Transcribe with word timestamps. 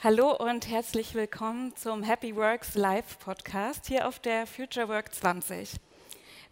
Hallo 0.00 0.30
und 0.30 0.68
herzlich 0.68 1.16
willkommen 1.16 1.74
zum 1.74 2.04
Happy 2.04 2.36
Works 2.36 2.76
Live 2.76 3.18
Podcast 3.18 3.86
hier 3.88 4.06
auf 4.06 4.20
der 4.20 4.46
Future 4.46 4.88
Work 4.88 5.12
20. 5.12 5.72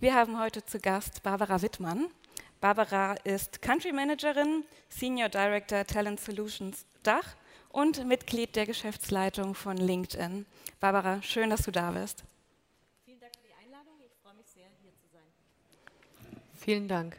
Wir 0.01 0.15
haben 0.15 0.41
heute 0.41 0.65
zu 0.65 0.81
Gast 0.81 1.23
Barbara 1.23 1.63
Wittmann. 1.63 2.09
Barbara 2.61 3.15
ist 3.23 3.63
Country 3.63 3.93
Managerin, 3.93 4.65
Senior 4.89 5.29
Director 5.29 5.87
Talent 5.87 6.19
Solutions 6.19 6.87
Dach 7.05 7.37
und 7.69 8.05
Mitglied 8.05 8.57
der 8.57 8.67
Geschäftsleitung 8.67 9.55
von 9.55 9.77
LinkedIn. 9.77 10.45
Barbara, 10.81 11.23
schön, 11.23 11.49
dass 11.49 11.63
du 11.63 11.71
da 11.71 11.93
bist. 11.93 12.25
Vielen 13.05 13.21
Dank 13.21 13.33
für 13.37 13.47
die 13.47 13.65
Einladung. 13.65 13.95
Ich 14.05 14.13
freue 14.25 14.35
mich 14.35 14.47
sehr, 14.49 14.67
hier 14.83 14.91
zu 14.91 15.07
sein. 15.13 16.43
Vielen 16.59 16.89
Dank. 16.89 17.17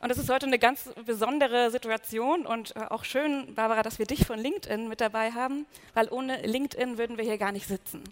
Und 0.00 0.10
es 0.10 0.18
ist 0.18 0.28
heute 0.28 0.46
eine 0.46 0.58
ganz 0.58 0.90
besondere 1.06 1.70
Situation 1.70 2.46
und 2.46 2.76
äh, 2.76 2.80
auch 2.90 3.04
schön, 3.04 3.54
Barbara, 3.54 3.82
dass 3.82 3.98
wir 3.98 4.06
dich 4.06 4.26
von 4.26 4.38
LinkedIn 4.38 4.88
mit 4.88 5.00
dabei 5.00 5.32
haben, 5.32 5.66
weil 5.94 6.08
ohne 6.10 6.42
LinkedIn 6.42 6.98
würden 6.98 7.16
wir 7.16 7.24
hier 7.24 7.38
gar 7.38 7.52
nicht 7.52 7.66
sitzen. 7.66 8.04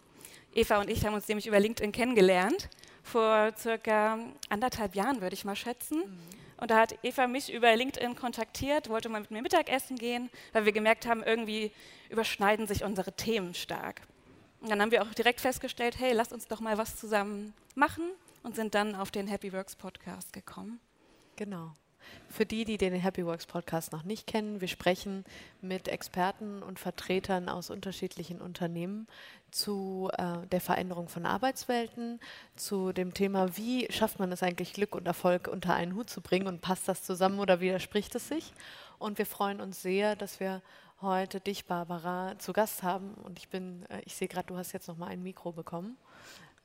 Eva 0.54 0.80
und 0.80 0.88
ich 0.88 1.04
haben 1.04 1.14
uns 1.14 1.28
nämlich 1.28 1.46
über 1.46 1.60
LinkedIn 1.60 1.92
kennengelernt, 1.92 2.68
vor 3.02 3.52
circa 3.58 4.18
anderthalb 4.48 4.94
Jahren, 4.94 5.20
würde 5.20 5.34
ich 5.34 5.44
mal 5.44 5.56
schätzen. 5.56 5.98
Mhm. 5.98 6.18
Und 6.56 6.70
da 6.70 6.78
hat 6.78 6.96
Eva 7.02 7.26
mich 7.26 7.52
über 7.52 7.74
LinkedIn 7.74 8.16
kontaktiert, 8.16 8.88
wollte 8.88 9.08
mal 9.08 9.20
mit 9.20 9.30
mir 9.30 9.42
Mittagessen 9.42 9.98
gehen, 9.98 10.30
weil 10.52 10.64
wir 10.64 10.72
gemerkt 10.72 11.06
haben, 11.06 11.22
irgendwie 11.22 11.70
überschneiden 12.08 12.66
sich 12.66 12.84
unsere 12.84 13.12
Themen 13.12 13.52
stark. 13.52 14.00
Und 14.60 14.70
dann 14.70 14.80
haben 14.80 14.90
wir 14.90 15.02
auch 15.02 15.12
direkt 15.12 15.42
festgestellt, 15.42 15.98
hey, 15.98 16.14
lass 16.14 16.32
uns 16.32 16.48
doch 16.48 16.60
mal 16.60 16.78
was 16.78 16.96
zusammen 16.96 17.52
machen 17.74 18.04
und 18.42 18.56
sind 18.56 18.74
dann 18.74 18.94
auf 18.94 19.10
den 19.10 19.26
Happy 19.26 19.52
Works 19.52 19.76
Podcast 19.76 20.32
gekommen. 20.32 20.80
Genau. 21.36 21.72
Für 22.28 22.46
die, 22.46 22.64
die 22.64 22.78
den 22.78 22.94
Happy 22.94 23.24
Works 23.24 23.46
Podcast 23.46 23.92
noch 23.92 24.02
nicht 24.02 24.26
kennen, 24.26 24.60
wir 24.60 24.68
sprechen 24.68 25.24
mit 25.60 25.88
Experten 25.88 26.62
und 26.62 26.78
Vertretern 26.78 27.48
aus 27.48 27.70
unterschiedlichen 27.70 28.40
Unternehmen 28.40 29.06
zu 29.50 30.10
äh, 30.18 30.46
der 30.48 30.60
Veränderung 30.60 31.08
von 31.08 31.26
Arbeitswelten, 31.26 32.20
zu 32.56 32.92
dem 32.92 33.14
Thema, 33.14 33.56
wie 33.56 33.90
schafft 33.90 34.18
man 34.18 34.32
es 34.32 34.42
eigentlich, 34.42 34.72
Glück 34.72 34.94
und 34.94 35.06
Erfolg 35.06 35.48
unter 35.48 35.74
einen 35.74 35.94
Hut 35.94 36.10
zu 36.10 36.20
bringen 36.20 36.46
und 36.46 36.60
passt 36.60 36.88
das 36.88 37.04
zusammen 37.04 37.38
oder 37.38 37.60
widerspricht 37.60 38.14
es 38.14 38.28
sich? 38.28 38.52
Und 38.98 39.18
wir 39.18 39.26
freuen 39.26 39.60
uns 39.60 39.80
sehr, 39.80 40.16
dass 40.16 40.40
wir 40.40 40.60
heute 41.00 41.40
dich, 41.40 41.66
Barbara, 41.66 42.34
zu 42.38 42.52
Gast 42.52 42.82
haben. 42.82 43.14
Und 43.14 43.38
ich 43.38 43.48
bin, 43.48 43.86
äh, 43.90 44.02
ich 44.04 44.16
sehe 44.16 44.28
gerade, 44.28 44.46
du 44.48 44.56
hast 44.56 44.72
jetzt 44.72 44.88
noch 44.88 44.96
mal 44.96 45.08
ein 45.08 45.22
Mikro 45.22 45.52
bekommen. 45.52 45.96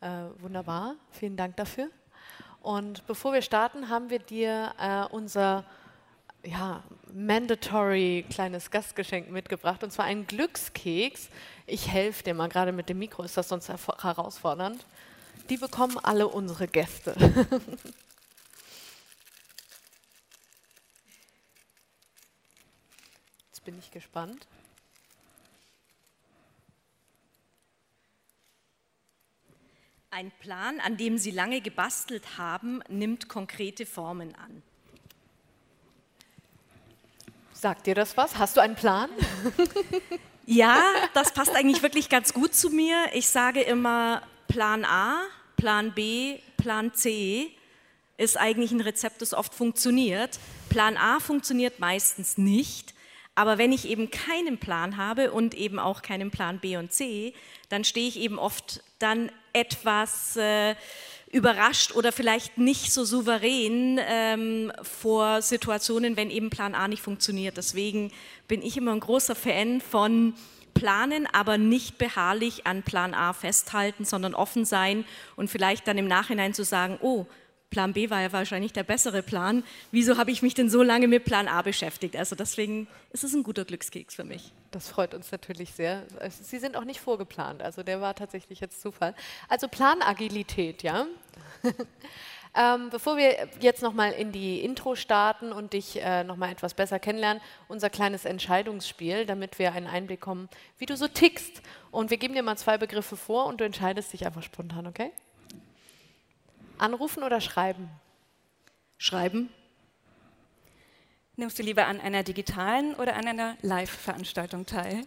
Äh, 0.02 0.26
wunderbar, 0.40 0.96
vielen 1.12 1.38
Dank 1.38 1.58
dafür. 1.58 1.90
Und 2.62 3.06
bevor 3.08 3.34
wir 3.34 3.42
starten, 3.42 3.90
haben 3.90 4.10
wir 4.10 4.20
dir 4.20 4.74
äh, 4.80 5.06
unser 5.14 5.64
ja, 6.44 6.84
mandatory 7.14 8.26
kleines 8.30 8.72
Gastgeschenk 8.72 9.30
mitgebracht, 9.30 9.84
und 9.84 9.92
zwar 9.92 10.06
einen 10.06 10.26
Glückskeks. 10.28 11.30
Ich 11.66 11.90
helfe 11.90 12.24
dir 12.24 12.34
mal, 12.34 12.50
gerade 12.50 12.72
mit 12.72 12.90
dem 12.90 13.00
Mikro 13.00 13.24
ist 13.24 13.38
das 13.38 13.50
sonst 13.50 13.70
herausfordernd. 13.70 14.86
Die 15.50 15.58
bekommen 15.58 15.98
alle 15.98 16.28
unsere 16.28 16.68
Gäste. 16.68 17.16
Jetzt 23.48 23.64
bin 23.66 23.80
ich 23.80 23.92
gespannt. 23.92 24.48
Ein 30.12 30.32
Plan, 30.40 30.80
an 30.80 30.98
dem 30.98 31.20
Sie 31.20 31.30
lange 31.30 31.62
gebastelt 31.62 32.40
haben, 32.40 32.82
nimmt 32.90 33.30
konkrete 33.30 33.86
Formen 33.86 34.34
an. 34.34 34.64
Sagt 37.54 37.86
dir 37.86 37.94
das 37.94 38.18
was? 38.18 38.40
Hast 38.40 38.58
du 38.58 38.62
einen 38.62 38.76
Plan? 38.76 39.12
ja, 40.48 40.82
das 41.14 41.32
passt 41.32 41.56
eigentlich 41.56 41.84
wirklich 41.84 42.10
ganz 42.10 42.34
gut 42.34 42.56
zu 42.56 42.72
mir. 42.72 42.96
Ich 43.14 43.30
sage 43.30 43.62
immer, 43.62 44.24
Plan 44.48 44.84
A, 44.84 45.22
Plan 45.58 45.94
B, 45.94 46.40
Plan 46.58 46.92
C 46.96 47.52
ist 48.18 48.36
eigentlich 48.36 48.72
ein 48.72 48.82
Rezept, 48.82 49.22
das 49.22 49.36
oft 49.36 49.54
funktioniert. 49.54 50.40
Plan 50.70 50.98
A 50.98 51.20
funktioniert 51.20 51.80
meistens 51.80 52.40
nicht. 52.40 52.96
Aber 53.36 53.60
wenn 53.60 53.72
ich 53.72 53.88
eben 53.88 54.10
keinen 54.10 54.58
Plan 54.58 54.98
habe 54.98 55.32
und 55.32 55.54
eben 55.54 55.78
auch 55.78 56.02
keinen 56.02 56.32
Plan 56.32 56.60
B 56.60 56.78
und 56.78 56.92
C, 56.92 57.36
dann 57.70 57.84
stehe 57.84 58.08
ich 58.08 58.20
eben 58.20 58.40
oft 58.40 58.82
dann 59.00 59.32
etwas 59.54 60.36
äh, 60.36 60.76
überrascht 61.32 61.96
oder 61.96 62.12
vielleicht 62.12 62.58
nicht 62.58 62.92
so 62.92 63.04
souverän 63.04 64.00
ähm, 64.08 64.72
vor 64.82 65.42
Situationen, 65.42 66.18
wenn 66.18 66.30
eben 66.30 66.50
Plan 66.50 66.76
A 66.76 66.88
nicht 66.88 67.02
funktioniert. 67.02 67.58
Deswegen 67.58 68.12
bin 68.48 68.62
ich 68.62 68.78
immer 68.78 68.92
ein 68.92 69.00
großer 69.00 69.36
Fan 69.36 69.82
von 69.82 70.34
planen, 70.74 71.28
aber 71.32 71.58
nicht 71.58 71.98
beharrlich 71.98 72.66
an 72.66 72.84
Plan 72.84 73.14
A 73.14 73.34
festhalten, 73.34 74.06
sondern 74.06 74.34
offen 74.34 74.66
sein 74.66 75.06
und 75.36 75.50
vielleicht 75.50 75.88
dann 75.88 75.98
im 75.98 76.08
Nachhinein 76.08 76.54
zu 76.54 76.64
sagen, 76.64 76.98
oh, 77.02 77.26
Plan 77.70 77.94
B 77.94 78.10
war 78.10 78.22
ja 78.22 78.32
wahrscheinlich 78.32 78.74
der 78.74 78.84
bessere 78.84 79.22
Plan. 79.22 79.64
Wieso 79.92 80.18
habe 80.18 80.32
ich 80.32 80.42
mich 80.42 80.56
denn 80.56 80.70
so 80.70 80.82
lange 80.82 81.08
mit 81.08 81.26
Plan 81.26 81.48
A 81.48 81.62
beschäftigt? 81.62 82.16
Also 82.16 82.36
deswegen 82.36 82.88
ist 83.12 83.24
es 83.24 83.34
ein 83.34 83.44
guter 83.44 83.64
Glückskeks 83.64 84.16
für 84.16 84.24
mich. 84.24 84.52
Das 84.72 84.90
freut 84.90 85.14
uns 85.14 85.32
natürlich 85.32 85.74
sehr. 85.74 86.04
Sie 86.30 86.58
sind 86.58 86.76
auch 86.76 86.84
nicht 86.84 87.00
vorgeplant, 87.00 87.62
also 87.62 87.84
der 87.84 88.02
war 88.02 88.16
tatsächlich 88.16 88.60
jetzt 88.60 88.82
Zufall. 88.82 89.14
Also 89.48 89.68
Planagilität, 89.68 90.84
ja. 90.84 91.06
ähm, 92.56 92.90
bevor 92.90 93.18
wir 93.18 93.48
jetzt 93.60 93.82
nochmal 93.84 94.14
in 94.14 94.32
die 94.32 94.62
Intro 94.62 94.96
starten 94.96 95.52
und 95.52 95.74
dich 95.74 96.02
äh, 96.02 96.24
nochmal 96.24 96.52
etwas 96.52 96.74
besser 96.74 97.00
kennenlernen, 97.00 97.42
unser 97.68 97.90
kleines 97.90 98.26
Entscheidungsspiel, 98.26 99.26
damit 99.26 99.60
wir 99.60 99.74
einen 99.74 99.88
Einblick 99.88 100.22
kommen, 100.22 100.50
wie 100.78 100.86
du 100.86 100.98
so 100.98 101.08
tickst. 101.08 101.62
Und 101.92 102.10
wir 102.10 102.18
geben 102.18 102.34
dir 102.34 102.44
mal 102.44 102.58
zwei 102.58 102.78
Begriffe 102.78 103.18
vor 103.18 103.46
und 103.46 103.62
du 103.62 103.66
entscheidest 103.66 104.14
dich 104.14 104.26
einfach 104.26 104.44
spontan, 104.44 104.88
okay? 104.88 105.12
Anrufen 106.80 107.24
oder 107.24 107.42
schreiben? 107.42 107.90
Schreiben. 108.98 109.50
Nimmst 111.36 111.58
du 111.60 111.64
lieber 111.64 111.88
an 111.88 112.02
einer 112.02 112.24
digitalen 112.24 112.96
oder 112.96 113.16
an 113.16 113.28
einer 113.28 113.56
Live-Veranstaltung 113.62 114.66
teil? 114.66 115.04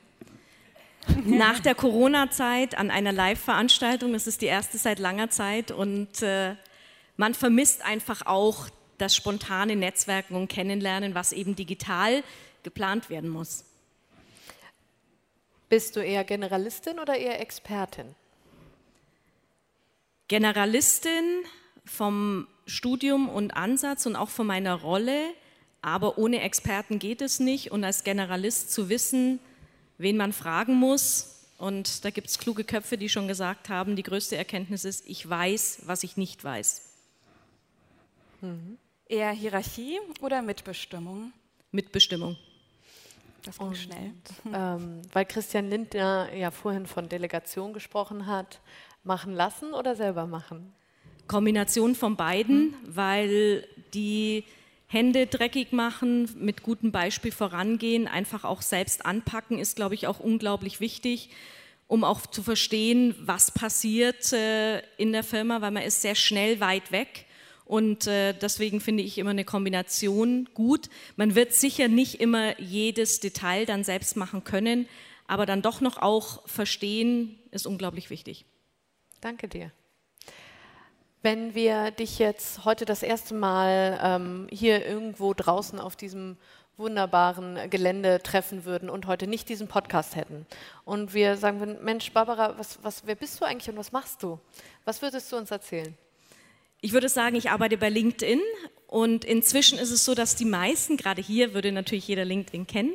Nach 1.25 1.61
der 1.61 1.75
Corona-Zeit 1.75 2.77
an 2.77 2.91
einer 2.91 3.13
Live-Veranstaltung, 3.13 4.13
das 4.13 4.27
ist 4.27 4.41
die 4.41 4.47
erste 4.47 4.79
seit 4.79 4.99
langer 4.99 5.31
Zeit 5.31 5.71
und 5.71 6.23
äh, 6.23 6.55
man 7.17 7.35
vermisst 7.35 7.85
einfach 7.85 8.25
auch 8.25 8.69
das 8.99 9.17
spontane 9.17 9.77
Netzwerken 9.77 10.37
und 10.37 10.49
Kennenlernen, 10.49 11.15
was 11.15 11.33
eben 11.33 11.57
digital 11.57 12.23
geplant 12.63 13.11
werden 13.11 13.29
muss. 13.29 13.65
Bist 15.69 15.97
du 15.97 16.01
eher 16.01 16.25
Generalistin 16.25 16.99
oder 16.99 17.17
eher 17.17 17.41
Expertin? 17.41 18.15
Generalistin, 20.29 21.45
vom 21.85 22.47
Studium 22.67 23.29
und 23.29 23.57
Ansatz 23.57 24.07
und 24.07 24.17
auch 24.17 24.29
von 24.29 24.47
meiner 24.47 24.75
Rolle, 24.75 25.35
aber 25.81 26.17
ohne 26.17 26.41
Experten 26.41 26.99
geht 26.99 27.21
es 27.21 27.41
nicht. 27.41 27.73
Und 27.73 27.85
als 27.85 28.05
Generalist 28.05 28.73
zu 28.73 28.89
wissen, 28.89 29.41
wen 29.99 30.17
man 30.17 30.33
fragen 30.33 30.75
muss. 30.75 31.47
Und 31.59 32.05
da 32.05 32.11
gibt 32.11 32.29
es 32.29 32.39
kluge 32.39 32.65
Köpfe, 32.65 32.97
die 32.97 33.09
schon 33.09 33.29
gesagt 33.29 33.69
haben, 33.69 33.97
die 33.97 34.03
größte 34.03 34.37
Erkenntnis 34.37 34.85
ist, 34.85 35.07
ich 35.07 35.29
weiß, 35.29 35.83
was 35.87 36.03
ich 36.03 36.17
nicht 36.17 36.43
weiß. 36.43 36.89
Mhm. 38.41 38.79
Eher 39.07 39.31
Hierarchie 39.31 39.99
oder 40.21 40.43
Mitbestimmung? 40.43 41.33
Mitbestimmung. 41.71 42.37
Das 43.45 43.59
ging 43.59 43.69
und, 43.69 43.77
schnell. 43.77 44.13
Ähm, 44.53 45.03
weil 45.13 45.25
Christian 45.25 45.69
Lindner 45.69 46.33
ja 46.33 46.51
vorhin 46.51 46.87
von 46.87 47.09
Delegation 47.09 47.73
gesprochen 47.73 48.27
hat, 48.27 48.61
machen 49.03 49.33
lassen 49.33 49.75
oder 49.75 49.97
selber 49.97 50.27
machen? 50.27 50.73
Kombination 51.27 51.95
von 51.95 52.17
beiden, 52.17 52.67
mhm. 52.67 52.75
weil 52.87 53.69
die 53.95 54.45
Hände 54.87 55.27
dreckig 55.27 55.73
machen, 55.73 56.29
mit 56.39 56.63
gutem 56.63 56.93
Beispiel 56.93 57.33
vorangehen, 57.33 58.07
einfach 58.07 58.45
auch 58.45 58.61
selbst 58.61 59.07
anpacken, 59.07 59.59
ist, 59.59 59.77
glaube 59.77 59.95
ich, 59.95 60.07
auch 60.07 60.21
unglaublich 60.21 60.81
wichtig, 60.81 61.31
um 61.89 62.05
auch 62.05 62.27
zu 62.27 62.43
verstehen, 62.43 63.15
was 63.19 63.51
passiert 63.51 64.33
äh, 64.33 64.81
in 64.99 65.13
der 65.13 65.25
Firma, 65.25 65.63
weil 65.63 65.71
man 65.71 65.83
ist 65.83 66.03
sehr 66.03 66.15
schnell 66.15 66.61
weit 66.61 66.93
weg. 66.93 67.27
Und 67.65 68.07
äh, 68.07 68.35
deswegen 68.35 68.81
finde 68.81 69.03
ich 69.03 69.17
immer 69.17 69.31
eine 69.31 69.47
Kombination 69.47 70.47
gut. 70.53 70.91
Man 71.17 71.35
wird 71.35 71.55
sicher 71.55 71.89
nicht 71.89 72.21
immer 72.21 72.61
jedes 72.61 73.21
Detail 73.21 73.65
dann 73.65 73.85
selbst 73.85 74.17
machen 74.17 74.45
können, 74.45 74.87
aber 75.27 75.47
dann 75.47 75.63
doch 75.63 75.81
noch 75.81 75.97
auch 75.97 76.47
verstehen, 76.47 77.39
ist 77.51 77.67
unglaublich 77.67 78.11
wichtig. 78.11 78.45
Danke 79.23 79.49
dir. 79.49 79.73
Wenn 81.23 81.55
wir 81.55 81.93
dich 81.93 82.19
jetzt 82.19 82.65
heute 82.65 82.85
das 82.85 83.05
erste 83.05 83.35
Mal 83.35 84.01
ähm, 84.03 84.49
hier 84.51 84.85
irgendwo 84.85 85.33
draußen 85.35 85.79
auf 85.79 85.95
diesem 85.95 86.37
wunderbaren 86.77 87.71
Gelände 87.71 88.21
treffen 88.21 88.65
würden 88.65 88.91
und 88.91 89.07
heute 89.07 89.29
nicht 89.29 89.49
diesen 89.49 89.69
Podcast 89.69 90.17
hätten 90.17 90.47
und 90.85 91.15
wir 91.15 91.37
sagen 91.37 91.61
würden, 91.61 91.85
Mensch, 91.85 92.11
Barbara, 92.11 92.59
was, 92.59 92.81
was, 92.83 93.07
wer 93.07 93.15
bist 93.15 93.41
du 93.41 93.45
eigentlich 93.45 93.71
und 93.71 93.77
was 93.77 93.93
machst 93.93 94.21
du? 94.25 94.41
Was 94.85 95.01
würdest 95.01 95.31
du 95.31 95.37
uns 95.37 95.53
erzählen? 95.53 95.97
Ich 96.81 96.93
würde 96.93 97.09
sagen, 97.09 97.37
ich 97.37 97.51
arbeite 97.51 97.77
bei 97.77 97.89
LinkedIn 97.89 98.41
und 98.89 99.25
inzwischen 99.25 99.79
ist 99.79 99.93
es 99.93 100.05
so, 100.05 100.17
dass 100.17 100.35
die 100.35 100.45
meisten, 100.45 100.97
gerade 100.97 101.23
hier 101.23 101.55
würde 101.55 101.71
natürlich 101.71 102.09
jeder 102.09 102.25
LinkedIn 102.25 102.67
kennen, 102.67 102.95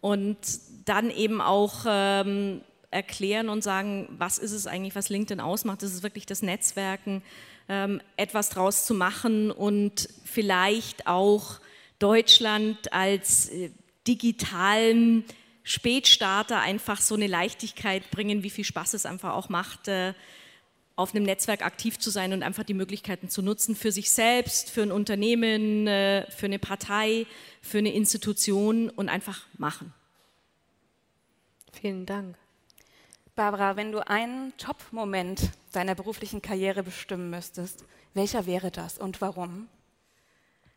und 0.00 0.38
dann 0.86 1.10
eben 1.10 1.40
auch 1.40 1.84
ähm, 1.86 2.62
erklären 2.90 3.48
und 3.48 3.62
sagen, 3.62 4.08
was 4.10 4.38
ist 4.38 4.52
es 4.52 4.66
eigentlich, 4.66 4.94
was 4.94 5.08
LinkedIn 5.08 5.40
ausmacht. 5.40 5.82
Das 5.82 5.92
ist 5.92 6.02
wirklich 6.02 6.26
das 6.26 6.42
Netzwerken, 6.42 7.22
ähm, 7.68 8.00
etwas 8.16 8.50
draus 8.50 8.84
zu 8.84 8.94
machen 8.94 9.50
und 9.50 10.08
vielleicht 10.24 11.06
auch 11.06 11.60
Deutschland 11.98 12.92
als 12.92 13.48
äh, 13.50 13.70
digitalen 14.06 15.24
Spätstarter 15.62 16.60
einfach 16.60 17.00
so 17.00 17.14
eine 17.14 17.28
Leichtigkeit 17.28 18.10
bringen, 18.10 18.42
wie 18.42 18.50
viel 18.50 18.64
Spaß 18.64 18.94
es 18.94 19.06
einfach 19.06 19.34
auch 19.34 19.48
macht, 19.48 19.86
äh, 19.86 20.14
auf 20.96 21.14
einem 21.14 21.24
Netzwerk 21.24 21.64
aktiv 21.64 21.98
zu 21.98 22.10
sein 22.10 22.32
und 22.32 22.42
einfach 22.42 22.64
die 22.64 22.74
Möglichkeiten 22.74 23.28
zu 23.28 23.40
nutzen 23.40 23.76
für 23.76 23.92
sich 23.92 24.10
selbst, 24.10 24.70
für 24.70 24.82
ein 24.82 24.90
Unternehmen, 24.92 25.86
äh, 25.86 26.28
für 26.30 26.46
eine 26.46 26.58
Partei, 26.58 27.26
für 27.62 27.78
eine 27.78 27.92
Institution 27.92 28.90
und 28.90 29.08
einfach 29.08 29.46
machen. 29.56 29.94
Vielen 31.72 32.04
Dank. 32.04 32.36
Barbara, 33.40 33.74
wenn 33.76 33.90
du 33.90 34.06
einen 34.06 34.54
Top-Moment 34.58 35.48
deiner 35.72 35.94
beruflichen 35.94 36.42
Karriere 36.42 36.82
bestimmen 36.82 37.30
müsstest, 37.30 37.86
welcher 38.12 38.44
wäre 38.44 38.70
das 38.70 38.98
und 38.98 39.22
warum? 39.22 39.66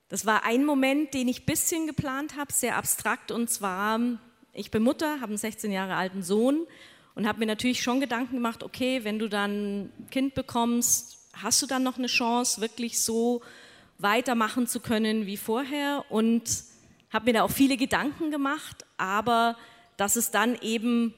Das 0.07 0.25
war 0.25 0.45
ein 0.45 0.63
Moment, 0.63 1.13
den 1.13 1.27
ich 1.27 1.41
ein 1.41 1.45
bisschen 1.45 1.87
geplant 1.87 2.37
habe, 2.37 2.53
sehr 2.53 2.77
abstrakt, 2.77 3.31
und 3.31 3.49
zwar, 3.49 3.99
ich 4.53 4.71
bin 4.71 4.81
Mutter, 4.81 5.15
habe 5.15 5.31
einen 5.31 5.37
16 5.37 5.73
Jahre 5.73 5.95
alten 5.95 6.23
Sohn 6.23 6.65
und 7.15 7.27
habe 7.27 7.39
mir 7.39 7.47
natürlich 7.47 7.83
schon 7.83 7.99
Gedanken 7.99 8.35
gemacht, 8.35 8.63
okay, 8.63 9.03
wenn 9.03 9.19
du 9.19 9.27
dann 9.27 9.81
ein 9.81 10.07
Kind 10.09 10.33
bekommst, 10.33 11.17
hast 11.33 11.61
du 11.61 11.65
dann 11.65 11.83
noch 11.83 11.97
eine 11.97 12.07
Chance, 12.07 12.61
wirklich 12.61 13.01
so 13.01 13.41
weitermachen 13.97 14.67
zu 14.67 14.79
können 14.79 15.25
wie 15.25 15.35
vorher 15.35 16.05
und 16.07 16.63
habe 17.11 17.25
mir 17.25 17.33
da 17.33 17.43
auch 17.43 17.51
viele 17.51 17.75
Gedanken 17.75 18.31
gemacht, 18.31 18.85
aber 18.95 19.57
dass 19.97 20.15
es 20.15 20.31
dann 20.31 20.57
eben 20.61 21.13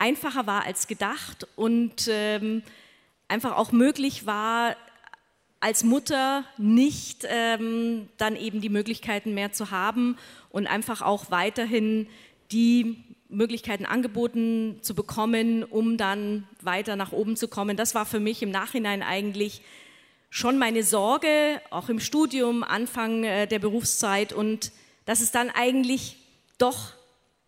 einfacher 0.00 0.46
war 0.46 0.64
als 0.64 0.88
gedacht 0.88 1.46
und 1.56 2.08
ähm, 2.08 2.62
einfach 3.28 3.56
auch 3.56 3.70
möglich 3.70 4.26
war, 4.26 4.74
als 5.60 5.84
Mutter 5.84 6.44
nicht 6.56 7.26
ähm, 7.28 8.08
dann 8.16 8.34
eben 8.34 8.62
die 8.62 8.70
Möglichkeiten 8.70 9.34
mehr 9.34 9.52
zu 9.52 9.70
haben 9.70 10.16
und 10.48 10.66
einfach 10.66 11.02
auch 11.02 11.30
weiterhin 11.30 12.08
die 12.50 13.04
Möglichkeiten 13.28 13.84
angeboten 13.84 14.78
zu 14.80 14.94
bekommen, 14.94 15.62
um 15.62 15.98
dann 15.98 16.48
weiter 16.62 16.96
nach 16.96 17.12
oben 17.12 17.36
zu 17.36 17.46
kommen. 17.46 17.76
Das 17.76 17.94
war 17.94 18.06
für 18.06 18.20
mich 18.20 18.42
im 18.42 18.50
Nachhinein 18.50 19.02
eigentlich 19.02 19.60
schon 20.30 20.58
meine 20.58 20.82
Sorge, 20.82 21.60
auch 21.70 21.90
im 21.90 22.00
Studium, 22.00 22.64
Anfang 22.64 23.24
äh, 23.24 23.46
der 23.46 23.58
Berufszeit 23.58 24.32
und 24.32 24.72
dass 25.04 25.20
es 25.20 25.30
dann 25.30 25.50
eigentlich 25.50 26.16
doch 26.56 26.94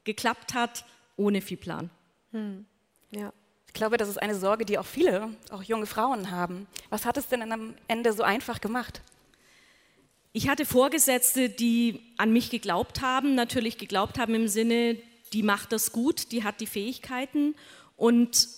geklappt 0.04 0.52
hat, 0.52 0.84
ohne 1.16 1.40
viel 1.40 1.56
Plan. 1.56 1.90
Hm. 2.32 2.66
Ja. 3.10 3.32
Ich 3.68 3.74
glaube, 3.74 3.96
das 3.96 4.08
ist 4.08 4.20
eine 4.20 4.34
Sorge, 4.34 4.66
die 4.66 4.78
auch 4.78 4.86
viele, 4.86 5.30
auch 5.50 5.62
junge 5.62 5.86
Frauen 5.86 6.30
haben. 6.30 6.66
Was 6.90 7.06
hat 7.06 7.16
es 7.16 7.28
denn 7.28 7.50
am 7.52 7.74
Ende 7.88 8.12
so 8.12 8.22
einfach 8.22 8.60
gemacht? 8.60 9.00
Ich 10.34 10.48
hatte 10.48 10.64
Vorgesetzte, 10.64 11.48
die 11.48 12.00
an 12.16 12.32
mich 12.32 12.50
geglaubt 12.50 13.00
haben, 13.00 13.34
natürlich 13.34 13.78
geglaubt 13.78 14.18
haben 14.18 14.34
im 14.34 14.48
Sinne, 14.48 14.96
die 15.32 15.42
macht 15.42 15.72
das 15.72 15.92
gut, 15.92 16.32
die 16.32 16.44
hat 16.44 16.60
die 16.60 16.66
Fähigkeiten 16.66 17.54
und 17.96 18.48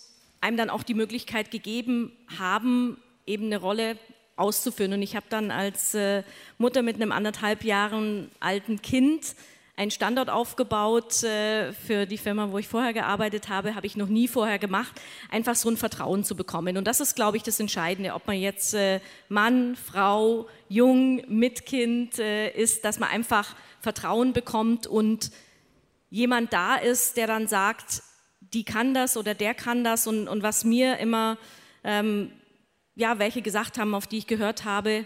einem 0.40 0.56
dann 0.56 0.70
auch 0.70 0.82
die 0.82 0.94
Möglichkeit 0.94 1.50
gegeben 1.50 2.12
haben, 2.38 3.00
eben 3.26 3.46
eine 3.46 3.58
Rolle 3.58 3.98
auszuführen. 4.36 4.92
Und 4.92 5.02
ich 5.02 5.16
habe 5.16 5.26
dann 5.28 5.50
als 5.50 5.94
äh, 5.94 6.22
Mutter 6.58 6.82
mit 6.82 6.96
einem 6.96 7.12
anderthalb 7.12 7.64
Jahren 7.64 8.30
alten 8.40 8.82
Kind 8.82 9.34
einen 9.76 9.90
Standort 9.90 10.30
aufgebaut 10.30 11.22
äh, 11.24 11.72
für 11.72 12.06
die 12.06 12.18
Firma, 12.18 12.50
wo 12.52 12.58
ich 12.58 12.68
vorher 12.68 12.92
gearbeitet 12.92 13.48
habe, 13.48 13.74
habe 13.74 13.86
ich 13.86 13.96
noch 13.96 14.08
nie 14.08 14.28
vorher 14.28 14.58
gemacht, 14.58 15.00
einfach 15.30 15.56
so 15.56 15.68
ein 15.68 15.76
Vertrauen 15.76 16.22
zu 16.22 16.36
bekommen. 16.36 16.76
Und 16.76 16.86
das 16.86 17.00
ist, 17.00 17.16
glaube 17.16 17.36
ich, 17.36 17.42
das 17.42 17.58
Entscheidende, 17.58 18.14
ob 18.14 18.26
man 18.26 18.38
jetzt 18.38 18.74
äh, 18.74 19.00
Mann, 19.28 19.74
Frau, 19.74 20.48
jung, 20.68 21.22
mit 21.28 21.66
Kind 21.66 22.18
äh, 22.18 22.50
ist, 22.50 22.84
dass 22.84 23.00
man 23.00 23.08
einfach 23.08 23.56
Vertrauen 23.80 24.32
bekommt 24.32 24.86
und 24.86 25.32
jemand 26.08 26.52
da 26.52 26.76
ist, 26.76 27.16
der 27.16 27.26
dann 27.26 27.48
sagt, 27.48 28.02
die 28.40 28.64
kann 28.64 28.94
das 28.94 29.16
oder 29.16 29.34
der 29.34 29.54
kann 29.54 29.82
das. 29.82 30.06
Und, 30.06 30.28
und 30.28 30.44
was 30.44 30.64
mir 30.64 30.98
immer, 30.98 31.36
ähm, 31.82 32.30
ja, 32.94 33.18
welche 33.18 33.42
gesagt 33.42 33.78
haben, 33.78 33.94
auf 33.94 34.06
die 34.06 34.18
ich 34.18 34.28
gehört 34.28 34.64
habe, 34.64 35.04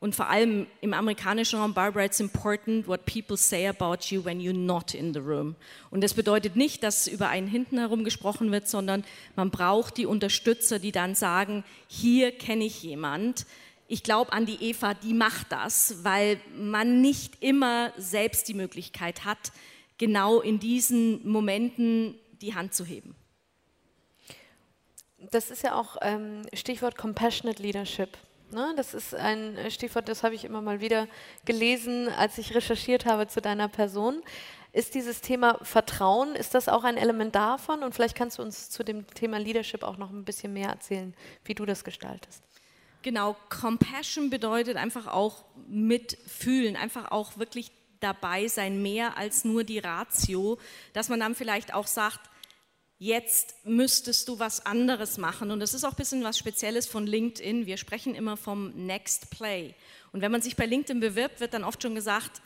und 0.00 0.14
vor 0.14 0.30
allem 0.30 0.66
im 0.80 0.94
amerikanischen 0.94 1.60
Raum, 1.60 1.74
Barbara, 1.74 2.06
it's 2.06 2.20
important 2.20 2.88
what 2.88 3.04
people 3.04 3.36
say 3.36 3.66
about 3.68 4.06
you 4.08 4.24
when 4.24 4.40
you're 4.40 4.54
not 4.54 4.94
in 4.94 5.12
the 5.12 5.20
room. 5.20 5.56
Und 5.90 6.02
das 6.02 6.14
bedeutet 6.14 6.56
nicht, 6.56 6.82
dass 6.82 7.06
über 7.06 7.28
einen 7.28 7.46
hinten 7.46 7.78
herum 7.78 8.02
gesprochen 8.02 8.50
wird, 8.50 8.66
sondern 8.66 9.04
man 9.36 9.50
braucht 9.50 9.98
die 9.98 10.06
Unterstützer, 10.06 10.78
die 10.78 10.90
dann 10.90 11.14
sagen, 11.14 11.64
hier 11.86 12.32
kenne 12.32 12.64
ich 12.64 12.82
jemand. 12.82 13.44
Ich 13.88 14.02
glaube 14.02 14.32
an 14.32 14.46
die 14.46 14.62
Eva, 14.70 14.94
die 14.94 15.12
macht 15.12 15.52
das, 15.52 16.02
weil 16.02 16.40
man 16.56 17.02
nicht 17.02 17.42
immer 17.42 17.92
selbst 17.98 18.48
die 18.48 18.54
Möglichkeit 18.54 19.26
hat, 19.26 19.52
genau 19.98 20.40
in 20.40 20.58
diesen 20.58 21.28
Momenten 21.28 22.14
die 22.40 22.54
Hand 22.54 22.72
zu 22.72 22.86
heben. 22.86 23.14
Das 25.30 25.50
ist 25.50 25.62
ja 25.62 25.74
auch 25.74 25.98
ähm, 26.00 26.46
Stichwort 26.54 26.96
Compassionate 26.96 27.62
Leadership. 27.62 28.16
Ne? 28.52 28.72
Das 28.76 28.94
ist 28.94 29.14
ein 29.14 29.56
Stichwort, 29.70 30.08
das 30.08 30.22
habe 30.22 30.34
ich 30.34 30.44
immer 30.44 30.62
mal 30.62 30.80
wieder 30.80 31.06
gelesen, 31.44 32.08
als 32.08 32.38
ich 32.38 32.54
recherchiert 32.54 33.06
habe 33.06 33.28
zu 33.28 33.40
deiner 33.40 33.68
Person. 33.68 34.22
Ist 34.72 34.94
dieses 34.94 35.20
Thema 35.20 35.58
Vertrauen, 35.62 36.36
ist 36.36 36.54
das 36.54 36.68
auch 36.68 36.84
ein 36.84 36.96
Element 36.96 37.34
davon? 37.34 37.82
Und 37.82 37.94
vielleicht 37.94 38.16
kannst 38.16 38.38
du 38.38 38.42
uns 38.42 38.70
zu 38.70 38.84
dem 38.84 39.06
Thema 39.14 39.38
Leadership 39.38 39.82
auch 39.82 39.96
noch 39.96 40.10
ein 40.10 40.24
bisschen 40.24 40.52
mehr 40.52 40.68
erzählen, 40.68 41.14
wie 41.44 41.54
du 41.54 41.66
das 41.66 41.82
gestaltest. 41.82 42.42
Genau, 43.02 43.34
Compassion 43.48 44.30
bedeutet 44.30 44.76
einfach 44.76 45.06
auch 45.06 45.44
mitfühlen, 45.68 46.76
einfach 46.76 47.10
auch 47.10 47.38
wirklich 47.38 47.72
dabei 48.00 48.46
sein, 48.48 48.82
mehr 48.82 49.16
als 49.16 49.44
nur 49.44 49.64
die 49.64 49.78
Ratio, 49.78 50.58
dass 50.92 51.08
man 51.08 51.20
dann 51.20 51.34
vielleicht 51.34 51.74
auch 51.74 51.86
sagt, 51.86 52.20
jetzt 53.00 53.56
müsstest 53.64 54.28
du 54.28 54.38
was 54.38 54.64
anderes 54.66 55.16
machen. 55.16 55.50
Und 55.50 55.58
das 55.58 55.74
ist 55.74 55.84
auch 55.84 55.92
ein 55.92 55.96
bisschen 55.96 56.22
was 56.22 56.38
Spezielles 56.38 56.86
von 56.86 57.06
LinkedIn. 57.06 57.66
Wir 57.66 57.78
sprechen 57.78 58.14
immer 58.14 58.36
vom 58.36 58.86
Next 58.86 59.30
Play. 59.30 59.74
Und 60.12 60.20
wenn 60.20 60.30
man 60.30 60.42
sich 60.42 60.54
bei 60.54 60.66
LinkedIn 60.66 61.00
bewirbt, 61.00 61.40
wird 61.40 61.54
dann 61.54 61.64
oft 61.64 61.82
schon 61.82 61.94
gesagt, 61.94 62.42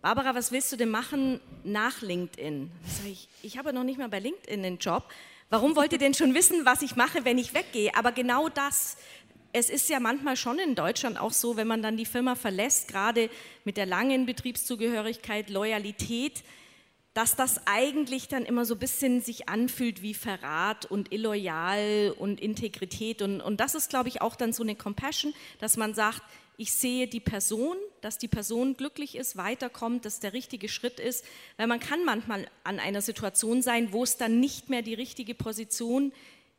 Barbara, 0.00 0.34
was 0.34 0.52
willst 0.52 0.72
du 0.72 0.76
denn 0.76 0.90
machen 0.90 1.40
nach 1.64 2.00
LinkedIn? 2.02 2.70
Ich, 3.04 3.28
ich 3.42 3.58
habe 3.58 3.72
noch 3.72 3.82
nicht 3.82 3.98
mal 3.98 4.08
bei 4.08 4.20
LinkedIn 4.20 4.64
einen 4.64 4.78
Job. 4.78 5.08
Warum 5.50 5.74
wollt 5.74 5.92
ihr 5.92 5.98
denn 5.98 6.14
schon 6.14 6.34
wissen, 6.34 6.64
was 6.64 6.82
ich 6.82 6.94
mache, 6.94 7.24
wenn 7.24 7.36
ich 7.36 7.52
weggehe? 7.52 7.92
Aber 7.96 8.12
genau 8.12 8.48
das, 8.48 8.96
es 9.52 9.68
ist 9.68 9.88
ja 9.88 9.98
manchmal 9.98 10.36
schon 10.36 10.60
in 10.60 10.76
Deutschland 10.76 11.18
auch 11.18 11.32
so, 11.32 11.56
wenn 11.56 11.66
man 11.66 11.82
dann 11.82 11.96
die 11.96 12.06
Firma 12.06 12.36
verlässt, 12.36 12.86
gerade 12.86 13.28
mit 13.64 13.76
der 13.76 13.86
langen 13.86 14.24
Betriebszugehörigkeit, 14.24 15.50
Loyalität, 15.50 16.44
dass 17.14 17.34
das 17.34 17.66
eigentlich 17.66 18.28
dann 18.28 18.44
immer 18.44 18.64
so 18.64 18.74
ein 18.74 18.80
bisschen 18.80 19.20
sich 19.20 19.48
anfühlt 19.48 20.00
wie 20.00 20.14
Verrat 20.14 20.86
und 20.86 21.12
illoyal 21.12 22.14
und 22.16 22.40
Integrität. 22.40 23.20
Und, 23.20 23.40
und 23.40 23.58
das 23.58 23.74
ist, 23.74 23.90
glaube 23.90 24.08
ich, 24.08 24.22
auch 24.22 24.36
dann 24.36 24.52
so 24.52 24.62
eine 24.62 24.76
Compassion, 24.76 25.34
dass 25.58 25.76
man 25.76 25.94
sagt, 25.94 26.22
ich 26.56 26.72
sehe 26.72 27.08
die 27.08 27.20
Person, 27.20 27.76
dass 28.02 28.18
die 28.18 28.28
Person 28.28 28.76
glücklich 28.76 29.16
ist, 29.16 29.36
weiterkommt, 29.36 30.04
dass 30.04 30.20
der 30.20 30.34
richtige 30.34 30.68
Schritt 30.68 31.00
ist, 31.00 31.24
weil 31.56 31.66
man 31.66 31.80
kann 31.80 32.04
manchmal 32.04 32.46
an 32.64 32.78
einer 32.78 33.00
Situation 33.00 33.62
sein, 33.62 33.92
wo 33.92 34.04
es 34.04 34.18
dann 34.18 34.40
nicht 34.40 34.68
mehr 34.68 34.82
die 34.82 34.94
richtige 34.94 35.34
Position 35.34 36.12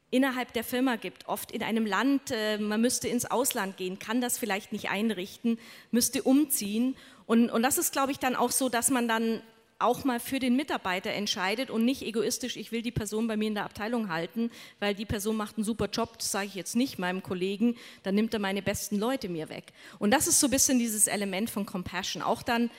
innerhalb 0.10 0.53
der 0.53 0.63
Firma 0.63 0.98
gibt, 0.98 1.27
oft 1.27 1.51
in 1.51 1.63
einem 1.63 1.86
Land, 1.86 2.31
äh, 2.31 2.58
man 2.58 2.81
müsste 2.81 3.08
ins 3.08 3.25
Ausland 3.25 3.77
gehen, 3.77 4.00
kann 4.00 4.22
das 4.22 4.38
vielleicht 4.38 4.74
nicht 4.74 4.89
einrichten, 4.89 5.58
müsste 5.91 6.24
umziehen. 6.24 6.98
Und, 7.27 7.50
und 7.50 7.63
das 7.63 7.77
ist, 7.77 7.93
glaube 7.93 8.12
ich, 8.12 8.20
dann 8.20 8.36
auch 8.36 8.51
so, 8.51 8.70
dass 8.70 8.89
man 8.89 9.08
dann 9.08 9.41
auch 9.81 10.03
mal 10.03 10.19
für 10.19 10.39
den 10.39 10.55
Mitarbeiter 10.55 11.11
entscheidet 11.11 11.69
und 11.69 11.85
nicht 11.85 12.01
egoistisch, 12.01 12.57
ich 12.57 12.71
will 12.71 12.81
die 12.81 12.91
Person 12.91 13.27
bei 13.27 13.38
mir 13.38 13.47
in 13.47 13.55
der 13.55 13.65
Abteilung 13.65 14.09
halten, 14.09 14.51
weil 14.79 14.95
die 14.95 15.05
Person 15.05 15.35
macht 15.35 15.57
einen 15.57 15.63
super 15.63 15.89
Job, 15.91 16.17
das 16.17 16.31
sage 16.31 16.47
ich 16.47 16.55
jetzt 16.55 16.75
nicht 16.75 17.00
meinem 17.00 17.23
Kollegen, 17.23 17.75
dann 18.03 18.15
nimmt 18.15 18.33
er 18.33 18.39
meine 18.39 18.61
besten 18.61 18.97
Leute 18.97 19.29
mir 19.29 19.50
weg. 19.50 19.73
Und 20.00 20.11
das 20.11 20.27
ist 20.27 20.39
so 20.39 20.47
ein 20.47 20.51
bisschen 20.51 20.79
dieses 20.79 21.07
Element 21.07 21.50
von 21.50 21.65
Compassion, 21.65 22.21
auch 22.21 22.43
dann 22.43 22.69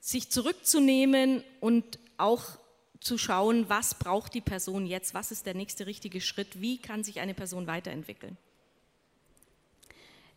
sich 0.00 0.30
zurückzunehmen 0.30 1.44
und 1.60 1.98
auch 2.16 2.58
zu 3.00 3.18
schauen, 3.18 3.68
was 3.68 3.94
braucht 3.94 4.34
die 4.34 4.40
Person 4.40 4.86
jetzt, 4.86 5.14
was 5.14 5.30
ist 5.30 5.46
der 5.46 5.54
nächste 5.54 5.86
richtige 5.86 6.20
Schritt, 6.20 6.60
wie 6.60 6.78
kann 6.78 7.02
sich 7.02 7.20
eine 7.20 7.34
Person 7.34 7.66
weiterentwickeln. 7.66 8.36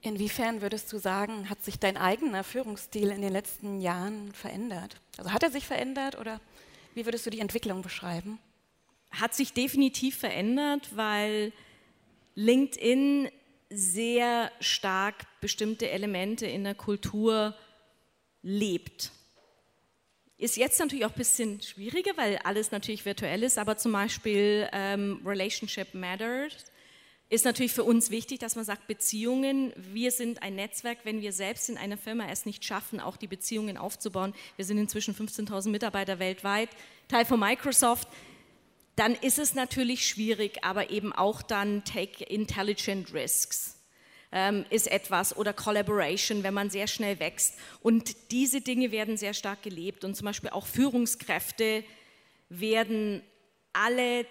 Inwiefern 0.06 0.62
würdest 0.62 0.92
du 0.92 0.98
sagen, 0.98 1.50
hat 1.50 1.64
sich 1.64 1.80
dein 1.80 1.96
eigener 1.96 2.44
Führungsstil 2.44 3.10
in 3.10 3.22
den 3.22 3.32
letzten 3.32 3.80
Jahren 3.80 4.34
verändert? 4.34 4.98
Also 5.18 5.32
hat 5.32 5.44
er 5.44 5.50
sich 5.50 5.66
verändert 5.66 6.20
oder 6.20 6.42
wie 6.94 7.06
würdest 7.06 7.26
du 7.26 7.30
die 7.30 7.40
Entwicklung 7.40 7.82
beschreiben? 7.82 8.38
Hat 9.12 9.34
sich 9.34 9.54
definitiv 9.54 10.18
verändert, 10.18 10.90
weil 10.98 11.54
LinkedIn 12.36 13.30
sehr 13.70 14.52
stark 14.60 15.26
bestimmte 15.40 15.90
Elemente 15.90 16.48
in 16.48 16.66
der 16.66 16.76
Kultur 16.76 17.56
lebt. 18.42 19.10
Ist 20.38 20.58
jetzt 20.58 20.80
natürlich 20.80 21.06
auch 21.06 21.12
ein 21.12 21.18
bisschen 21.18 21.62
schwieriger, 21.62 22.12
weil 22.18 22.40
alles 22.44 22.72
natürlich 22.72 23.06
virtuell 23.06 23.42
ist, 23.44 23.58
aber 23.58 23.78
zum 23.78 23.94
Beispiel 23.94 24.68
ähm, 24.74 25.22
Relationship 25.26 25.94
Matters 25.94 26.66
ist 27.34 27.46
natürlich 27.46 27.74
für 27.74 27.84
uns 27.84 28.12
wichtig, 28.12 28.40
dass 28.40 28.56
man 28.56 28.64
sagt, 28.64 28.86
Beziehungen, 28.86 29.74
wir 29.76 30.12
sind 30.12 30.44
ein 30.44 30.56
Netzwerk, 30.56 31.00
wenn 31.04 31.22
wir 31.22 31.34
selbst 31.34 31.68
in 31.68 31.78
einer 31.78 31.98
Firma 31.98 32.28
es 32.30 32.46
nicht 32.46 32.64
schaffen, 32.64 33.00
auch 33.00 33.18
die 33.18 33.28
Beziehungen 33.28 33.76
aufzubauen. 33.76 34.36
Wir 34.56 34.66
sind 34.66 34.78
inzwischen 34.78 35.16
15.000 35.16 35.70
Mitarbeiter 35.70 36.20
weltweit, 36.20 36.70
Teil 37.08 37.26
von 37.26 37.40
Microsoft. 37.40 38.08
Dann 38.96 39.16
ist 39.16 39.40
es 39.40 39.56
natürlich 39.56 40.06
schwierig, 40.06 40.64
aber 40.64 40.92
eben 40.92 41.12
auch 41.12 41.42
dann 41.42 41.84
Take 41.84 42.24
Intelligent 42.24 43.12
Risks 43.16 43.80
ähm, 44.32 44.66
ist 44.70 44.92
etwas 44.92 45.36
oder 45.36 45.54
Collaboration, 45.54 46.44
wenn 46.44 46.54
man 46.54 46.70
sehr 46.70 46.86
schnell 46.86 47.20
wächst. 47.20 47.58
Und 47.82 48.32
diese 48.32 48.62
Dinge 48.62 48.92
werden 48.92 49.18
sehr 49.18 49.34
stark 49.34 49.64
gelebt 49.64 50.04
und 50.04 50.16
zum 50.16 50.26
Beispiel 50.26 50.52
auch 50.52 50.68
Führungskräfte 50.68 51.84
werden 52.50 53.24
alle 53.74 54.28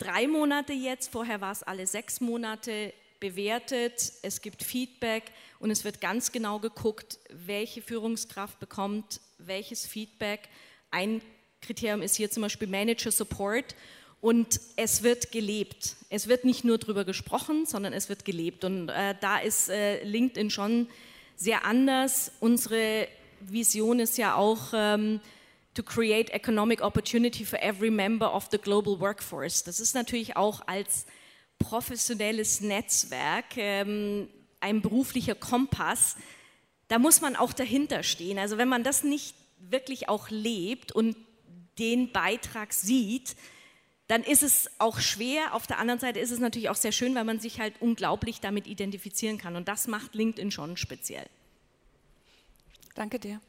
drei 0.00 0.26
Monate 0.26 0.72
jetzt, 0.72 1.12
vorher 1.12 1.40
war 1.40 1.52
es 1.52 1.62
alle 1.62 1.86
sechs 1.86 2.20
Monate 2.20 2.92
bewertet, 3.20 4.12
es 4.22 4.40
gibt 4.40 4.62
Feedback 4.62 5.24
und 5.58 5.70
es 5.70 5.84
wird 5.84 6.00
ganz 6.00 6.32
genau 6.32 6.58
geguckt, 6.58 7.18
welche 7.28 7.82
Führungskraft 7.82 8.58
bekommt 8.58 9.20
welches 9.46 9.86
Feedback. 9.86 10.48
Ein 10.90 11.22
Kriterium 11.60 12.02
ist 12.02 12.16
hier 12.16 12.30
zum 12.30 12.42
Beispiel 12.42 12.68
Manager 12.68 13.10
Support 13.10 13.74
und 14.20 14.60
es 14.76 15.02
wird 15.02 15.32
gelebt. 15.32 15.96
Es 16.08 16.28
wird 16.28 16.44
nicht 16.44 16.64
nur 16.64 16.78
darüber 16.78 17.04
gesprochen, 17.04 17.66
sondern 17.66 17.92
es 17.92 18.08
wird 18.08 18.24
gelebt. 18.24 18.64
Und 18.64 18.88
äh, 18.88 19.14
da 19.20 19.38
ist 19.38 19.68
äh, 19.70 20.02
LinkedIn 20.04 20.50
schon 20.50 20.88
sehr 21.36 21.64
anders. 21.64 22.32
Unsere 22.40 23.08
Vision 23.40 23.98
ist 24.00 24.18
ja 24.18 24.34
auch, 24.34 24.72
ähm, 24.74 25.20
to 25.74 25.82
create 25.82 26.30
economic 26.30 26.82
opportunity 26.82 27.44
for 27.44 27.58
every 27.62 27.90
member 27.90 28.32
of 28.32 28.48
the 28.50 28.58
global 28.58 28.98
workforce. 29.00 29.62
Das 29.62 29.80
ist 29.80 29.94
natürlich 29.94 30.36
auch 30.36 30.62
als 30.66 31.06
professionelles 31.58 32.60
Netzwerk 32.60 33.56
ähm, 33.56 34.28
ein 34.60 34.80
beruflicher 34.82 35.34
Kompass. 35.34 36.16
Da 36.88 36.98
muss 36.98 37.20
man 37.20 37.36
auch 37.36 37.52
dahinter 37.52 38.02
stehen. 38.02 38.38
Also 38.38 38.58
wenn 38.58 38.68
man 38.68 38.82
das 38.82 39.04
nicht 39.04 39.34
wirklich 39.58 40.08
auch 40.08 40.30
lebt 40.30 40.92
und 40.92 41.16
den 41.78 42.12
Beitrag 42.12 42.72
sieht, 42.72 43.36
dann 44.08 44.24
ist 44.24 44.42
es 44.42 44.68
auch 44.78 44.98
schwer. 44.98 45.54
Auf 45.54 45.68
der 45.68 45.78
anderen 45.78 46.00
Seite 46.00 46.18
ist 46.18 46.32
es 46.32 46.40
natürlich 46.40 46.68
auch 46.68 46.74
sehr 46.76 46.90
schön, 46.90 47.14
weil 47.14 47.24
man 47.24 47.38
sich 47.38 47.60
halt 47.60 47.74
unglaublich 47.80 48.40
damit 48.40 48.66
identifizieren 48.66 49.38
kann. 49.38 49.54
Und 49.54 49.68
das 49.68 49.86
macht 49.86 50.16
LinkedIn 50.16 50.50
schon 50.50 50.76
speziell. 50.76 51.26
Danke 52.96 53.20
dir. 53.20 53.40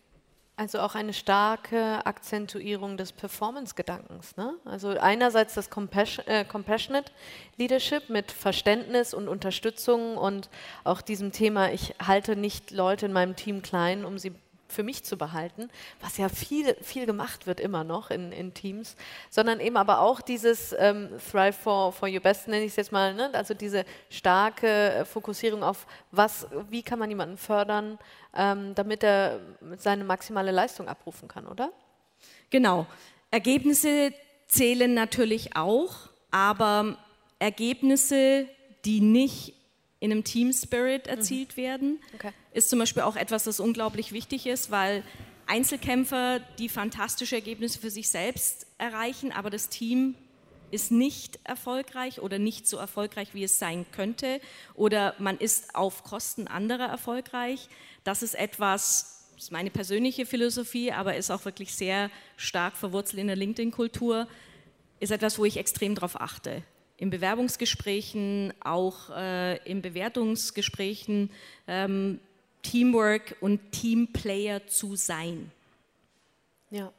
Also 0.58 0.80
auch 0.80 0.94
eine 0.94 1.14
starke 1.14 2.06
Akzentuierung 2.06 2.98
des 2.98 3.14
Performance-Gedankens. 3.14 4.38
Ne? 4.38 4.54
Also 4.66 4.90
einerseits 4.90 5.56
das 5.56 5.70
Compassion, 5.70 6.28
äh, 6.28 6.46
Compassionate 6.46 7.12
Leadership 7.58 8.10
mit 8.10 8.32
Verständnis 8.32 9.14
und 9.14 9.28
Unterstützung 9.28 10.18
und 10.18 10.50
auch 10.84 11.02
diesem 11.02 11.32
Thema, 11.32 11.72
ich 11.72 11.96
halte 12.06 12.36
nicht 12.36 12.72
Leute 12.72 13.08
in 13.08 13.14
meinem 13.14 13.36
Team 13.36 13.62
klein, 13.62 14.06
um 14.06 14.20
sie 14.20 14.34
für 14.72 14.84
mich 14.84 15.04
zu 15.04 15.18
behalten, 15.18 15.70
was 16.00 16.18
ja 16.18 16.30
viel, 16.30 16.76
viel 16.82 17.06
gemacht 17.06 17.48
wird 17.48 17.60
immer 17.60 17.84
noch 17.84 18.10
in, 18.10 18.32
in 18.32 18.54
Teams, 18.54 18.96
sondern 19.30 19.60
eben 19.60 19.78
aber 19.78 20.00
auch 20.00 20.22
dieses 20.22 20.76
ähm, 20.78 21.10
Thrive 21.32 21.54
for, 21.54 21.92
for 21.92 22.10
Your 22.10 22.20
Best, 22.20 22.48
nenne 22.48 22.64
ich 22.64 22.72
es 22.72 22.76
jetzt 22.78 22.92
mal, 22.92 23.14
ne? 23.14 23.30
also 23.34 23.54
diese 23.54 23.86
starke 24.10 24.68
äh, 24.68 25.06
Fokussierung 25.06 25.64
auf, 25.64 25.86
was, 26.12 26.48
wie 26.70 26.84
kann 26.84 27.00
man 27.00 27.10
jemanden 27.10 27.38
fördern, 27.38 28.00
ähm, 28.36 28.74
damit 28.76 29.04
er 29.04 29.40
seine 29.78 30.04
maximale 30.04 30.52
Leistung 30.52 30.88
abrufen 30.88 31.28
kann, 31.28 31.48
oder? 31.48 31.72
Genau. 32.50 32.86
Ergebnisse 33.30 34.14
zählen 34.48 34.94
natürlich 34.94 35.56
auch, 35.56 35.96
aber 36.32 36.98
Ergebnisse, 37.40 38.48
die 38.86 39.02
nicht 39.02 39.56
in 40.00 40.12
einem 40.12 40.24
Team 40.24 40.52
Spirit 40.52 41.06
mhm. 41.06 41.12
erzielt 41.12 41.58
mhm. 41.58 41.62
werden, 41.62 42.00
okay. 42.14 42.32
Ist 42.54 42.70
zum 42.70 42.80
Beispiel 42.80 43.04
auch 43.04 43.16
etwas, 43.16 43.44
das 43.44 43.60
unglaublich 43.60 44.12
wichtig 44.12 44.46
ist, 44.46 44.72
weil 44.72 45.04
Einzelkämpfer, 45.48 46.40
die 46.60 46.70
fantastische 46.70 47.36
Ergebnisse 47.36 47.80
für 47.80 47.90
sich 47.90 48.10
selbst 48.10 48.68
erreichen, 48.78 49.32
aber 49.32 49.50
das 49.50 49.70
Team 49.70 50.16
ist 50.72 50.92
nicht 50.92 51.40
erfolgreich 51.44 52.22
oder 52.22 52.40
nicht 52.40 52.68
so 52.68 52.78
erfolgreich, 52.78 53.34
wie 53.34 53.44
es 53.44 53.60
sein 53.60 53.86
könnte, 53.92 54.40
oder 54.74 55.16
man 55.20 55.38
ist 55.38 55.76
auf 55.76 56.04
Kosten 56.04 56.48
anderer 56.48 56.86
erfolgreich. 56.86 57.68
Das 58.06 58.24
ist 58.24 58.36
etwas, 58.36 59.28
das 59.36 59.46
ist 59.46 59.52
meine 59.52 59.70
persönliche 59.70 60.26
Philosophie, 60.26 60.92
aber 60.92 61.18
ist 61.18 61.32
auch 61.32 61.44
wirklich 61.44 61.74
sehr 61.76 62.10
stark 62.38 62.78
verwurzelt 62.78 63.20
in 63.20 63.28
der 63.28 63.36
LinkedIn-Kultur, 63.36 64.28
ist 65.02 65.12
etwas, 65.12 65.38
wo 65.38 65.46
ich 65.46 65.58
extrem 65.58 65.96
darauf 65.96 66.20
achte 66.20 66.64
in 67.02 67.10
Bewerbungsgesprächen, 67.10 68.54
auch 68.60 69.10
äh, 69.10 69.58
in 69.68 69.82
Bewertungsgesprächen 69.82 71.32
ähm, 71.68 72.20
Teamwork 72.62 73.36
und 73.42 73.72
Teamplayer 73.72 74.68
zu 74.68 74.96
sein. 74.96 75.52
Ja. 76.70 76.92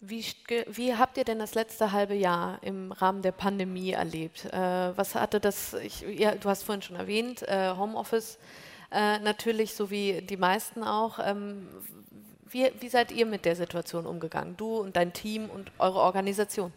Wie, 0.00 0.24
wie, 0.68 0.94
habt 0.94 1.16
ihr 1.16 1.24
denn 1.24 1.38
das 1.38 1.54
letzte 1.54 1.90
halbe 1.90 2.14
Jahr 2.14 2.62
im 2.62 2.92
Rahmen 2.92 3.22
der 3.22 3.32
Pandemie 3.32 3.90
erlebt? 3.90 4.44
Äh, 4.44 4.96
was 4.96 5.14
hatte 5.14 5.40
das, 5.40 5.74
ich, 5.74 6.02
ja, 6.02 6.34
du 6.34 6.48
hast 6.48 6.62
vorhin 6.62 6.82
schon 6.82 6.96
erwähnt, 6.96 7.42
äh, 7.42 7.74
Homeoffice 7.76 8.38
äh, 8.92 9.18
natürlich, 9.18 9.74
so 9.74 9.90
wie 9.90 10.22
die 10.22 10.36
meisten 10.36 10.84
auch. 10.84 11.18
Ähm, 11.18 11.66
wie, 12.48 12.70
wie 12.78 12.88
seid 12.88 13.10
ihr 13.10 13.26
mit 13.26 13.44
der 13.44 13.56
Situation 13.56 14.06
umgegangen? 14.06 14.56
Du 14.56 14.76
und 14.76 14.94
dein 14.96 15.12
Team 15.12 15.50
und 15.50 15.72
eure 15.78 15.98
Organisation? 16.00 16.72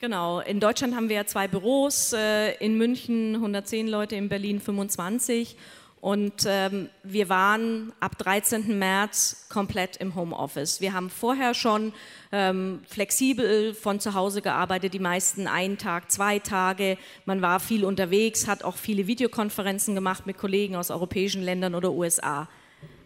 Genau, 0.00 0.40
in 0.40 0.58
Deutschland 0.58 0.94
haben 0.94 1.08
wir 1.08 1.16
ja 1.16 1.26
zwei 1.26 1.48
Büros, 1.48 2.12
äh, 2.12 2.54
in 2.56 2.76
München 2.78 3.34
110 3.34 3.88
Leute, 3.88 4.16
in 4.16 4.28
Berlin 4.28 4.60
25 4.60 5.56
und 6.00 6.44
ähm, 6.46 6.90
wir 7.02 7.28
waren 7.28 7.92
ab 7.98 8.16
13. 8.18 8.78
März 8.78 9.46
komplett 9.48 9.96
im 9.96 10.14
Homeoffice. 10.14 10.80
Wir 10.80 10.92
haben 10.92 11.10
vorher 11.10 11.54
schon 11.54 11.92
ähm, 12.30 12.80
flexibel 12.86 13.74
von 13.74 13.98
zu 13.98 14.14
Hause 14.14 14.40
gearbeitet, 14.40 14.94
die 14.94 15.00
meisten 15.00 15.48
einen 15.48 15.76
Tag, 15.76 16.12
zwei 16.12 16.38
Tage. 16.38 16.98
Man 17.26 17.42
war 17.42 17.58
viel 17.58 17.84
unterwegs, 17.84 18.46
hat 18.46 18.62
auch 18.62 18.76
viele 18.76 19.08
Videokonferenzen 19.08 19.96
gemacht 19.96 20.24
mit 20.26 20.38
Kollegen 20.38 20.76
aus 20.76 20.92
europäischen 20.92 21.42
Ländern 21.42 21.74
oder 21.74 21.90
USA. 21.90 22.48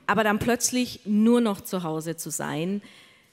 Aber 0.06 0.22
dann 0.22 0.38
plötzlich 0.38 1.00
nur 1.06 1.40
noch 1.40 1.62
zu 1.62 1.84
Hause 1.84 2.16
zu 2.16 2.30
sein, 2.30 2.82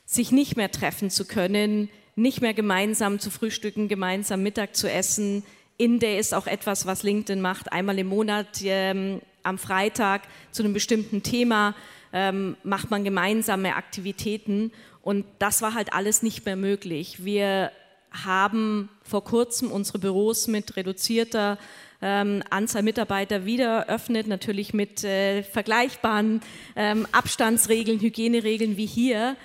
sich 0.06 0.32
nicht 0.32 0.56
mehr 0.56 0.72
treffen 0.72 1.10
zu 1.10 1.26
können, 1.26 1.90
nicht 2.16 2.42
mehr 2.42 2.54
gemeinsam 2.54 3.20
zu 3.20 3.30
frühstücken, 3.30 3.90
gemeinsam 3.90 4.42
Mittag 4.42 4.76
zu 4.76 4.90
essen. 4.90 5.44
In-Day 5.78 6.18
ist 6.18 6.34
auch 6.34 6.48
etwas, 6.48 6.86
was 6.86 7.04
LinkedIn 7.04 7.42
macht. 7.42 7.72
Einmal 7.72 8.00
im 8.00 8.08
Monat 8.08 8.62
ähm, 8.64 9.22
am 9.44 9.58
Freitag 9.58 10.24
zu 10.52 10.64
einem 10.64 10.74
bestimmten 10.74 11.24
Thema 11.24 11.76
ähm, 12.14 12.58
macht 12.64 12.92
man 12.92 13.04
gemeinsame 13.04 13.76
Aktivitäten. 13.76 14.72
Und 15.02 15.26
das 15.40 15.62
war 15.62 15.74
halt 15.74 15.94
alles 15.94 16.24
nicht 16.24 16.46
mehr 16.46 16.56
möglich. 16.56 17.24
Wir 17.24 17.72
haben 18.12 18.90
vor 19.04 19.24
kurzem 19.24 19.72
unsere 19.72 20.00
Büros 20.00 20.48
mit 20.48 20.76
reduzierter 20.76 21.58
ähm, 22.02 22.44
Anzahl 22.50 22.84
Mitarbeiter 22.84 23.46
wieder 23.46 23.88
öffnet, 23.88 24.28
natürlich 24.28 24.74
mit 24.74 25.04
äh, 25.04 25.44
vergleichbaren 25.44 26.42
ähm, 26.76 27.08
Abstandsregeln, 27.12 28.00
Hygieneregeln 28.00 28.78
wie 28.78 28.86
hier. 28.86 29.36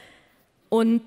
Und 0.68 1.02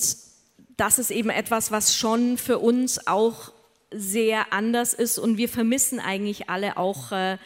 das 0.75 0.99
ist 0.99 1.09
eben 1.09 1.29
etwas, 1.29 1.71
was 1.71 1.95
schon 1.95 2.37
für 2.37 2.59
uns 2.59 3.07
auch 3.07 3.51
sehr 3.91 4.51
anders 4.51 4.93
ist 4.93 5.17
und 5.17 5.37
wir 5.37 5.47
vermissen 5.47 5.99
eigentlich 5.99 6.49
alle 6.49 6.77
auch 6.77 7.11
äh, 7.11 7.37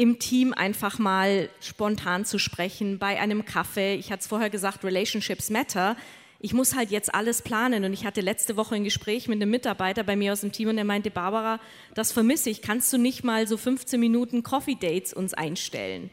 im 0.00 0.18
Team 0.18 0.54
einfach 0.54 0.98
mal 0.98 1.50
spontan 1.60 2.24
zu 2.24 2.38
sprechen 2.38 2.98
bei 2.98 3.20
einem 3.20 3.44
Kaffee. 3.44 3.96
Ich 3.96 4.10
hatte 4.10 4.20
es 4.20 4.28
vorher 4.28 4.48
gesagt, 4.48 4.82
Relationships 4.82 5.50
matter. 5.50 5.94
Ich 6.38 6.54
muss 6.54 6.74
halt 6.74 6.90
jetzt 6.90 7.14
alles 7.14 7.42
planen 7.42 7.84
und 7.84 7.92
ich 7.92 8.06
hatte 8.06 8.22
letzte 8.22 8.56
Woche 8.56 8.76
ein 8.76 8.84
Gespräch 8.84 9.28
mit 9.28 9.36
einem 9.36 9.50
Mitarbeiter 9.50 10.02
bei 10.02 10.16
mir 10.16 10.32
aus 10.32 10.40
dem 10.40 10.52
Team 10.52 10.70
und 10.70 10.76
der 10.76 10.86
meinte, 10.86 11.10
Barbara, 11.10 11.60
das 11.92 12.12
vermisse 12.12 12.48
ich. 12.48 12.62
Kannst 12.62 12.90
du 12.94 12.96
nicht 12.96 13.24
mal 13.24 13.46
so 13.46 13.58
15 13.58 14.00
Minuten 14.00 14.42
Coffee 14.42 14.74
Dates 14.74 15.12
uns 15.12 15.34
einstellen? 15.34 16.08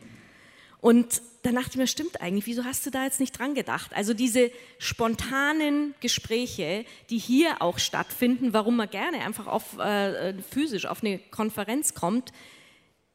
Und 0.81 1.21
dann 1.43 1.55
dachte 1.55 1.69
ich 1.71 1.77
mir, 1.77 1.87
stimmt 1.87 2.19
eigentlich, 2.19 2.45
wieso 2.45 2.65
hast 2.65 2.85
du 2.85 2.89
da 2.89 3.05
jetzt 3.05 3.21
nicht 3.21 3.39
dran 3.39 3.55
gedacht? 3.55 3.91
Also 3.95 4.13
diese 4.13 4.51
spontanen 4.79 5.95
Gespräche, 6.01 6.83
die 7.09 7.19
hier 7.19 7.61
auch 7.61 7.79
stattfinden, 7.79 8.51
warum 8.51 8.75
man 8.75 8.89
gerne 8.89 9.21
einfach 9.21 9.47
auf, 9.47 9.79
äh, 9.79 10.33
physisch 10.41 10.87
auf 10.87 11.05
eine 11.05 11.19
Konferenz 11.31 11.93
kommt, 11.93 12.33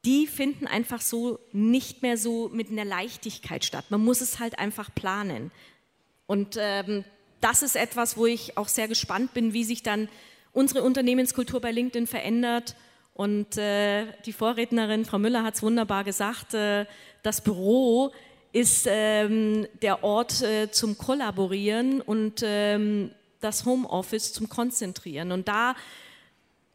die 0.05 0.27
finden 0.27 0.67
einfach 0.67 1.01
so 1.01 1.39
nicht 1.53 2.03
mehr 2.03 2.17
so 2.17 2.49
mit 2.49 2.71
einer 2.71 2.85
Leichtigkeit 2.85 3.65
statt. 3.65 3.85
Man 3.89 4.05
muss 4.05 4.21
es 4.21 4.41
halt 4.41 4.59
einfach 4.59 4.93
planen. 4.95 5.53
Und 6.27 6.57
ähm, 6.59 7.05
das 7.41 7.63
ist 7.63 7.77
etwas, 7.77 8.17
wo 8.17 8.27
ich 8.27 8.57
auch 8.57 8.69
sehr 8.69 8.89
gespannt 8.89 9.35
bin, 9.35 9.53
wie 9.53 9.65
sich 9.65 9.83
dann 9.83 10.09
unsere 10.53 10.83
Unternehmenskultur 10.83 11.61
bei 11.61 11.71
LinkedIn 11.71 12.07
verändert 12.07 12.75
und 13.15 13.59
äh, 13.59 14.07
die 14.25 14.33
Vorrednerin, 14.33 15.05
Frau 15.05 15.19
Müller, 15.19 15.45
hat 15.45 15.55
es 15.55 15.63
wunderbar 15.63 16.05
gesagt, 16.05 16.55
äh, 16.55 16.87
das 17.23 17.43
Büro 17.43 18.13
ist 18.53 18.87
ähm, 18.89 19.67
der 19.83 20.03
Ort 20.03 20.43
äh, 20.43 20.71
zum 20.71 20.99
Kollaborieren 20.99 22.01
und 22.01 22.43
ähm, 22.45 23.11
das 23.41 23.65
Homeoffice 23.65 24.33
zum 24.33 24.49
Konzentrieren. 24.49 25.33
Und 25.33 25.49
da 25.49 25.75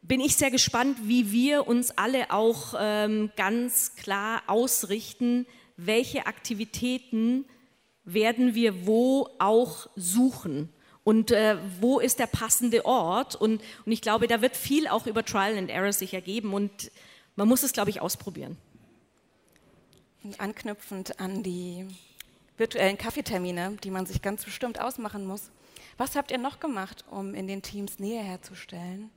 bin 0.08 0.20
ich 0.20 0.36
sehr 0.36 0.50
gespannt, 0.50 0.98
wie 1.02 1.30
wir 1.30 1.68
uns 1.68 1.90
alle 1.92 2.30
auch 2.30 2.74
ähm, 2.78 3.30
ganz 3.36 3.94
klar 3.94 4.42
ausrichten, 4.46 5.46
welche 5.76 6.26
Aktivitäten 6.26 7.44
werden 8.04 8.54
wir 8.54 8.86
wo 8.86 9.28
auch 9.38 9.88
suchen 9.94 10.72
und 11.04 11.30
äh, 11.30 11.58
wo 11.80 12.00
ist 12.00 12.18
der 12.18 12.26
passende 12.26 12.86
Ort. 12.86 13.36
Und, 13.36 13.62
und 13.84 13.92
ich 13.92 14.00
glaube, 14.00 14.26
da 14.26 14.40
wird 14.40 14.56
viel 14.56 14.88
auch 14.88 15.06
über 15.06 15.24
Trial 15.24 15.58
and 15.58 15.70
Error 15.70 15.92
sich 15.92 16.14
ergeben 16.14 16.54
und 16.54 16.90
man 17.36 17.46
muss 17.46 17.62
es, 17.62 17.72
glaube 17.72 17.90
ich, 17.90 18.00
ausprobieren. 18.00 18.56
Anknüpfend 20.38 21.20
an 21.20 21.42
die 21.42 21.86
virtuellen 22.56 22.98
Kaffeetermine, 22.98 23.76
die 23.84 23.90
man 23.90 24.06
sich 24.06 24.20
ganz 24.22 24.44
bestimmt 24.44 24.80
ausmachen 24.80 25.26
muss. 25.26 25.50
Was 25.98 26.16
habt 26.16 26.30
ihr 26.30 26.38
noch 26.38 26.60
gemacht, 26.60 27.04
um 27.10 27.34
in 27.34 27.46
den 27.46 27.62
Teams 27.62 27.98
Nähe 27.98 28.22
herzustellen? 28.22 29.10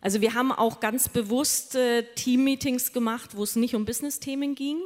Also 0.00 0.20
wir 0.20 0.34
haben 0.34 0.50
auch 0.50 0.80
ganz 0.80 1.08
bewusst 1.08 1.74
äh, 1.74 2.04
Team-Meetings 2.14 2.92
gemacht, 2.92 3.36
wo 3.36 3.42
es 3.42 3.56
nicht 3.56 3.74
um 3.74 3.84
Business-Themen 3.84 4.54
ging. 4.54 4.78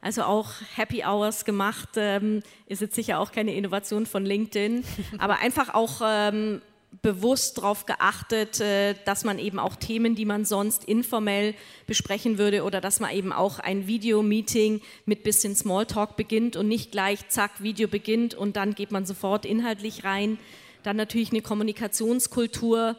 Also 0.00 0.22
auch 0.22 0.50
Happy 0.74 1.02
Hours 1.04 1.44
gemacht, 1.44 1.90
ähm, 1.96 2.42
ist 2.66 2.80
jetzt 2.80 2.94
sicher 2.94 3.20
auch 3.20 3.32
keine 3.32 3.54
Innovation 3.54 4.06
von 4.06 4.24
LinkedIn, 4.24 4.84
aber 5.18 5.38
einfach 5.38 5.72
auch 5.74 6.00
ähm, 6.04 6.62
bewusst 7.02 7.58
darauf 7.58 7.86
geachtet, 7.86 8.60
äh, 8.60 8.94
dass 9.04 9.24
man 9.24 9.38
eben 9.38 9.58
auch 9.58 9.76
Themen, 9.76 10.14
die 10.14 10.24
man 10.24 10.44
sonst 10.44 10.84
informell 10.84 11.54
besprechen 11.86 12.38
würde 12.38 12.64
oder 12.64 12.80
dass 12.80 13.00
man 13.00 13.14
eben 13.14 13.32
auch 13.32 13.58
ein 13.58 13.86
Video-Meeting 13.86 14.80
mit 15.04 15.24
bisschen 15.24 15.54
Smalltalk 15.54 16.16
beginnt 16.16 16.56
und 16.56 16.68
nicht 16.68 16.92
gleich 16.92 17.28
zack, 17.28 17.62
Video 17.62 17.88
beginnt 17.88 18.34
und 18.34 18.56
dann 18.56 18.74
geht 18.74 18.92
man 18.92 19.06
sofort 19.06 19.44
inhaltlich 19.44 20.04
rein. 20.04 20.38
Dann 20.82 20.96
natürlich 20.96 21.32
eine 21.32 21.42
Kommunikationskultur. 21.42 22.96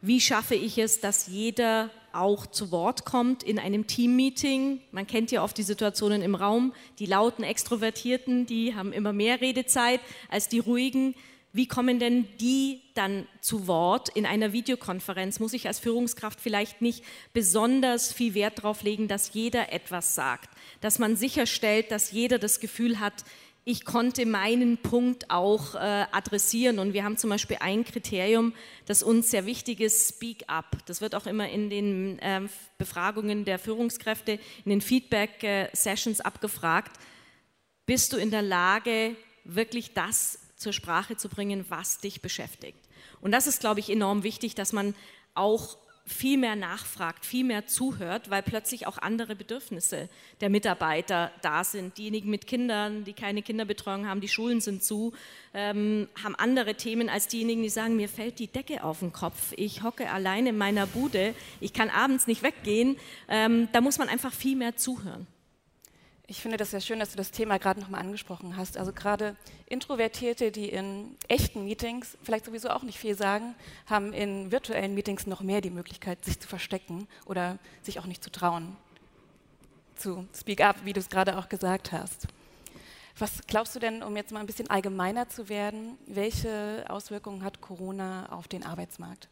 Wie 0.00 0.20
schaffe 0.20 0.54
ich 0.54 0.78
es, 0.78 1.00
dass 1.00 1.26
jeder 1.26 1.90
auch 2.12 2.46
zu 2.46 2.70
Wort 2.70 3.04
kommt 3.04 3.42
in 3.42 3.58
einem 3.58 3.86
Team-Meeting? 3.86 4.80
Man 4.92 5.06
kennt 5.06 5.30
ja 5.30 5.42
oft 5.42 5.56
die 5.58 5.62
Situationen 5.62 6.22
im 6.22 6.34
Raum. 6.34 6.72
Die 6.98 7.06
lauten 7.06 7.42
Extrovertierten, 7.42 8.46
die 8.46 8.74
haben 8.74 8.92
immer 8.92 9.12
mehr 9.12 9.40
Redezeit 9.40 10.00
als 10.28 10.48
die 10.48 10.58
ruhigen 10.58 11.14
wie 11.56 11.66
kommen 11.66 11.98
denn 11.98 12.28
die 12.38 12.82
dann 12.92 13.26
zu 13.40 13.66
Wort 13.66 14.10
in 14.10 14.26
einer 14.26 14.52
Videokonferenz? 14.52 15.40
Muss 15.40 15.54
ich 15.54 15.66
als 15.66 15.78
Führungskraft 15.78 16.38
vielleicht 16.38 16.82
nicht 16.82 17.02
besonders 17.32 18.12
viel 18.12 18.34
Wert 18.34 18.58
darauf 18.58 18.82
legen, 18.82 19.08
dass 19.08 19.32
jeder 19.32 19.72
etwas 19.72 20.14
sagt, 20.14 20.50
dass 20.82 20.98
man 20.98 21.16
sicherstellt, 21.16 21.90
dass 21.90 22.12
jeder 22.12 22.38
das 22.38 22.60
Gefühl 22.60 23.00
hat, 23.00 23.24
ich 23.68 23.84
konnte 23.84 24.26
meinen 24.26 24.78
Punkt 24.78 25.28
auch 25.28 25.74
äh, 25.74 26.06
adressieren. 26.12 26.78
Und 26.78 26.92
wir 26.92 27.02
haben 27.02 27.16
zum 27.16 27.30
Beispiel 27.30 27.56
ein 27.58 27.84
Kriterium, 27.84 28.54
das 28.86 29.02
uns 29.02 29.32
sehr 29.32 29.44
wichtig 29.44 29.80
ist, 29.80 30.08
Speak 30.08 30.44
Up. 30.46 30.78
Das 30.86 31.00
wird 31.00 31.16
auch 31.16 31.26
immer 31.26 31.48
in 31.48 31.68
den 31.68 32.20
äh, 32.20 32.42
Befragungen 32.78 33.44
der 33.44 33.58
Führungskräfte, 33.58 34.38
in 34.64 34.70
den 34.70 34.80
Feedback-Sessions 34.80 36.20
äh, 36.20 36.22
abgefragt. 36.22 36.96
Bist 37.86 38.12
du 38.12 38.18
in 38.18 38.30
der 38.30 38.42
Lage, 38.42 39.16
wirklich 39.42 39.94
das 39.94 40.38
zur 40.54 40.72
Sprache 40.72 41.16
zu 41.16 41.28
bringen, 41.28 41.64
was 41.68 41.98
dich 41.98 42.22
beschäftigt. 42.22 42.78
Und 43.20 43.32
das 43.32 43.48
ist, 43.48 43.58
glaube 43.58 43.80
ich, 43.80 43.90
enorm 43.90 44.22
wichtig, 44.22 44.54
dass 44.54 44.72
man 44.72 44.94
auch 45.34 45.76
viel 46.06 46.38
mehr 46.38 46.54
nachfragt, 46.54 47.26
viel 47.26 47.44
mehr 47.44 47.66
zuhört, 47.66 48.30
weil 48.30 48.42
plötzlich 48.42 48.86
auch 48.86 48.96
andere 48.98 49.34
Bedürfnisse 49.34 50.08
der 50.40 50.50
Mitarbeiter 50.50 51.32
da 51.42 51.64
sind. 51.64 51.98
Diejenigen 51.98 52.30
mit 52.30 52.46
Kindern, 52.46 53.04
die 53.04 53.12
keine 53.12 53.42
Kinderbetreuung 53.42 54.06
haben, 54.06 54.20
die 54.20 54.28
Schulen 54.28 54.60
sind 54.60 54.84
zu, 54.84 55.12
ähm, 55.52 56.08
haben 56.22 56.36
andere 56.36 56.76
Themen 56.76 57.08
als 57.08 57.26
diejenigen, 57.26 57.62
die 57.62 57.68
sagen, 57.68 57.96
mir 57.96 58.08
fällt 58.08 58.38
die 58.38 58.46
Decke 58.46 58.84
auf 58.84 59.00
den 59.00 59.12
Kopf, 59.12 59.52
ich 59.56 59.82
hocke 59.82 60.08
alleine 60.08 60.50
in 60.50 60.58
meiner 60.58 60.86
Bude, 60.86 61.34
ich 61.60 61.72
kann 61.72 61.90
abends 61.90 62.28
nicht 62.28 62.44
weggehen. 62.44 62.96
Ähm, 63.28 63.68
da 63.72 63.80
muss 63.80 63.98
man 63.98 64.08
einfach 64.08 64.32
viel 64.32 64.56
mehr 64.56 64.76
zuhören. 64.76 65.26
Ich 66.28 66.40
finde 66.42 66.56
das 66.56 66.72
sehr 66.72 66.80
schön, 66.80 66.98
dass 66.98 67.12
du 67.12 67.16
das 67.16 67.30
Thema 67.30 67.58
gerade 67.58 67.78
nochmal 67.78 68.00
angesprochen 68.00 68.56
hast. 68.56 68.78
Also 68.78 68.92
gerade 68.92 69.36
Introvertierte, 69.66 70.50
die 70.50 70.68
in 70.68 71.16
echten 71.28 71.64
Meetings 71.64 72.18
vielleicht 72.24 72.46
sowieso 72.46 72.70
auch 72.70 72.82
nicht 72.82 72.98
viel 72.98 73.16
sagen, 73.16 73.54
haben 73.86 74.12
in 74.12 74.50
virtuellen 74.50 74.94
Meetings 74.94 75.28
noch 75.28 75.40
mehr 75.40 75.60
die 75.60 75.70
Möglichkeit, 75.70 76.24
sich 76.24 76.40
zu 76.40 76.48
verstecken 76.48 77.06
oder 77.26 77.58
sich 77.82 78.00
auch 78.00 78.06
nicht 78.06 78.24
zu 78.24 78.32
trauen. 78.32 78.76
Zu 79.94 80.26
speak 80.34 80.62
up, 80.62 80.76
wie 80.84 80.92
du 80.92 80.98
es 80.98 81.08
gerade 81.08 81.38
auch 81.38 81.48
gesagt 81.48 81.92
hast. 81.92 82.26
Was 83.18 83.46
glaubst 83.46 83.76
du 83.76 83.78
denn, 83.78 84.02
um 84.02 84.16
jetzt 84.16 84.32
mal 84.32 84.40
ein 84.40 84.46
bisschen 84.46 84.68
allgemeiner 84.68 85.28
zu 85.28 85.48
werden, 85.48 85.96
welche 86.06 86.84
Auswirkungen 86.88 87.44
hat 87.44 87.60
Corona 87.60 88.30
auf 88.32 88.48
den 88.48 88.64
Arbeitsmarkt? 88.64 89.28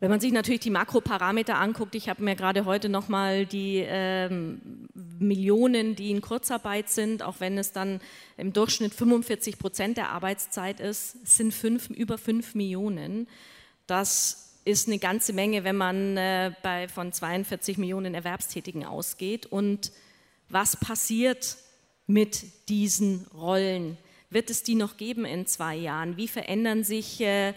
Wenn 0.00 0.10
man 0.10 0.20
sich 0.20 0.30
natürlich 0.30 0.60
die 0.60 0.70
Makroparameter 0.70 1.58
anguckt, 1.58 1.96
ich 1.96 2.08
habe 2.08 2.22
mir 2.22 2.36
gerade 2.36 2.64
heute 2.64 2.88
nochmal 2.88 3.46
die 3.46 3.84
ähm, 3.84 4.88
Millionen, 4.94 5.96
die 5.96 6.12
in 6.12 6.20
Kurzarbeit 6.20 6.88
sind, 6.88 7.24
auch 7.24 7.40
wenn 7.40 7.58
es 7.58 7.72
dann 7.72 8.00
im 8.36 8.52
Durchschnitt 8.52 8.94
45 8.94 9.58
Prozent 9.58 9.96
der 9.96 10.10
Arbeitszeit 10.10 10.78
ist, 10.78 11.26
sind 11.26 11.52
fünf, 11.52 11.90
über 11.90 12.16
fünf 12.16 12.54
Millionen. 12.54 13.26
Das 13.88 14.54
ist 14.64 14.86
eine 14.86 15.00
ganze 15.00 15.32
Menge, 15.32 15.64
wenn 15.64 15.76
man 15.76 16.16
äh, 16.16 16.52
bei, 16.62 16.86
von 16.86 17.12
42 17.12 17.76
Millionen 17.76 18.14
Erwerbstätigen 18.14 18.84
ausgeht. 18.84 19.46
Und 19.46 19.90
was 20.48 20.76
passiert 20.76 21.56
mit 22.06 22.68
diesen 22.68 23.26
Rollen? 23.34 23.98
Wird 24.30 24.50
es 24.50 24.62
die 24.62 24.76
noch 24.76 24.96
geben 24.96 25.24
in 25.24 25.46
zwei 25.46 25.74
Jahren? 25.74 26.16
Wie 26.16 26.28
verändern 26.28 26.84
sich 26.84 27.20
äh, 27.20 27.54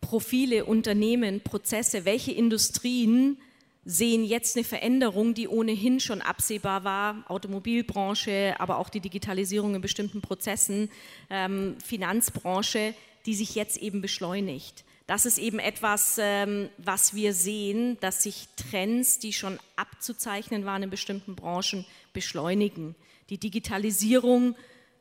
Profile, 0.00 0.64
Unternehmen, 0.64 1.40
Prozesse, 1.40 2.04
welche 2.04 2.32
Industrien 2.32 3.38
sehen 3.84 4.24
jetzt 4.24 4.56
eine 4.56 4.64
Veränderung, 4.64 5.34
die 5.34 5.48
ohnehin 5.48 6.00
schon 6.00 6.20
absehbar 6.20 6.84
war, 6.84 7.24
Automobilbranche, 7.28 8.54
aber 8.58 8.78
auch 8.78 8.88
die 8.88 9.00
Digitalisierung 9.00 9.74
in 9.74 9.80
bestimmten 9.80 10.20
Prozessen, 10.20 10.90
ähm, 11.30 11.76
Finanzbranche, 11.84 12.94
die 13.26 13.34
sich 13.34 13.54
jetzt 13.54 13.78
eben 13.78 14.00
beschleunigt. 14.00 14.84
Das 15.06 15.26
ist 15.26 15.38
eben 15.38 15.58
etwas, 15.58 16.18
ähm, 16.20 16.68
was 16.78 17.14
wir 17.14 17.34
sehen, 17.34 17.98
dass 18.00 18.22
sich 18.22 18.46
Trends, 18.56 19.18
die 19.18 19.32
schon 19.32 19.58
abzuzeichnen 19.76 20.64
waren 20.64 20.84
in 20.84 20.90
bestimmten 20.90 21.34
Branchen, 21.34 21.84
beschleunigen. 22.12 22.94
Die 23.28 23.38
Digitalisierung 23.38 24.54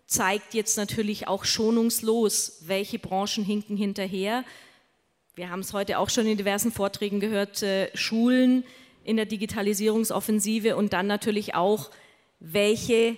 zeigt 0.07 0.55
jetzt 0.55 0.77
natürlich 0.77 1.27
auch 1.27 1.45
schonungslos, 1.45 2.63
welche 2.65 2.97
Branchen 2.97 3.43
hinken 3.43 3.77
hinterher, 3.77 4.43
wir 5.39 5.49
haben 5.49 5.61
es 5.61 5.71
heute 5.71 5.99
auch 5.99 6.09
schon 6.09 6.27
in 6.27 6.35
diversen 6.35 6.69
Vorträgen 6.69 7.21
gehört, 7.21 7.63
äh, 7.63 7.95
Schulen 7.95 8.65
in 9.05 9.15
der 9.15 9.25
Digitalisierungsoffensive 9.25 10.75
und 10.75 10.91
dann 10.91 11.07
natürlich 11.07 11.55
auch, 11.55 11.91
welche 12.41 13.15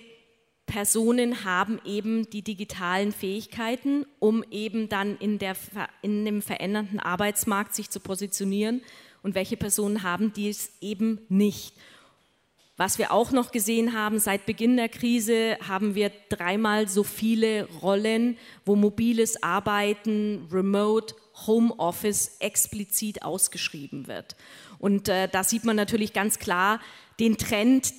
Personen 0.64 1.44
haben 1.44 1.80
eben 1.84 2.30
die 2.30 2.42
digitalen 2.42 3.10
Fähigkeiten, 3.10 4.06
um 4.20 4.44
eben 4.52 4.88
dann 4.88 5.18
in, 5.18 5.40
der, 5.40 5.56
in 6.00 6.24
dem 6.24 6.42
verändernden 6.42 7.00
Arbeitsmarkt 7.00 7.74
sich 7.74 7.90
zu 7.90 7.98
positionieren 7.98 8.82
und 9.24 9.34
welche 9.34 9.56
Personen 9.56 10.04
haben 10.04 10.32
dies 10.32 10.70
eben 10.80 11.22
nicht. 11.28 11.74
Was 12.76 12.98
wir 12.98 13.10
auch 13.10 13.32
noch 13.32 13.50
gesehen 13.50 13.94
haben, 13.94 14.20
seit 14.20 14.46
Beginn 14.46 14.76
der 14.76 14.88
Krise 14.88 15.58
haben 15.66 15.96
wir 15.96 16.12
dreimal 16.28 16.86
so 16.86 17.02
viele 17.02 17.68
Rollen, 17.82 18.38
wo 18.64 18.76
mobiles 18.76 19.42
Arbeiten, 19.42 20.46
Remote 20.52 21.16
Homeoffice 21.46 22.36
explizit 22.40 23.22
ausgeschrieben 23.22 24.06
wird. 24.06 24.36
Und 24.78 25.08
äh, 25.08 25.28
da 25.28 25.44
sieht 25.44 25.64
man 25.64 25.76
natürlich 25.76 26.12
ganz 26.12 26.38
klar 26.38 26.80
den 27.20 27.38
Trend, 27.38 27.92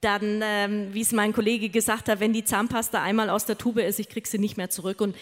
dann, 0.00 0.40
ähm, 0.44 0.94
wie 0.94 1.00
es 1.00 1.12
mein 1.12 1.32
Kollege 1.32 1.70
gesagt 1.70 2.08
hat, 2.08 2.20
wenn 2.20 2.32
die 2.32 2.44
Zahnpasta 2.44 3.02
einmal 3.02 3.30
aus 3.30 3.46
der 3.46 3.58
Tube 3.58 3.78
ist, 3.78 3.98
ich 3.98 4.08
kriege 4.08 4.28
sie 4.28 4.38
nicht 4.38 4.56
mehr 4.56 4.70
zurück. 4.70 5.00
Und 5.00 5.16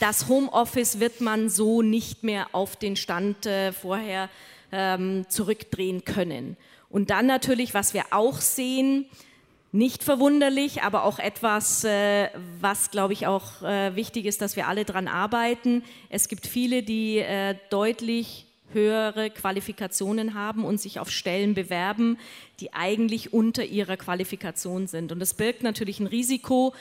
das 0.00 0.28
Homeoffice 0.28 0.98
wird 0.98 1.20
man 1.20 1.50
so 1.50 1.82
nicht 1.82 2.22
mehr 2.22 2.48
auf 2.52 2.76
den 2.76 2.96
Stand 2.96 3.46
äh, 3.46 3.72
vorher 3.72 4.30
ähm, 4.72 5.26
zurückdrehen 5.28 6.04
können. 6.04 6.56
Und 6.88 7.10
dann 7.10 7.26
natürlich, 7.26 7.74
was 7.74 7.92
wir 7.92 8.04
auch 8.10 8.40
sehen, 8.40 9.06
nicht 9.74 10.04
verwunderlich, 10.04 10.82
aber 10.82 11.02
auch 11.02 11.18
etwas, 11.18 11.82
äh, 11.82 12.28
was, 12.60 12.92
glaube 12.92 13.12
ich, 13.12 13.26
auch 13.26 13.60
äh, 13.62 13.96
wichtig 13.96 14.24
ist, 14.24 14.40
dass 14.40 14.54
wir 14.54 14.68
alle 14.68 14.84
daran 14.84 15.08
arbeiten. 15.08 15.82
Es 16.10 16.28
gibt 16.28 16.46
viele, 16.46 16.84
die 16.84 17.18
äh, 17.18 17.56
deutlich 17.70 18.46
höhere 18.72 19.30
Qualifikationen 19.30 20.34
haben 20.34 20.64
und 20.64 20.80
sich 20.80 21.00
auf 21.00 21.10
Stellen 21.10 21.54
bewerben, 21.54 22.18
die 22.60 22.72
eigentlich 22.72 23.32
unter 23.32 23.64
ihrer 23.64 23.96
Qualifikation 23.96 24.86
sind. 24.86 25.10
Und 25.10 25.18
das 25.18 25.34
birgt 25.34 25.64
natürlich 25.64 25.98
ein 25.98 26.06
Risiko. 26.06 26.72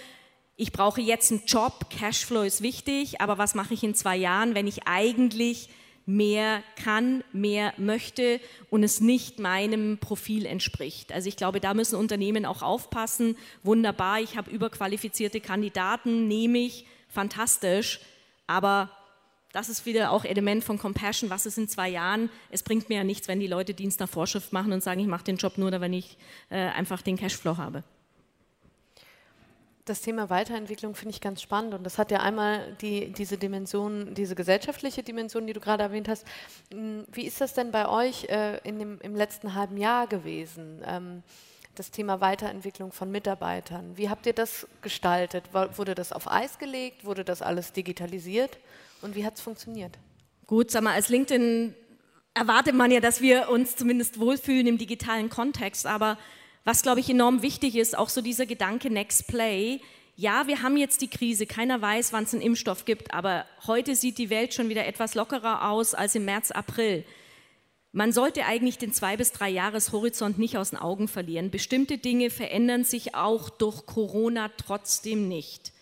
Ich 0.55 0.71
brauche 0.71 1.01
jetzt 1.01 1.31
einen 1.31 1.41
Job, 1.47 1.89
Cashflow 1.89 2.43
ist 2.43 2.61
wichtig, 2.61 3.19
aber 3.21 3.39
was 3.39 3.55
mache 3.55 3.73
ich 3.73 3.83
in 3.83 3.95
zwei 3.95 4.17
Jahren, 4.17 4.53
wenn 4.53 4.67
ich 4.67 4.87
eigentlich 4.87 5.67
mehr 6.05 6.63
kann, 6.81 7.23
mehr 7.31 7.73
möchte 7.77 8.39
und 8.69 8.83
es 8.83 8.99
nicht 8.99 9.39
meinem 9.39 9.97
Profil 9.97 10.45
entspricht. 10.45 11.11
Also 11.11 11.29
ich 11.29 11.37
glaube, 11.37 11.59
da 11.59 11.73
müssen 11.73 11.95
Unternehmen 11.95 12.45
auch 12.45 12.61
aufpassen. 12.61 13.37
Wunderbar, 13.63 14.19
ich 14.19 14.35
habe 14.35 14.51
überqualifizierte 14.51 15.39
Kandidaten, 15.39 16.27
nehme 16.27 16.59
ich, 16.59 16.85
fantastisch, 17.07 18.01
aber 18.47 18.89
das 19.53 19.69
ist 19.69 19.85
wieder 19.85 20.11
auch 20.11 20.25
Element 20.25 20.63
von 20.63 20.79
Compassion. 20.79 21.29
Was 21.29 21.45
ist 21.45 21.59
in 21.59 21.67
zwei 21.67 21.87
Jahren? 21.87 22.29
Es 22.49 22.63
bringt 22.63 22.89
mir 22.89 22.97
ja 22.97 23.03
nichts, 23.03 23.27
wenn 23.27 23.39
die 23.39 23.47
Leute 23.47 23.75
Dienst 23.75 23.99
nach 23.99 24.09
Vorschrift 24.09 24.51
machen 24.51 24.73
und 24.73 24.81
sagen, 24.81 24.99
ich 24.99 25.07
mache 25.07 25.23
den 25.23 25.37
Job 25.37 25.59
nur, 25.59 25.71
wenn 25.79 25.93
ich 25.93 26.17
äh, 26.49 26.57
einfach 26.57 27.03
den 27.03 27.17
Cashflow 27.17 27.57
habe. 27.57 27.83
Das 29.85 30.01
Thema 30.01 30.29
Weiterentwicklung 30.29 30.95
finde 30.95 31.13
ich 31.13 31.19
ganz 31.19 31.41
spannend 31.41 31.73
und 31.73 31.83
das 31.83 31.97
hat 31.97 32.09
ja 32.09 32.21
einmal 32.21 32.77
die, 32.79 33.11
diese 33.11 33.37
Dimension, 33.37 34.13
diese 34.13 34.33
gesellschaftliche 34.33 35.03
Dimension, 35.03 35.45
die 35.45 35.51
du 35.51 35.59
gerade 35.59 35.83
erwähnt 35.83 36.07
hast. 36.07 36.25
Hm, 36.71 37.05
wie 37.11 37.25
ist 37.25 37.41
das 37.41 37.53
denn 37.53 37.71
bei 37.71 37.89
euch 37.89 38.25
äh, 38.29 38.59
in 38.63 38.79
dem, 38.79 39.01
im 39.01 39.15
letzten 39.15 39.55
halben 39.55 39.75
Jahr 39.75 40.07
gewesen? 40.07 40.81
Ähm, 40.85 41.23
das 41.75 41.91
Thema 41.91 42.21
Weiterentwicklung 42.21 42.91
von 42.91 43.11
Mitarbeitern. 43.11 43.97
Wie 43.97 44.09
habt 44.09 44.25
ihr 44.25 44.33
das 44.33 44.67
gestaltet? 44.81 45.45
Wurde 45.53 45.95
das 45.95 46.13
auf 46.13 46.31
Eis 46.31 46.59
gelegt? 46.59 47.03
Wurde 47.03 47.25
das 47.25 47.41
alles 47.41 47.73
digitalisiert? 47.73 48.59
Und 49.01 49.15
wie 49.15 49.25
hat 49.25 49.35
es 49.35 49.41
funktioniert? 49.41 49.97
Gut, 50.45 50.71
sag 50.71 50.83
mal, 50.83 50.93
als 50.93 51.09
LinkedIn 51.09 51.73
erwartet 52.33 52.75
man 52.75 52.91
ja, 52.91 52.99
dass 52.99 53.21
wir 53.21 53.49
uns 53.49 53.75
zumindest 53.75 54.19
wohlfühlen 54.19 54.67
im 54.67 54.77
digitalen 54.77 55.29
Kontext, 55.29 55.85
aber 55.85 56.17
was, 56.63 56.81
glaube 56.81 56.99
ich, 56.99 57.09
enorm 57.09 57.41
wichtig 57.41 57.75
ist, 57.75 57.97
auch 57.97 58.09
so 58.09 58.21
dieser 58.21 58.45
Gedanke 58.45 58.89
Next 58.89 59.27
Play. 59.27 59.81
Ja, 60.15 60.47
wir 60.47 60.61
haben 60.61 60.77
jetzt 60.77 61.01
die 61.01 61.09
Krise, 61.09 61.45
keiner 61.45 61.81
weiß, 61.81 62.13
wann 62.13 62.23
es 62.23 62.33
einen 62.33 62.41
Impfstoff 62.41 62.85
gibt, 62.85 63.13
aber 63.13 63.45
heute 63.67 63.95
sieht 63.95 64.17
die 64.17 64.29
Welt 64.29 64.53
schon 64.53 64.69
wieder 64.69 64.85
etwas 64.85 65.15
lockerer 65.15 65.69
aus 65.69 65.93
als 65.93 66.15
im 66.15 66.25
März, 66.25 66.51
April. 66.51 67.03
Man 67.91 68.11
sollte 68.11 68.45
eigentlich 68.45 68.77
den 68.77 68.93
zwei 68.93 69.17
bis 69.17 69.31
drei 69.31 69.49
Jahreshorizont 69.49 70.39
nicht 70.39 70.57
aus 70.57 70.71
den 70.71 70.79
Augen 70.79 71.07
verlieren. 71.07 71.51
Bestimmte 71.51 71.97
Dinge 71.97 72.29
verändern 72.29 72.83
sich 72.83 73.13
auch 73.13 73.49
durch 73.49 73.85
Corona 73.85 74.49
trotzdem 74.57 75.27
nicht. 75.27 75.72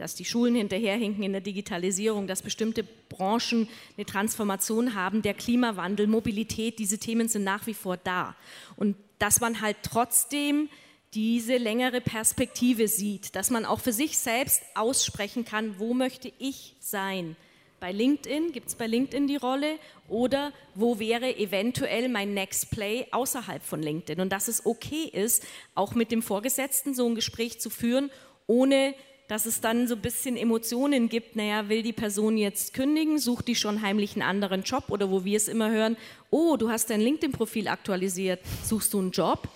Dass 0.00 0.14
die 0.14 0.24
Schulen 0.24 0.54
hinterherhinken 0.54 1.22
in 1.22 1.32
der 1.32 1.42
Digitalisierung, 1.42 2.26
dass 2.26 2.40
bestimmte 2.40 2.84
Branchen 3.10 3.68
eine 3.98 4.06
Transformation 4.06 4.94
haben, 4.94 5.20
der 5.20 5.34
Klimawandel, 5.34 6.06
Mobilität, 6.06 6.78
diese 6.78 6.96
Themen 6.96 7.28
sind 7.28 7.44
nach 7.44 7.66
wie 7.66 7.74
vor 7.74 7.98
da. 7.98 8.34
Und 8.76 8.96
dass 9.18 9.40
man 9.40 9.60
halt 9.60 9.76
trotzdem 9.82 10.70
diese 11.12 11.58
längere 11.58 12.00
Perspektive 12.00 12.88
sieht, 12.88 13.36
dass 13.36 13.50
man 13.50 13.66
auch 13.66 13.80
für 13.80 13.92
sich 13.92 14.16
selbst 14.16 14.62
aussprechen 14.74 15.44
kann, 15.44 15.78
wo 15.78 15.92
möchte 15.92 16.32
ich 16.38 16.76
sein. 16.80 17.36
Bei 17.78 17.92
LinkedIn 17.92 18.52
gibt 18.52 18.68
es 18.68 18.74
bei 18.74 18.86
LinkedIn 18.86 19.26
die 19.26 19.36
Rolle 19.36 19.78
oder 20.08 20.52
wo 20.74 20.98
wäre 20.98 21.36
eventuell 21.36 22.08
mein 22.08 22.32
Next 22.32 22.70
Play 22.70 23.06
außerhalb 23.10 23.62
von 23.62 23.82
LinkedIn 23.82 24.20
und 24.20 24.30
dass 24.30 24.48
es 24.48 24.64
okay 24.64 25.04
ist, 25.04 25.44
auch 25.74 25.94
mit 25.94 26.10
dem 26.10 26.22
Vorgesetzten 26.22 26.94
so 26.94 27.06
ein 27.06 27.14
Gespräch 27.14 27.60
zu 27.60 27.68
führen, 27.68 28.10
ohne 28.46 28.94
dass 29.30 29.46
es 29.46 29.60
dann 29.60 29.86
so 29.86 29.94
ein 29.94 30.00
bisschen 30.00 30.36
Emotionen 30.36 31.08
gibt, 31.08 31.36
naja, 31.36 31.68
will 31.68 31.82
die 31.82 31.92
Person 31.92 32.36
jetzt 32.36 32.74
kündigen, 32.74 33.20
sucht 33.20 33.46
die 33.46 33.54
schon 33.54 33.80
heimlich 33.80 34.14
einen 34.14 34.22
anderen 34.22 34.64
Job 34.64 34.86
oder 34.88 35.08
wo 35.08 35.24
wir 35.24 35.36
es 35.36 35.46
immer 35.46 35.70
hören, 35.70 35.96
oh, 36.30 36.56
du 36.56 36.68
hast 36.68 36.90
dein 36.90 37.00
LinkedIn-Profil 37.00 37.68
aktualisiert, 37.68 38.40
suchst 38.64 38.92
du 38.92 38.98
einen 38.98 39.12
Job? 39.12 39.48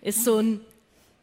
Ist 0.00 0.22
so 0.22 0.38
ein 0.38 0.60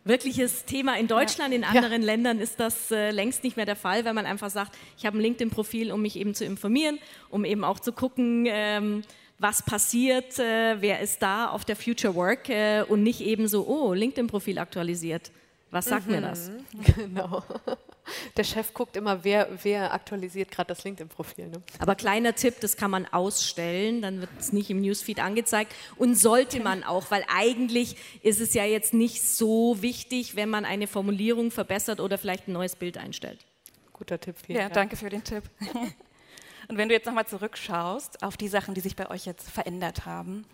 wirkliches 0.03 0.65
Thema 0.65 0.97
in 0.97 1.07
Deutschland, 1.07 1.53
in 1.53 1.63
anderen 1.63 2.01
ja. 2.01 2.07
Ländern 2.07 2.39
ist 2.39 2.59
das 2.59 2.91
äh, 2.91 3.11
längst 3.11 3.41
nicht 3.45 3.55
mehr 3.55 3.65
der 3.65 3.77
Fall, 3.77 4.03
weil 4.03 4.13
man 4.13 4.25
einfach 4.25 4.49
sagt, 4.49 4.77
ich 4.97 5.05
habe 5.05 5.17
ein 5.17 5.21
LinkedIn-Profil, 5.21 5.93
um 5.93 6.01
mich 6.01 6.17
eben 6.17 6.35
zu 6.35 6.43
informieren, 6.43 6.99
um 7.29 7.45
eben 7.45 7.63
auch 7.63 7.79
zu 7.79 7.93
gucken, 7.93 8.45
ähm, 8.49 9.03
was 9.39 9.63
passiert, 9.63 10.37
äh, 10.39 10.81
wer 10.81 10.99
ist 10.99 11.21
da 11.21 11.47
auf 11.47 11.63
der 11.63 11.77
Future 11.77 12.15
Work 12.15 12.49
äh, 12.49 12.83
und 12.85 13.01
nicht 13.01 13.21
eben 13.21 13.47
so, 13.47 13.65
oh, 13.65 13.93
LinkedIn-Profil 13.93 14.59
aktualisiert. 14.59 15.31
Was 15.73 15.85
sagt 15.85 16.05
mhm. 16.05 16.13
mir 16.13 16.21
das? 16.21 16.51
Genau. 16.95 17.43
Der 18.37 18.43
Chef 18.43 18.73
guckt 18.73 18.95
immer, 18.95 19.23
wer, 19.23 19.47
wer 19.63 19.93
aktualisiert 19.93 20.51
gerade 20.51 20.67
das 20.67 20.83
LinkedIn-Profil. 20.83 21.47
Ne? 21.47 21.61
Aber 21.79 21.95
kleiner 21.95 22.35
Tipp, 22.35 22.55
das 22.59 22.77
kann 22.77 22.91
man 22.91 23.05
ausstellen, 23.05 24.01
dann 24.01 24.21
wird 24.21 24.29
es 24.37 24.51
nicht 24.51 24.69
im 24.69 24.81
Newsfeed 24.81 25.19
angezeigt 25.19 25.73
und 25.95 26.15
sollte 26.15 26.59
man 26.59 26.83
auch, 26.83 27.09
weil 27.11 27.23
eigentlich 27.33 27.95
ist 28.21 28.41
es 28.41 28.53
ja 28.53 28.65
jetzt 28.65 28.93
nicht 28.93 29.23
so 29.23 29.81
wichtig, 29.81 30.35
wenn 30.35 30.49
man 30.49 30.65
eine 30.65 30.85
Formulierung 30.85 31.49
verbessert 31.49 32.01
oder 32.01 32.17
vielleicht 32.17 32.47
ein 32.47 32.53
neues 32.53 32.75
Bild 32.75 32.97
einstellt. 32.97 33.45
Guter 33.93 34.19
Tipp. 34.19 34.35
Vielen 34.45 34.57
ja, 34.57 34.63
Dank. 34.65 34.73
danke 34.73 34.95
für 34.97 35.09
den 35.09 35.23
Tipp. 35.23 35.43
Und 36.67 36.77
wenn 36.77 36.89
du 36.89 36.93
jetzt 36.93 37.05
nochmal 37.05 37.25
zurückschaust 37.25 38.21
auf 38.21 38.37
die 38.37 38.47
Sachen, 38.47 38.73
die 38.73 38.81
sich 38.81 38.95
bei 38.95 39.09
euch 39.09 39.25
jetzt 39.25 39.49
verändert 39.49 40.05
haben 40.05 40.45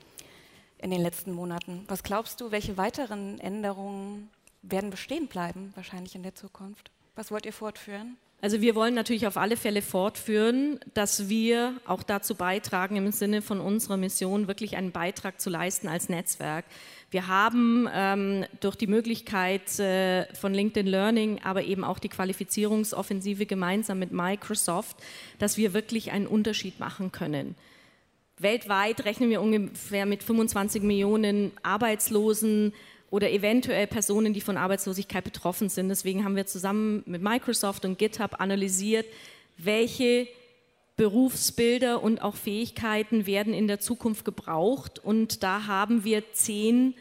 in 0.77 0.91
den 0.91 1.01
letzten 1.01 1.33
Monaten, 1.33 1.83
was 1.87 2.03
glaubst 2.03 2.39
du, 2.41 2.51
welche 2.51 2.77
weiteren 2.77 3.39
Änderungen 3.39 4.29
werden 4.61 4.89
bestehen 4.89 5.27
bleiben, 5.27 5.71
wahrscheinlich 5.75 6.15
in 6.15 6.23
der 6.23 6.35
Zukunft? 6.35 6.91
Was 7.15 7.31
wollt 7.31 7.45
ihr 7.45 7.53
fortführen? 7.53 8.17
Also 8.41 8.61
wir 8.61 8.73
wollen 8.73 8.93
natürlich 8.93 9.27
auf 9.27 9.35
alle 9.35 9.57
Fälle 9.57 9.81
fortführen, 9.81 10.79
dass 10.93 11.27
wir 11.27 11.73
auch 11.85 12.03
dazu 12.03 12.35
beitragen, 12.35 12.95
im 12.95 13.11
Sinne 13.11 13.41
von 13.41 13.59
unserer 13.59 13.97
Mission 13.97 14.47
wirklich 14.47 14.77
einen 14.77 14.91
Beitrag 14.91 15.41
zu 15.41 15.49
leisten 15.49 15.89
als 15.89 16.07
Netzwerk. 16.07 16.63
Wir 17.11 17.27
haben 17.27 17.89
ähm, 17.91 18.45
durch 18.61 18.77
die 18.77 18.87
Möglichkeit 18.87 19.77
äh, 19.79 20.33
von 20.35 20.53
LinkedIn 20.53 20.87
Learning, 20.87 21.41
aber 21.43 21.63
eben 21.63 21.83
auch 21.83 21.99
die 21.99 22.07
Qualifizierungsoffensive 22.07 23.45
gemeinsam 23.45 23.99
mit 23.99 24.13
Microsoft, 24.13 24.95
dass 25.37 25.57
wir 25.57 25.73
wirklich 25.73 26.11
einen 26.11 26.27
Unterschied 26.27 26.79
machen 26.79 27.11
können. 27.11 27.55
Weltweit 28.37 29.03
rechnen 29.03 29.29
wir 29.29 29.41
ungefähr 29.41 30.05
mit 30.05 30.23
25 30.23 30.81
Millionen 30.81 31.51
Arbeitslosen, 31.61 32.73
oder 33.11 33.31
eventuell 33.31 33.87
Personen, 33.87 34.33
die 34.33 34.41
von 34.41 34.57
Arbeitslosigkeit 34.57 35.23
betroffen 35.23 35.69
sind. 35.69 35.89
Deswegen 35.89 36.23
haben 36.23 36.35
wir 36.35 36.45
zusammen 36.45 37.03
mit 37.05 37.21
Microsoft 37.21 37.85
und 37.85 37.97
GitHub 37.97 38.39
analysiert, 38.39 39.05
welche 39.57 40.27
Berufsbilder 40.95 42.03
und 42.03 42.21
auch 42.21 42.35
Fähigkeiten 42.35 43.25
werden 43.25 43.53
in 43.53 43.67
der 43.67 43.79
Zukunft 43.79 44.25
gebraucht. 44.25 44.99
Und 44.99 45.43
da 45.43 45.65
haben 45.65 46.03
wir 46.03 46.33
zehn 46.33 46.93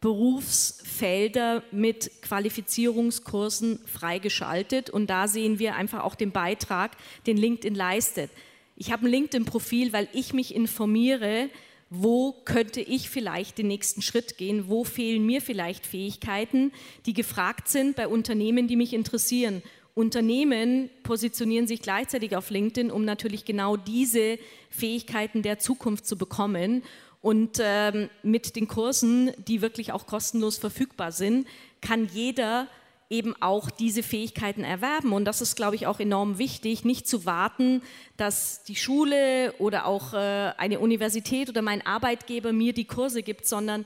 Berufsfelder 0.00 1.62
mit 1.70 2.22
Qualifizierungskursen 2.22 3.78
freigeschaltet. 3.86 4.90
Und 4.90 5.08
da 5.08 5.28
sehen 5.28 5.58
wir 5.58 5.76
einfach 5.76 6.02
auch 6.02 6.16
den 6.16 6.32
Beitrag, 6.32 6.96
den 7.26 7.36
LinkedIn 7.36 7.74
leistet. 7.74 8.30
Ich 8.76 8.92
habe 8.92 9.06
ein 9.06 9.10
LinkedIn-Profil, 9.10 9.92
weil 9.92 10.08
ich 10.12 10.34
mich 10.34 10.54
informiere, 10.54 11.48
wo 11.88 12.32
könnte 12.44 12.80
ich 12.80 13.08
vielleicht 13.08 13.58
den 13.58 13.68
nächsten 13.68 14.02
Schritt 14.02 14.38
gehen, 14.38 14.68
wo 14.68 14.84
fehlen 14.84 15.24
mir 15.24 15.40
vielleicht 15.40 15.86
Fähigkeiten, 15.86 16.72
die 17.06 17.12
gefragt 17.12 17.68
sind 17.68 17.96
bei 17.96 18.08
Unternehmen, 18.08 18.66
die 18.66 18.76
mich 18.76 18.92
interessieren. 18.92 19.62
Unternehmen 19.94 20.90
positionieren 21.04 21.66
sich 21.66 21.80
gleichzeitig 21.80 22.36
auf 22.36 22.50
LinkedIn, 22.50 22.90
um 22.90 23.04
natürlich 23.04 23.44
genau 23.44 23.76
diese 23.76 24.38
Fähigkeiten 24.68 25.42
der 25.42 25.58
Zukunft 25.58 26.06
zu 26.06 26.18
bekommen. 26.18 26.82
Und 27.22 27.60
ähm, 27.62 28.10
mit 28.22 28.56
den 28.56 28.68
Kursen, 28.68 29.32
die 29.48 29.62
wirklich 29.62 29.92
auch 29.92 30.06
kostenlos 30.06 30.58
verfügbar 30.58 31.12
sind, 31.12 31.46
kann 31.80 32.10
jeder 32.12 32.68
eben 33.08 33.34
auch 33.40 33.70
diese 33.70 34.02
Fähigkeiten 34.02 34.64
erwerben. 34.64 35.12
Und 35.12 35.24
das 35.24 35.40
ist, 35.40 35.56
glaube 35.56 35.76
ich, 35.76 35.86
auch 35.86 36.00
enorm 36.00 36.38
wichtig, 36.38 36.84
nicht 36.84 37.06
zu 37.06 37.24
warten, 37.24 37.82
dass 38.16 38.64
die 38.64 38.76
Schule 38.76 39.54
oder 39.58 39.86
auch 39.86 40.12
äh, 40.12 40.52
eine 40.56 40.80
Universität 40.80 41.48
oder 41.48 41.62
mein 41.62 41.86
Arbeitgeber 41.86 42.52
mir 42.52 42.72
die 42.72 42.86
Kurse 42.86 43.22
gibt, 43.22 43.46
sondern 43.46 43.84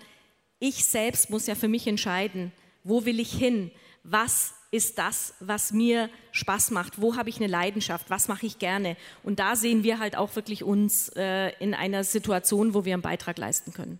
ich 0.58 0.84
selbst 0.84 1.30
muss 1.30 1.46
ja 1.46 1.54
für 1.54 1.68
mich 1.68 1.86
entscheiden, 1.86 2.52
wo 2.84 3.04
will 3.04 3.20
ich 3.20 3.32
hin, 3.32 3.70
was 4.04 4.54
ist 4.70 4.98
das, 4.98 5.34
was 5.40 5.72
mir 5.72 6.08
Spaß 6.32 6.70
macht, 6.70 7.00
wo 7.00 7.16
habe 7.16 7.28
ich 7.28 7.38
eine 7.38 7.48
Leidenschaft, 7.48 8.08
was 8.08 8.28
mache 8.28 8.46
ich 8.46 8.58
gerne. 8.58 8.96
Und 9.22 9.40
da 9.40 9.56
sehen 9.56 9.82
wir 9.82 9.98
halt 9.98 10.16
auch 10.16 10.36
wirklich 10.36 10.62
uns 10.62 11.08
äh, 11.16 11.50
in 11.58 11.74
einer 11.74 12.04
Situation, 12.04 12.72
wo 12.72 12.84
wir 12.84 12.94
einen 12.94 13.02
Beitrag 13.02 13.36
leisten 13.36 13.72
können. 13.72 13.98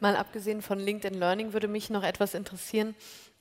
Mal 0.00 0.16
abgesehen 0.16 0.60
von 0.60 0.78
LinkedIn 0.78 1.18
Learning 1.18 1.52
würde 1.52 1.68
mich 1.68 1.88
noch 1.88 2.02
etwas 2.02 2.34
interessieren. 2.34 2.94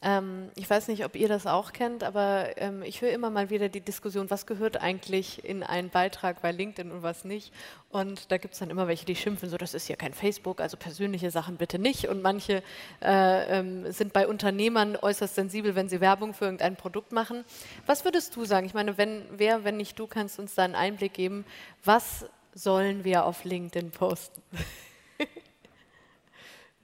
Ähm, 0.04 0.50
ich 0.56 0.70
weiß 0.70 0.90
nicht, 0.90 1.06
ob 1.06 1.16
ihr 1.16 1.28
das 1.28 1.48
auch 1.48 1.72
kennt, 1.72 2.04
aber 2.04 2.58
ähm, 2.58 2.84
ich 2.84 3.02
höre 3.02 3.12
immer 3.12 3.30
mal 3.30 3.50
wieder 3.50 3.70
die 3.70 3.80
Diskussion, 3.80 4.30
was 4.30 4.46
gehört 4.46 4.82
eigentlich 4.82 5.46
in 5.46 5.64
einen 5.64 5.90
Beitrag 5.90 6.42
bei 6.42 6.52
LinkedIn 6.52 6.92
und 6.92 7.04
was 7.04 7.24
nicht. 7.24 7.54
Und 7.90 8.32
da 8.32 8.38
gibt 8.38 8.54
es 8.54 8.60
dann 8.60 8.70
immer 8.70 8.88
welche, 8.88 9.06
die 9.06 9.16
schimpfen, 9.16 9.50
so 9.50 9.58
das 9.58 9.74
ist 9.74 9.88
ja 9.88 9.96
kein 9.96 10.14
Facebook, 10.14 10.60
also 10.60 10.76
persönliche 10.76 11.32
Sachen 11.32 11.56
bitte 11.56 11.80
nicht. 11.80 12.10
Und 12.10 12.22
manche 12.22 12.62
äh, 13.02 13.60
ähm, 13.60 13.92
sind 13.92 14.12
bei 14.12 14.28
Unternehmern 14.28 14.98
äußerst 15.02 15.36
sensibel, 15.36 15.76
wenn 15.76 15.88
sie 15.88 16.02
Werbung 16.02 16.34
für 16.34 16.46
irgendein 16.46 16.76
Produkt 16.76 17.14
machen. 17.14 17.46
Was 17.86 18.04
würdest 18.04 18.36
du 18.36 18.44
sagen? 18.44 18.66
Ich 18.66 18.74
meine, 18.74 18.98
wenn, 18.98 19.24
wer, 19.32 19.64
wenn 19.64 19.78
nicht 19.78 19.98
du, 19.98 20.08
kannst 20.08 20.38
uns 20.38 20.54
da 20.54 20.64
einen 20.64 20.76
Einblick 20.76 21.14
geben. 21.14 21.46
Was 21.84 22.26
sollen 22.54 23.06
wir 23.06 23.26
auf 23.26 23.46
LinkedIn 23.46 23.92
posten? 23.92 24.42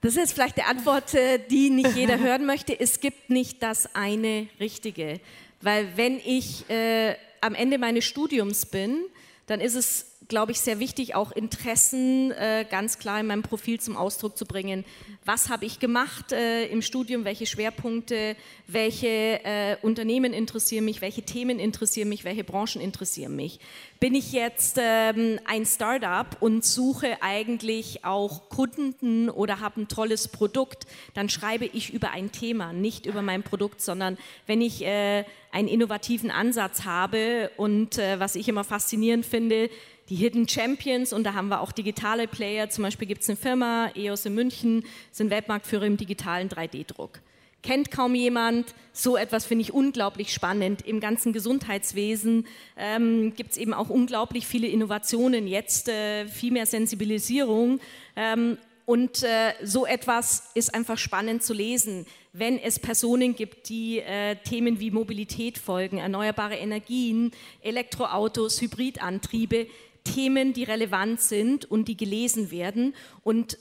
Das 0.02 0.16
ist 0.16 0.34
vielleicht 0.34 0.58
die 0.58 0.64
Antwort, 0.64 1.14
äh, 1.14 1.40
die 1.50 1.70
nicht 1.70 1.96
jeder 1.96 2.20
hören 2.20 2.46
möchte. 2.46 2.80
Es 2.80 3.00
gibt 3.00 3.30
nicht 3.30 3.62
das 3.62 3.96
eine 3.96 4.48
Richtige. 4.60 5.20
Weil 5.62 5.98
wenn 5.98 6.20
ich 6.20 6.70
äh, 6.70 7.16
am 7.42 7.54
Ende 7.56 7.78
meines 7.78 8.06
Studiums 8.06 8.66
bin, 8.66 9.04
dann 9.48 9.60
ist 9.60 9.76
es 9.76 10.06
glaube 10.30 10.52
ich, 10.52 10.62
sehr 10.62 10.80
wichtig, 10.80 11.16
auch 11.16 11.32
Interessen 11.32 12.32
äh, 12.32 12.64
ganz 12.70 13.00
klar 13.00 13.20
in 13.20 13.26
meinem 13.26 13.42
Profil 13.42 13.80
zum 13.80 13.98
Ausdruck 13.98 14.38
zu 14.38 14.46
bringen. 14.46 14.86
Was 15.26 15.50
habe 15.50 15.66
ich 15.66 15.80
gemacht 15.80 16.32
äh, 16.32 16.68
im 16.68 16.84
Studium, 16.84 17.26
welche 17.26 17.48
Schwerpunkte, 17.48 18.36
welche 18.68 19.08
äh, 19.08 19.76
Unternehmen 19.82 20.32
interessieren 20.32 20.86
mich, 20.86 21.02
welche 21.02 21.24
Themen 21.24 21.60
interessieren 21.60 22.10
mich, 22.10 22.24
welche 22.24 22.44
Branchen 22.44 22.80
interessieren 22.80 23.36
mich. 23.36 23.60
Bin 24.00 24.14
ich 24.14 24.32
jetzt 24.32 24.78
ähm, 24.80 25.40
ein 25.46 25.66
Startup 25.66 26.28
und 26.40 26.64
suche 26.64 27.18
eigentlich 27.22 28.06
auch 28.06 28.50
Kunden 28.50 29.30
oder 29.30 29.60
habe 29.60 29.82
ein 29.82 29.88
tolles 29.88 30.28
Produkt, 30.28 30.86
dann 31.16 31.28
schreibe 31.30 31.66
ich 31.66 31.92
über 31.92 32.12
ein 32.12 32.32
Thema, 32.32 32.72
nicht 32.72 33.08
über 33.08 33.24
mein 33.24 33.42
Produkt, 33.42 33.82
sondern 33.82 34.18
wenn 34.46 34.62
ich 34.62 34.86
äh, 34.86 35.26
einen 35.52 35.68
innovativen 35.68 36.30
Ansatz 36.30 36.86
habe 36.86 37.50
und 37.58 37.98
äh, 37.98 38.20
was 38.20 38.36
ich 38.36 38.48
immer 38.48 38.64
faszinierend 38.64 39.26
finde, 39.26 39.70
die 40.10 40.16
Hidden 40.16 40.48
Champions 40.48 41.14
und 41.14 41.24
da 41.24 41.34
haben 41.34 41.50
wir 41.50 41.62
auch 41.62 41.72
digitale 41.72 42.28
Player. 42.28 42.70
Zum 42.70 42.84
Beispiel 42.84 43.08
gibt 43.08 43.22
es 43.22 43.30
eine 43.30 43.38
Firma, 43.38 43.92
EOS 43.96 44.26
in 44.26 44.36
München, 44.36 44.84
sind 45.12 45.30
Weltmarktführer 45.30 45.86
im 45.86 45.98
digitalen 45.98 46.50
3D-Druck. 46.50 47.20
Kennt 47.62 47.92
kaum 47.92 48.16
jemand. 48.16 48.74
So 48.94 49.18
etwas 49.18 49.46
finde 49.46 49.64
ich 49.64 49.74
unglaublich 49.74 50.34
spannend. 50.34 50.82
Im 50.82 51.00
ganzen 51.00 51.34
Gesundheitswesen 51.34 52.48
ähm, 52.78 53.34
gibt 53.36 53.52
es 53.52 53.58
eben 53.58 53.74
auch 53.74 53.90
unglaublich 53.90 54.48
viele 54.48 54.68
Innovationen 54.68 55.46
jetzt, 55.46 55.90
äh, 55.90 56.26
viel 56.28 56.54
mehr 56.54 56.66
Sensibilisierung. 56.66 57.80
Ähm, 58.16 58.58
und 58.86 59.22
äh, 59.22 59.54
so 59.62 59.86
etwas 59.86 60.50
ist 60.56 60.74
einfach 60.74 60.98
spannend 60.98 61.44
zu 61.44 61.54
lesen, 61.54 62.08
wenn 62.34 62.58
es 62.58 62.80
Personen 62.80 63.36
gibt, 63.36 63.70
die 63.70 64.00
äh, 64.00 64.36
Themen 64.38 64.80
wie 64.80 64.90
Mobilität 64.90 65.60
folgen, 65.60 65.98
erneuerbare 65.98 66.56
Energien, 66.56 67.32
Elektroautos, 67.62 68.62
Hybridantriebe, 68.62 69.68
Themen, 70.14 70.54
die 70.54 70.64
relevant 70.64 71.22
sind 71.22 71.66
und 71.66 71.88
die 71.88 71.98
gelesen 71.98 72.52
werden. 72.52 72.96
Und 73.24 73.58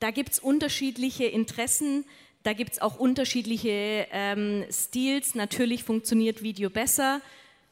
da 0.00 0.10
gibt 0.10 0.32
es 0.32 0.38
unterschiedliche 0.38 1.24
Interessen, 1.24 2.04
da 2.44 2.52
gibt 2.52 2.72
es 2.72 2.80
auch 2.80 2.98
unterschiedliche 2.98 4.06
ähm, 4.12 4.64
Stils. 4.70 5.34
Natürlich 5.34 5.84
funktioniert 5.84 6.42
Video 6.42 6.70
besser. 6.70 7.20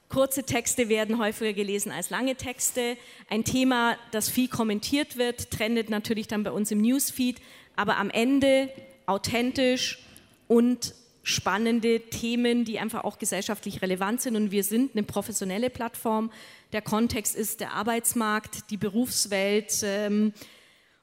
Kurze 0.08 0.44
Texte 0.44 0.88
werden 0.88 1.18
häufiger 1.18 1.52
gelesen 1.52 1.90
als 1.92 2.10
lange 2.10 2.36
Texte. 2.36 2.96
Ein 3.28 3.44
Thema, 3.44 3.96
das 4.10 4.28
viel 4.28 4.48
kommentiert 4.48 5.16
wird, 5.16 5.50
trendet 5.50 5.88
natürlich 5.88 6.28
dann 6.28 6.42
bei 6.42 6.50
uns 6.50 6.70
im 6.70 6.80
Newsfeed, 6.80 7.40
aber 7.74 7.96
am 7.96 8.10
Ende 8.10 8.68
authentisch 9.06 10.00
und 10.48 10.94
spannende 11.26 11.98
Themen, 12.08 12.64
die 12.64 12.78
einfach 12.78 13.02
auch 13.02 13.18
gesellschaftlich 13.18 13.82
relevant 13.82 14.20
sind. 14.20 14.36
Und 14.36 14.52
wir 14.52 14.62
sind 14.62 14.92
eine 14.94 15.02
professionelle 15.02 15.70
Plattform. 15.70 16.30
Der 16.72 16.82
Kontext 16.82 17.34
ist 17.34 17.58
der 17.58 17.72
Arbeitsmarkt, 17.72 18.70
die 18.70 18.76
Berufswelt, 18.76 19.80
ähm, 19.82 20.32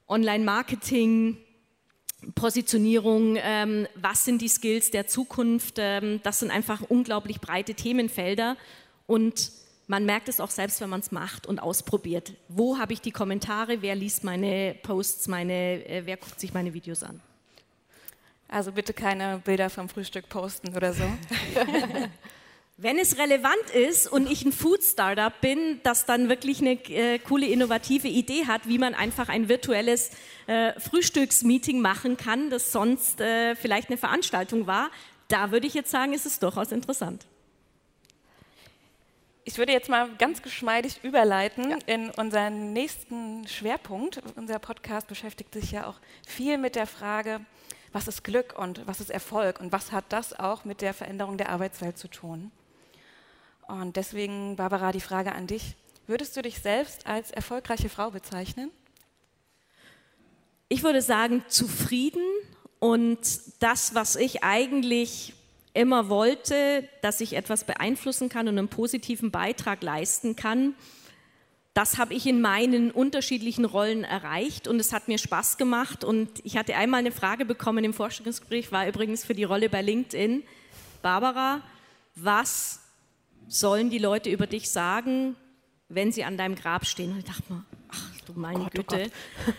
Online-Marketing, 0.08 1.36
Positionierung, 2.34 3.36
ähm, 3.38 3.86
was 3.96 4.24
sind 4.24 4.40
die 4.40 4.48
Skills 4.48 4.90
der 4.90 5.06
Zukunft. 5.06 5.74
Ähm, 5.76 6.20
das 6.22 6.38
sind 6.38 6.50
einfach 6.50 6.80
unglaublich 6.88 7.42
breite 7.42 7.74
Themenfelder. 7.74 8.56
Und 9.06 9.52
man 9.88 10.06
merkt 10.06 10.30
es 10.30 10.40
auch 10.40 10.48
selbst, 10.48 10.80
wenn 10.80 10.88
man 10.88 11.00
es 11.00 11.12
macht 11.12 11.46
und 11.46 11.58
ausprobiert. 11.58 12.32
Wo 12.48 12.78
habe 12.78 12.94
ich 12.94 13.02
die 13.02 13.12
Kommentare? 13.12 13.82
Wer 13.82 13.94
liest 13.94 14.24
meine 14.24 14.74
Posts? 14.84 15.28
Meine, 15.28 15.84
äh, 15.86 16.06
wer 16.06 16.16
guckt 16.16 16.40
sich 16.40 16.54
meine 16.54 16.72
Videos 16.72 17.02
an? 17.02 17.20
Also 18.54 18.70
bitte 18.70 18.92
keine 18.92 19.38
Bilder 19.38 19.68
vom 19.68 19.88
Frühstück 19.88 20.28
posten 20.28 20.76
oder 20.76 20.92
so. 20.92 21.02
Wenn 22.76 23.00
es 23.00 23.18
relevant 23.18 23.70
ist 23.74 24.06
und 24.06 24.30
ich 24.30 24.44
ein 24.44 24.52
Food-Startup 24.52 25.32
bin, 25.40 25.80
das 25.82 26.06
dann 26.06 26.28
wirklich 26.28 26.60
eine 26.60 26.74
äh, 26.88 27.18
coole, 27.18 27.46
innovative 27.46 28.06
Idee 28.06 28.46
hat, 28.46 28.68
wie 28.68 28.78
man 28.78 28.94
einfach 28.94 29.28
ein 29.28 29.48
virtuelles 29.48 30.12
äh, 30.46 30.78
Frühstücksmeeting 30.78 31.80
machen 31.80 32.16
kann, 32.16 32.48
das 32.48 32.70
sonst 32.70 33.20
äh, 33.20 33.56
vielleicht 33.56 33.88
eine 33.88 33.98
Veranstaltung 33.98 34.68
war, 34.68 34.90
da 35.26 35.50
würde 35.50 35.66
ich 35.66 35.74
jetzt 35.74 35.90
sagen, 35.90 36.12
ist 36.12 36.24
es 36.24 36.38
durchaus 36.38 36.70
interessant. 36.70 37.26
Ich 39.42 39.58
würde 39.58 39.72
jetzt 39.72 39.88
mal 39.88 40.08
ganz 40.16 40.42
geschmeidig 40.42 41.00
überleiten 41.02 41.70
ja. 41.70 41.78
in 41.86 42.10
unseren 42.10 42.72
nächsten 42.72 43.48
Schwerpunkt. 43.48 44.22
Unser 44.36 44.60
Podcast 44.60 45.08
beschäftigt 45.08 45.52
sich 45.54 45.72
ja 45.72 45.88
auch 45.88 45.96
viel 46.24 46.56
mit 46.56 46.76
der 46.76 46.86
Frage, 46.86 47.40
was 47.94 48.08
ist 48.08 48.24
Glück 48.24 48.58
und 48.58 48.84
was 48.86 49.00
ist 49.00 49.10
Erfolg 49.10 49.60
und 49.60 49.70
was 49.70 49.92
hat 49.92 50.06
das 50.08 50.38
auch 50.38 50.64
mit 50.64 50.80
der 50.80 50.92
Veränderung 50.92 51.38
der 51.38 51.50
Arbeitswelt 51.50 51.96
zu 51.96 52.08
tun. 52.08 52.50
Und 53.68 53.94
deswegen, 53.96 54.56
Barbara, 54.56 54.90
die 54.90 55.00
Frage 55.00 55.32
an 55.32 55.46
dich. 55.46 55.76
Würdest 56.08 56.36
du 56.36 56.42
dich 56.42 56.58
selbst 56.58 57.06
als 57.06 57.30
erfolgreiche 57.30 57.88
Frau 57.88 58.10
bezeichnen? 58.10 58.70
Ich 60.68 60.82
würde 60.82 61.02
sagen, 61.02 61.44
zufrieden 61.46 62.24
und 62.80 63.20
das, 63.60 63.94
was 63.94 64.16
ich 64.16 64.42
eigentlich 64.42 65.32
immer 65.72 66.08
wollte, 66.08 66.88
dass 67.00 67.20
ich 67.20 67.34
etwas 67.34 67.62
beeinflussen 67.62 68.28
kann 68.28 68.48
und 68.48 68.58
einen 68.58 68.68
positiven 68.68 69.30
Beitrag 69.30 69.84
leisten 69.84 70.34
kann, 70.34 70.74
das 71.74 71.98
habe 71.98 72.14
ich 72.14 72.26
in 72.26 72.40
meinen 72.40 72.92
unterschiedlichen 72.92 73.64
Rollen 73.64 74.04
erreicht 74.04 74.68
und 74.68 74.78
es 74.78 74.92
hat 74.92 75.08
mir 75.08 75.18
Spaß 75.18 75.56
gemacht. 75.56 76.04
Und 76.04 76.30
ich 76.44 76.56
hatte 76.56 76.76
einmal 76.76 77.00
eine 77.00 77.10
Frage 77.10 77.44
bekommen 77.44 77.84
im 77.84 77.92
Vorstellungsgespräch, 77.92 78.70
war 78.70 78.86
übrigens 78.86 79.24
für 79.24 79.34
die 79.34 79.42
Rolle 79.42 79.68
bei 79.68 79.82
LinkedIn. 79.82 80.44
Barbara, 81.02 81.62
was 82.14 82.80
sollen 83.48 83.90
die 83.90 83.98
Leute 83.98 84.30
über 84.30 84.46
dich 84.46 84.70
sagen, 84.70 85.34
wenn 85.88 86.12
sie 86.12 86.22
an 86.22 86.38
deinem 86.38 86.54
Grab 86.54 86.86
stehen? 86.86 87.10
Und 87.10 87.18
ich 87.18 87.24
dachte 87.24 87.52
mir, 87.52 87.64
ach 87.88 88.20
du 88.24 88.32
meine 88.34 88.60
oh 88.60 88.68
Gott, 88.72 88.88
Güte. 88.88 89.10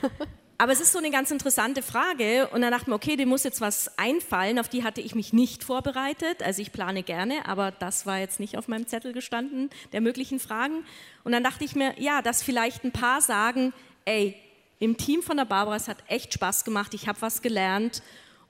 Oh 0.01 0.09
Aber 0.57 0.71
es 0.71 0.79
ist 0.79 0.93
so 0.93 0.99
eine 0.99 1.11
ganz 1.11 1.31
interessante 1.31 1.81
Frage 1.81 2.47
und 2.47 2.61
dann 2.61 2.71
dachte 2.71 2.89
mir, 2.89 2.95
okay, 2.95 3.17
dem 3.17 3.27
muss 3.27 3.43
jetzt 3.43 3.59
was 3.59 3.97
einfallen, 3.97 4.57
auf 4.57 4.69
die 4.69 4.83
hatte 4.85 5.01
ich 5.01 5.13
mich 5.13 5.33
nicht 5.33 5.65
vorbereitet. 5.65 6.41
Also 6.41 6.61
ich 6.61 6.71
plane 6.71 7.03
gerne, 7.03 7.45
aber 7.45 7.71
das 7.71 8.05
war 8.05 8.19
jetzt 8.19 8.39
nicht 8.39 8.57
auf 8.57 8.69
meinem 8.69 8.87
Zettel 8.87 9.11
gestanden, 9.11 9.69
der 9.91 9.99
möglichen 9.99 10.39
Fragen. 10.39 10.85
Und 11.25 11.33
dann 11.33 11.43
dachte 11.43 11.65
ich 11.65 11.75
mir, 11.75 11.93
ja, 11.99 12.21
dass 12.21 12.41
vielleicht 12.41 12.85
ein 12.85 12.93
paar 12.93 13.19
sagen, 13.19 13.73
ey, 14.05 14.35
im 14.79 14.95
Team 14.95 15.21
von 15.21 15.35
der 15.35 15.45
Barbara, 15.45 15.75
es 15.75 15.89
hat 15.89 16.03
echt 16.07 16.33
Spaß 16.33 16.63
gemacht, 16.63 16.93
ich 16.93 17.09
habe 17.09 17.21
was 17.21 17.41
gelernt 17.41 18.01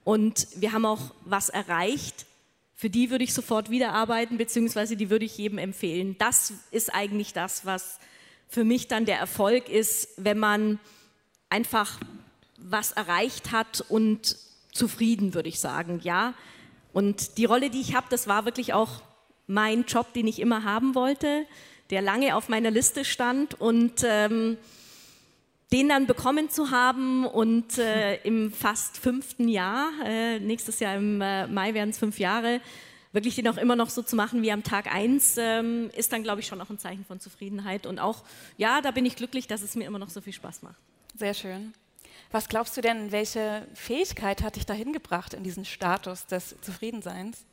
und 0.03 0.47
wir 0.55 0.73
haben 0.73 0.85
auch 0.85 1.11
was 1.23 1.49
erreicht. 1.49 2.27
Für 2.75 2.89
die 2.91 3.09
würde 3.09 3.23
ich 3.23 3.33
sofort 3.33 3.71
wieder 3.71 3.93
arbeiten, 3.93 4.37
beziehungsweise 4.37 4.95
die 4.95 5.09
würde 5.09 5.25
ich 5.25 5.37
jedem 5.37 5.57
empfehlen. 5.57 6.17
Das 6.19 6.53
ist 6.69 6.93
eigentlich 6.93 7.33
das, 7.33 7.65
was 7.65 7.99
für 8.47 8.63
mich 8.63 8.87
dann 8.87 9.05
der 9.05 9.17
Erfolg 9.17 9.69
ist, 9.69 10.09
wenn 10.17 10.37
man 10.37 10.79
einfach 11.49 11.99
was 12.57 12.91
erreicht 12.91 13.51
hat 13.51 13.83
und 13.89 14.37
zufrieden, 14.71 15.33
würde 15.33 15.49
ich 15.49 15.59
sagen, 15.59 15.99
ja. 16.03 16.33
Und 16.93 17.37
die 17.37 17.45
Rolle, 17.45 17.69
die 17.69 17.81
ich 17.81 17.95
habe, 17.95 18.07
das 18.09 18.27
war 18.27 18.45
wirklich 18.45 18.73
auch 18.73 19.01
mein 19.47 19.85
Job, 19.85 20.13
den 20.13 20.27
ich 20.27 20.39
immer 20.39 20.63
haben 20.63 20.95
wollte, 20.95 21.45
der 21.89 22.01
lange 22.01 22.35
auf 22.35 22.49
meiner 22.49 22.71
Liste 22.71 23.05
stand 23.05 23.59
und 23.59 24.03
ähm, 24.03 24.57
den 25.71 25.89
dann 25.89 26.07
bekommen 26.07 26.49
zu 26.49 26.71
haben 26.71 27.25
und 27.25 27.77
äh, 27.77 28.15
im 28.23 28.51
fast 28.51 28.97
fünften 28.97 29.47
Jahr, 29.49 29.89
äh, 30.03 30.39
nächstes 30.39 30.79
Jahr 30.79 30.95
im 30.95 31.21
äh, 31.21 31.47
Mai 31.47 31.73
werden 31.73 31.89
es 31.89 31.97
fünf 31.97 32.19
Jahre, 32.19 32.61
wirklich 33.11 33.35
den 33.35 33.47
auch 33.47 33.57
immer 33.57 33.75
noch 33.75 33.89
so 33.89 34.01
zu 34.01 34.15
machen 34.15 34.41
wie 34.41 34.51
am 34.51 34.63
Tag 34.63 34.93
eins, 34.93 35.37
ähm, 35.37 35.89
ist 35.95 36.11
dann, 36.11 36.23
glaube 36.23 36.41
ich, 36.41 36.47
schon 36.47 36.61
auch 36.61 36.69
ein 36.69 36.79
Zeichen 36.79 37.05
von 37.05 37.19
Zufriedenheit 37.19 37.85
und 37.85 37.99
auch, 37.99 38.23
ja, 38.57 38.81
da 38.81 38.91
bin 38.91 39.05
ich 39.05 39.15
glücklich, 39.15 39.47
dass 39.47 39.61
es 39.61 39.75
mir 39.75 39.85
immer 39.85 39.99
noch 39.99 40.09
so 40.09 40.21
viel 40.21 40.33
Spaß 40.33 40.61
macht. 40.63 40.79
Sehr 41.17 41.33
schön. 41.33 41.73
Was 42.31 42.49
glaubst 42.49 42.75
du 42.75 42.81
denn, 42.81 43.13
welche 43.13 43.65
Fähigkeit 43.73 44.43
hat 44.43 44.57
dich 44.57 44.65
dahin 44.65 44.91
gebracht 44.91 45.33
in 45.33 45.43
diesen 45.43 45.63
Status 45.63 46.25
des 46.25 46.57
Zufriedenseins? 46.59 47.45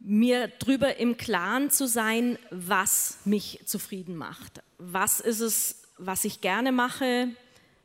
Mir 0.00 0.48
darüber 0.58 0.96
im 0.96 1.16
Klaren 1.16 1.70
zu 1.70 1.86
sein, 1.86 2.38
was 2.50 3.18
mich 3.24 3.60
zufrieden 3.66 4.16
macht. 4.16 4.62
Was 4.78 5.20
ist 5.20 5.38
es, 5.38 5.82
was 5.96 6.24
ich 6.24 6.40
gerne 6.40 6.72
mache? 6.72 7.28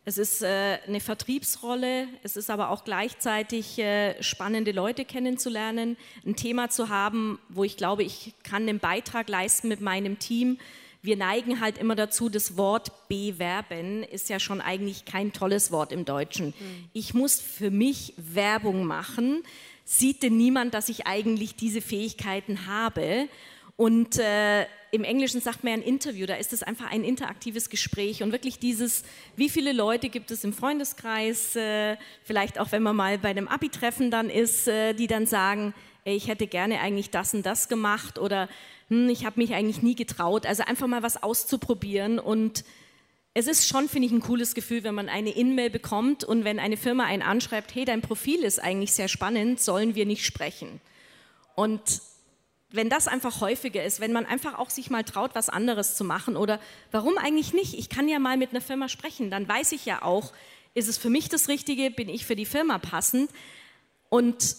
Es 0.04 0.18
ist 0.18 0.42
äh, 0.42 0.80
eine 0.88 1.00
Vertriebsrolle, 1.00 2.08
es 2.24 2.36
ist 2.36 2.50
aber 2.50 2.70
auch 2.70 2.84
gleichzeitig 2.86 3.78
äh, 3.78 4.22
spannende 4.24 4.72
Leute 4.72 5.06
kennenzulernen, 5.06 5.96
ein 6.26 6.36
Thema 6.36 6.72
zu 6.72 6.89
haben, 6.89 7.39
wo 7.50 7.63
ich 7.63 7.78
glaube, 7.78 8.02
ich 8.02 8.34
kann 8.44 8.63
einen 8.63 8.80
Beitrag 8.80 9.30
leisten 9.30 9.68
mit 9.68 9.80
meinem 9.80 10.18
Team, 10.18 10.58
wir 11.04 11.18
neigen 11.18 11.60
halt 11.60 11.78
immer 11.78 11.96
dazu, 11.96 12.30
das 12.30 12.56
Wort 12.56 13.10
bewerben 13.10 14.04
ist 14.04 14.30
ja 14.30 14.39
schon 14.39 14.62
eigentlich 14.62 15.04
kein 15.04 15.34
tolles 15.34 15.72
Wort 15.72 15.92
im 15.92 16.06
Deutschen. 16.06 16.48
Mhm. 16.48 16.86
Ich 16.94 17.13
muss 17.13 17.42
für 17.42 17.72
mich 17.72 18.13
Werbung 18.18 18.86
machen. 18.86 19.44
Sieht 19.84 20.24
denn 20.24 20.38
niemand, 20.38 20.74
dass 20.74 20.88
ich 20.88 21.06
eigentlich 21.06 21.56
diese 21.56 21.82
Fähigkeiten 21.82 22.68
habe? 22.68 23.28
Und 23.76 24.18
äh, 24.18 24.66
im 24.92 25.04
Englischen 25.04 25.42
sagt 25.42 25.66
man 25.66 25.74
ein 25.74 25.82
Interview, 25.82 26.26
da 26.26 26.36
ist 26.36 26.54
es 26.54 26.63
einfach 26.63 26.89
ein 26.89 27.04
interaktives 27.04 27.70
Gespräch 27.70 28.24
und 28.24 28.32
wirklich 28.32 28.60
dieses, 28.60 29.04
wie 29.36 29.50
viele 29.50 29.74
Leute 29.74 30.08
gibt 30.08 30.32
es 30.32 30.44
im 30.44 30.54
Freundeskreis, 30.54 31.56
äh, 31.58 31.98
vielleicht 32.24 32.60
auch 32.60 32.72
wenn 32.72 32.84
man 32.84 32.96
mal 32.96 33.18
bei 33.18 33.30
einem 33.30 33.48
Abi-Treffen 33.48 34.10
dann 34.10 34.30
ist, 34.30 34.68
äh, 34.68 34.94
die 34.94 35.08
dann 35.08 35.26
sagen, 35.26 35.74
ey, 36.06 36.16
ich 36.16 36.28
hätte 36.28 36.48
gerne 36.48 36.80
eigentlich 36.80 37.10
das 37.10 37.34
und 37.34 37.46
das 37.46 37.68
gemacht 37.68 38.20
oder 38.20 38.48
hm, 38.89 39.10
ich 39.10 39.26
habe 39.26 39.39
mich 39.39 39.54
eigentlich 39.54 39.82
nie 39.82 39.96
getraut. 39.96 40.46
Also 40.46 40.63
einfach 40.63 40.88
mal 40.88 41.04
was 41.04 41.22
auszuprobieren 41.22 42.19
und 42.19 42.63
es 43.36 43.48
ist 43.48 43.67
schon, 43.67 43.89
finde 43.89 44.08
ich, 44.08 44.12
ein 44.12 44.22
cooles 44.22 44.54
Gefühl, 44.54 44.84
wenn 44.84 44.93
man 44.93 45.10
eine 45.10 45.32
In-Mail 45.32 45.72
bekommt 45.72 46.24
und 46.24 46.43
wenn 46.43 46.60
eine 46.60 46.78
Firma 46.78 47.06
einen 47.06 47.24
anschreibt, 47.24 47.74
hey, 47.74 47.84
dein 47.84 48.02
Profil 48.02 48.43
ist 48.43 48.62
eigentlich 48.62 48.93
sehr 48.93 49.08
spannend, 49.08 49.60
sollen 49.60 49.96
wir 49.96 50.06
nicht 50.06 50.24
sprechen. 50.24 50.80
Und 51.56 52.02
wenn 52.69 52.89
das 52.89 53.08
einfach 53.08 53.41
häufiger 53.41 53.84
ist, 53.84 54.00
wenn 54.00 54.13
man 54.13 54.26
einfach 54.26 54.58
auch 54.58 54.69
sich 54.69 54.91
mal 54.91 55.04
traut, 55.04 55.32
was 55.34 55.50
anderes 55.50 55.96
zu 55.96 56.04
machen 56.04 56.36
oder 56.36 56.60
warum 56.91 57.17
eigentlich 57.17 57.54
nicht? 57.54 57.74
Ich 57.76 57.89
kann 57.89 58.08
ja 58.08 58.19
mal 58.19 58.38
mit 58.38 58.52
einer 58.52 58.62
Firma 58.62 58.88
sprechen, 58.88 59.32
dann 59.32 59.48
weiß 59.48 59.72
ich 59.72 59.86
ja 59.86 60.04
auch, 60.04 60.32
ist 60.76 60.88
es 60.88 60.98
für 60.98 61.10
mich 61.10 61.30
das 61.30 61.50
Richtige, 61.50 61.91
bin 61.91 62.10
ich 62.10 62.26
für 62.26 62.36
die 62.36 62.46
Firma 62.46 62.78
passend? 62.78 63.30
Und 64.10 64.56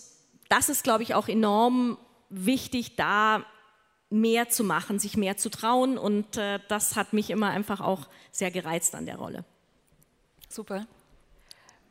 das 0.48 0.68
ist, 0.68 0.84
glaube 0.84 1.02
ich, 1.02 1.14
auch 1.14 1.28
enorm 1.28 1.98
wichtig, 2.28 2.96
da 2.96 3.44
mehr 4.14 4.48
zu 4.48 4.62
machen, 4.62 5.00
sich 5.00 5.16
mehr 5.16 5.36
zu 5.36 5.50
trauen. 5.50 5.98
Und 5.98 6.36
äh, 6.36 6.60
das 6.68 6.94
hat 6.94 7.12
mich 7.12 7.30
immer 7.30 7.50
einfach 7.50 7.80
auch 7.80 8.08
sehr 8.30 8.50
gereizt 8.50 8.94
an 8.94 9.06
der 9.06 9.16
Rolle. 9.16 9.44
Super. 10.48 10.86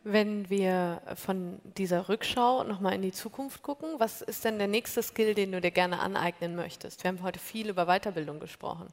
Wenn 0.06 0.50
wir 0.50 1.02
von 1.16 1.60
dieser 1.78 2.08
Rückschau 2.10 2.64
nochmal 2.64 2.94
in 2.94 3.02
die 3.02 3.12
Zukunft 3.12 3.62
gucken, 3.62 3.90
was 3.98 4.22
ist 4.22 4.46
denn 4.46 4.58
der 4.58 4.68
nächste 4.68 5.04
Skill, 5.04 5.34
den 5.34 5.52
du 5.52 5.62
dir 5.62 5.72
gerne 5.72 6.00
aneignen 6.00 6.56
möchtest? 6.56 7.04
Wir 7.04 7.10
haben 7.10 7.22
heute 7.24 7.40
viel 7.40 7.70
über 7.70 7.86
Weiterbildung 7.86 8.40
gesprochen. 8.40 8.88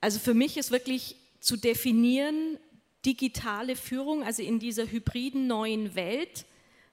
Also 0.00 0.18
für 0.18 0.34
mich 0.34 0.56
ist 0.56 0.70
wirklich 0.70 1.16
zu 1.40 1.56
definieren, 1.56 2.58
digitale 3.06 3.74
Führung, 3.74 4.22
also 4.22 4.42
in 4.42 4.58
dieser 4.58 4.86
hybriden 4.86 5.46
neuen 5.46 5.94
Welt, 5.94 6.44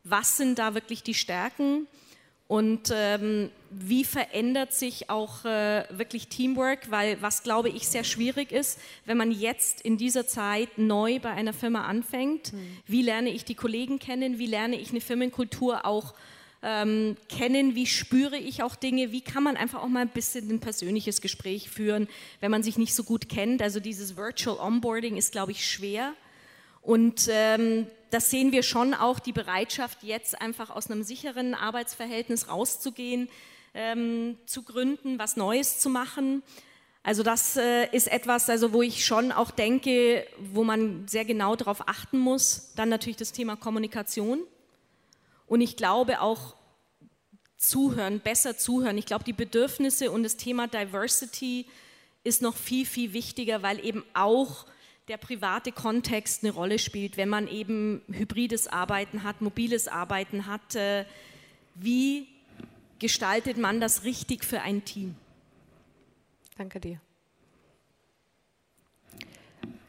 was 0.04 0.38
sind 0.38 0.60
da 0.60 0.76
wirklich 0.76 1.04
die 1.04 1.13
Stärken? 1.13 1.88
Und 2.47 2.91
ähm, 2.93 3.49
wie 3.71 4.03
verändert 4.03 4.71
sich 4.71 5.10
auch 5.10 5.45
äh, 5.45 5.86
wirklich 5.89 6.27
Teamwork? 6.27 6.91
Weil 6.91 7.19
was, 7.21 7.41
glaube 7.41 7.69
ich, 7.69 7.88
sehr 7.88 8.03
schwierig 8.03 8.51
ist, 8.51 8.79
wenn 9.05 9.17
man 9.17 9.31
jetzt 9.31 9.81
in 9.81 9.97
dieser 9.97 10.27
Zeit 10.27 10.77
neu 10.77 11.19
bei 11.19 11.31
einer 11.31 11.53
Firma 11.53 11.86
anfängt, 11.86 12.53
mhm. 12.53 12.77
wie 12.86 13.01
lerne 13.01 13.31
ich 13.31 13.45
die 13.45 13.55
Kollegen 13.55 13.97
kennen, 13.97 14.38
wie 14.38 14.45
lerne 14.45 14.79
ich 14.79 14.91
eine 14.91 15.01
Firmenkultur 15.01 15.86
auch 15.86 16.13
ähm, 16.62 17.17
kennen, 17.29 17.75
wie 17.75 17.88
spüre 17.88 18.38
ich 18.38 18.62
auch 18.62 18.75
Dinge, 18.75 19.12
wie 19.12 19.21
kann 19.21 19.43
man 19.43 19.58
einfach 19.58 19.81
auch 19.81 19.88
mal 19.88 20.01
ein 20.01 20.10
bisschen 20.10 20.49
ein 20.49 20.60
persönliches 20.60 21.21
Gespräch 21.21 21.69
führen, 21.69 22.08
wenn 22.41 22.51
man 22.51 22.63
sich 22.63 22.77
nicht 22.77 22.93
so 22.93 23.03
gut 23.03 23.27
kennt. 23.27 23.62
Also 23.62 23.79
dieses 23.79 24.17
Virtual 24.17 24.58
Onboarding 24.58 25.17
ist, 25.17 25.31
glaube 25.31 25.51
ich, 25.51 25.65
schwer. 25.65 26.13
Und 26.86 27.28
ähm, 27.32 27.88
das 28.12 28.30
sehen 28.30 28.52
wir 28.52 28.62
schon 28.62 28.93
auch, 28.93 29.17
die 29.17 29.32
Bereitschaft, 29.32 30.04
jetzt 30.04 30.39
einfach 30.39 30.69
aus 30.69 30.89
einem 30.89 31.02
sicheren 31.02 31.56
Arbeitsverhältnis 31.56 32.48
rauszugehen, 32.48 33.28
ähm, 33.74 34.38
zu 34.45 34.62
gründen, 34.62 35.17
was 35.17 35.36
Neues 35.36 35.80
zu 35.80 35.89
machen. 35.89 36.43
Also 37.02 37.24
das 37.24 37.58
äh, 37.58 37.88
ist 37.91 38.08
etwas, 38.08 38.50
also 38.52 38.71
wo 38.71 38.84
ich 38.84 39.04
schon 39.04 39.32
auch 39.32 39.50
denke, 39.50 40.28
wo 40.38 40.63
man 40.63 41.08
sehr 41.08 41.26
genau 41.26 41.56
darauf 41.56 41.88
achten 41.88 42.19
muss. 42.19 42.71
Dann 42.76 42.89
natürlich 42.89 43.17
das 43.17 43.32
Thema 43.32 43.56
Kommunikation. 43.56 44.39
Und 45.48 45.62
ich 45.62 45.78
glaube 45.78 46.21
auch 46.21 46.56
zuhören, 47.58 48.19
besser 48.19 48.60
zuhören. 48.60 48.98
Ich 49.00 49.08
glaube, 49.08 49.24
die 49.24 49.34
Bedürfnisse 49.34 50.12
und 50.12 50.21
das 50.21 50.38
Thema 50.38 50.67
Diversity 50.67 51.65
ist 52.24 52.43
noch 52.43 52.56
viel, 52.56 52.86
viel 52.86 53.13
wichtiger, 53.13 53.63
weil 53.63 53.84
eben 53.84 54.04
auch 54.13 54.65
der 55.07 55.17
private 55.17 55.71
Kontext 55.71 56.43
eine 56.43 56.53
Rolle 56.53 56.79
spielt, 56.79 57.17
wenn 57.17 57.29
man 57.29 57.47
eben 57.47 58.01
hybrides 58.11 58.67
Arbeiten 58.67 59.23
hat, 59.23 59.41
mobiles 59.41 59.87
Arbeiten 59.87 60.47
hat. 60.47 60.75
Äh, 60.75 61.05
wie 61.75 62.27
gestaltet 62.99 63.57
man 63.57 63.79
das 63.79 64.03
richtig 64.03 64.43
für 64.43 64.61
ein 64.61 64.83
Team? 64.83 65.15
Danke 66.57 66.79
dir. 66.79 66.99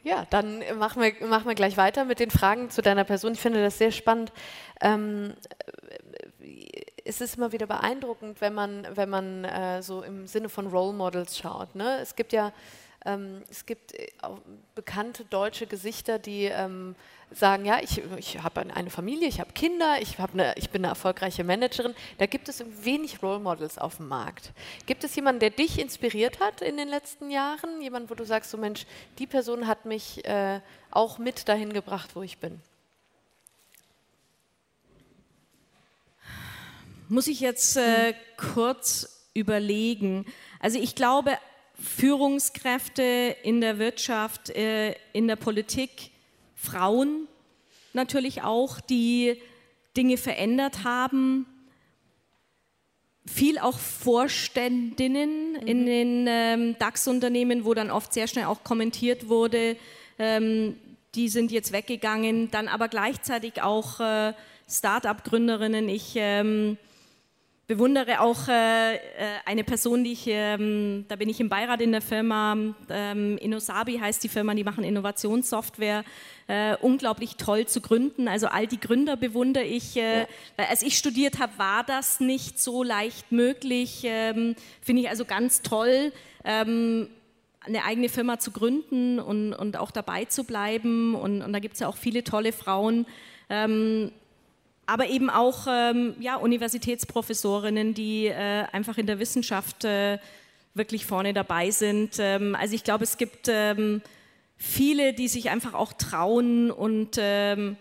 Ja, 0.03 0.27
dann 0.31 0.63
machen 0.79 1.03
wir, 1.03 1.27
machen 1.27 1.49
wir 1.49 1.55
gleich 1.55 1.77
weiter 1.77 2.05
mit 2.05 2.21
den 2.21 2.31
Fragen 2.31 2.71
zu 2.71 2.83
deiner 2.83 3.05
Person. 3.05 3.33
Ich 3.33 3.41
finde 3.41 3.63
das 3.63 3.79
sehr 3.79 3.91
spannend. 3.91 4.33
Ähm, 4.81 5.35
es 7.05 7.21
ist 7.21 7.37
immer 7.37 7.53
wieder 7.53 7.67
beeindruckend, 7.67 8.41
wenn 8.41 8.55
man, 8.55 8.87
wenn 8.95 9.09
man 9.09 9.45
äh, 9.45 9.83
so 9.83 10.03
im 10.03 10.27
Sinne 10.27 10.49
von 10.49 10.67
Role 10.67 10.93
Models 10.93 11.39
schaut. 11.39 11.75
Ne? 11.75 11.99
Es 12.01 12.15
gibt 12.15 12.33
ja 12.33 12.53
ähm, 13.07 13.43
es 13.51 13.65
gibt 13.65 13.95
äh, 13.95 14.09
bekannte 14.75 15.25
deutsche 15.25 15.67
Gesichter, 15.67 16.19
die 16.19 16.45
ähm, 16.45 16.97
sagen, 17.31 17.65
ja, 17.65 17.81
ich, 17.83 18.03
ich 18.19 18.43
habe 18.43 18.61
eine 18.61 18.91
Familie, 18.91 19.29
ich 19.29 19.41
habe 19.41 19.53
Kinder, 19.53 19.97
ich, 20.01 20.19
hab 20.19 20.35
eine, 20.35 20.55
ich 20.57 20.71
bin 20.71 20.83
eine 20.83 20.89
erfolgreiche 20.89 21.45
Managerin. 21.45 21.95
Da 22.19 22.27
gibt 22.27 22.49
es 22.49 22.65
wenig 22.85 23.23
Role 23.23 23.39
Models 23.39 23.79
auf 23.79 23.97
dem 23.97 24.09
Markt. 24.09 24.53
Gibt 24.87 25.05
es 25.05 25.15
jemanden, 25.17 25.41
der 25.41 25.51
dich 25.51 25.79
inspiriert 25.79 26.41
hat 26.41 26.61
in 26.61 26.77
den 26.77 26.89
letzten 26.89 27.31
Jahren? 27.31 27.81
Jemand, 27.81 28.11
wo 28.11 28.15
du 28.15 28.25
sagst, 28.25 28.51
so 28.51 28.59
Mensch, 28.59 28.87
die 29.19 29.27
Person 29.27 29.67
hat 29.67 29.87
mich 29.87 30.25
äh, 30.25 30.61
auch 30.91 31.19
mit 31.19 31.49
dahin 31.49 31.73
gebracht, 31.73 32.11
wo 32.15 32.23
ich 32.23 32.39
bin? 32.39 32.61
Muss 37.09 37.29
ich 37.29 37.39
jetzt 37.41 37.77
äh, 37.77 38.15
kurz 38.37 39.29
überlegen. 39.35 40.27
Also 40.61 40.79
ich 40.79 40.97
glaube, 40.97 41.39
Führungskräfte 41.79 43.37
in 43.43 43.61
der 43.61 43.79
Wirtschaft, 43.79 44.51
äh, 44.51 44.95
in 45.13 45.29
der 45.29 45.37
Politik, 45.37 46.11
Frauen 46.55 47.29
natürlich 47.93 48.43
auch, 48.43 48.81
die 48.81 49.41
Dinge 49.97 50.17
verändert 50.17 50.85
haben. 50.85 51.47
Viel 53.27 53.59
auch 53.59 53.79
Vorständinnen 53.79 55.53
mhm. 55.53 55.67
in 55.67 55.87
den 55.87 56.27
ähm, 56.29 56.77
DAX-Unternehmen, 56.79 57.65
wo 57.65 57.75
dann 57.75 57.91
oft 57.91 58.13
sehr 58.13 58.29
schnell 58.29 58.45
auch 58.45 58.63
kommentiert 58.63 59.29
wurde, 59.29 59.77
ähm, 60.19 60.77
die 61.17 61.29
sind 61.29 61.51
jetzt 61.51 61.73
weggegangen. 61.73 62.51
Dann 62.51 62.69
aber 62.69 62.89
gleichzeitig 62.89 63.63
auch 63.63 64.01
äh, 64.01 64.35
Start-up-Gründerinnen. 64.69 65.89
Ich 65.89 66.13
ähm, 66.17 66.77
bewundere 67.67 68.21
auch 68.21 68.47
äh, 68.49 68.95
äh, 68.95 68.99
eine 69.45 69.65
Person, 69.65 70.05
die 70.05 70.13
ich, 70.13 70.25
ähm, 70.29 71.05
da 71.09 71.17
bin 71.17 71.29
ich 71.29 71.41
im 71.41 71.49
Beirat 71.49 71.81
in 71.81 71.91
der 71.91 72.01
Firma, 72.01 72.57
ähm, 72.89 73.39
Innosabi 73.39 73.99
heißt 73.99 74.23
die 74.23 74.29
Firma, 74.29 74.55
die 74.55 74.63
machen 74.63 74.85
Innovationssoftware, 74.85 76.05
äh, 76.47 76.77
unglaublich 76.77 77.37
toll 77.37 77.67
zu 77.67 77.81
gründen. 77.81 78.29
Also 78.29 78.47
all 78.47 78.69
die 78.69 78.79
Gründer 78.79 79.17
bewundere 79.17 79.65
ich, 79.65 79.97
äh, 79.97 80.21
ja. 80.21 80.27
weil 80.57 80.67
als 80.67 80.83
ich 80.83 80.97
studiert 80.97 81.41
habe, 81.41 81.59
war 81.59 81.83
das 81.83 82.21
nicht 82.21 82.61
so 82.61 82.85
leicht 82.85 83.33
möglich. 83.33 84.03
Ähm, 84.05 84.55
Finde 84.81 85.03
ich 85.03 85.09
also 85.09 85.25
ganz 85.25 85.63
toll. 85.63 86.13
Ähm, 86.45 87.09
eine 87.61 87.85
eigene 87.85 88.09
Firma 88.09 88.39
zu 88.39 88.53
gründen 88.53 89.19
und, 89.19 89.53
und 89.53 89.77
auch 89.77 89.91
dabei 89.91 90.25
zu 90.27 90.45
bleiben. 90.45 91.17
Und, 91.17 91.43
und 91.43 91.53
da 91.53 91.59
gibt 91.59 91.75
es 91.75 91.81
ja 91.81 91.89
auch 91.89 91.97
viele 91.97 92.23
tolle 92.23 92.53
Frauen. 92.53 93.07
Ähm, 93.51 94.13
aber 94.87 95.09
eben 95.09 95.31
auch 95.31 95.67
ähm, 95.69 96.15
ja, 96.21 96.37
Universitätsprofessorinnen, 96.37 97.95
die 97.95 98.27
äh, 98.27 98.65
einfach 98.73 98.99
in 98.99 99.07
der 99.07 99.19
Wissenschaft 99.19 99.85
äh, 99.85 100.19
wirklich 100.75 101.07
vorne 101.07 101.35
dabei 101.35 101.71
sind. 101.71 102.17
Ähm, 102.19 102.55
also 102.55 102.75
ich 102.75 102.85
glaube, 102.85 103.05
es 103.05 103.19
gibt 103.19 103.49
ähm, 103.49 104.03
viele, 104.57 105.13
die 105.13 105.29
sich 105.29 105.51
einfach 105.51 105.75
auch 105.75 105.93
trauen 105.93 106.71
und 106.71 107.17
ähm, 107.19 107.77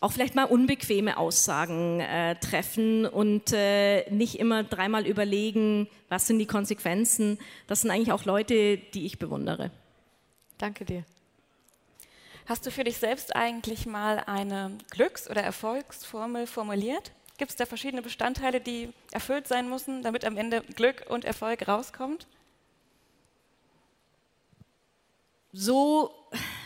auch 0.00 0.12
vielleicht 0.12 0.34
mal 0.34 0.44
unbequeme 0.44 1.16
Aussagen 1.16 2.00
äh, 2.00 2.36
treffen 2.36 3.06
und 3.06 3.52
äh, 3.52 4.10
nicht 4.10 4.38
immer 4.38 4.62
dreimal 4.62 5.06
überlegen, 5.06 5.88
was 6.08 6.26
sind 6.26 6.38
die 6.38 6.46
Konsequenzen. 6.46 7.38
Das 7.66 7.80
sind 7.80 7.90
eigentlich 7.90 8.12
auch 8.12 8.24
Leute, 8.24 8.76
die 8.76 9.06
ich 9.06 9.18
bewundere. 9.18 9.70
Danke 10.58 10.84
dir. 10.84 11.04
Hast 12.46 12.64
du 12.64 12.70
für 12.70 12.84
dich 12.84 12.98
selbst 12.98 13.34
eigentlich 13.34 13.86
mal 13.86 14.22
eine 14.26 14.78
Glücks- 14.90 15.28
oder 15.28 15.42
Erfolgsformel 15.42 16.46
formuliert? 16.46 17.10
Gibt 17.38 17.50
es 17.50 17.56
da 17.56 17.66
verschiedene 17.66 18.02
Bestandteile, 18.02 18.60
die 18.60 18.92
erfüllt 19.10 19.48
sein 19.48 19.68
müssen, 19.68 20.02
damit 20.02 20.24
am 20.24 20.36
Ende 20.36 20.60
Glück 20.60 21.04
und 21.08 21.24
Erfolg 21.24 21.66
rauskommt? 21.66 22.28
So 25.52 26.14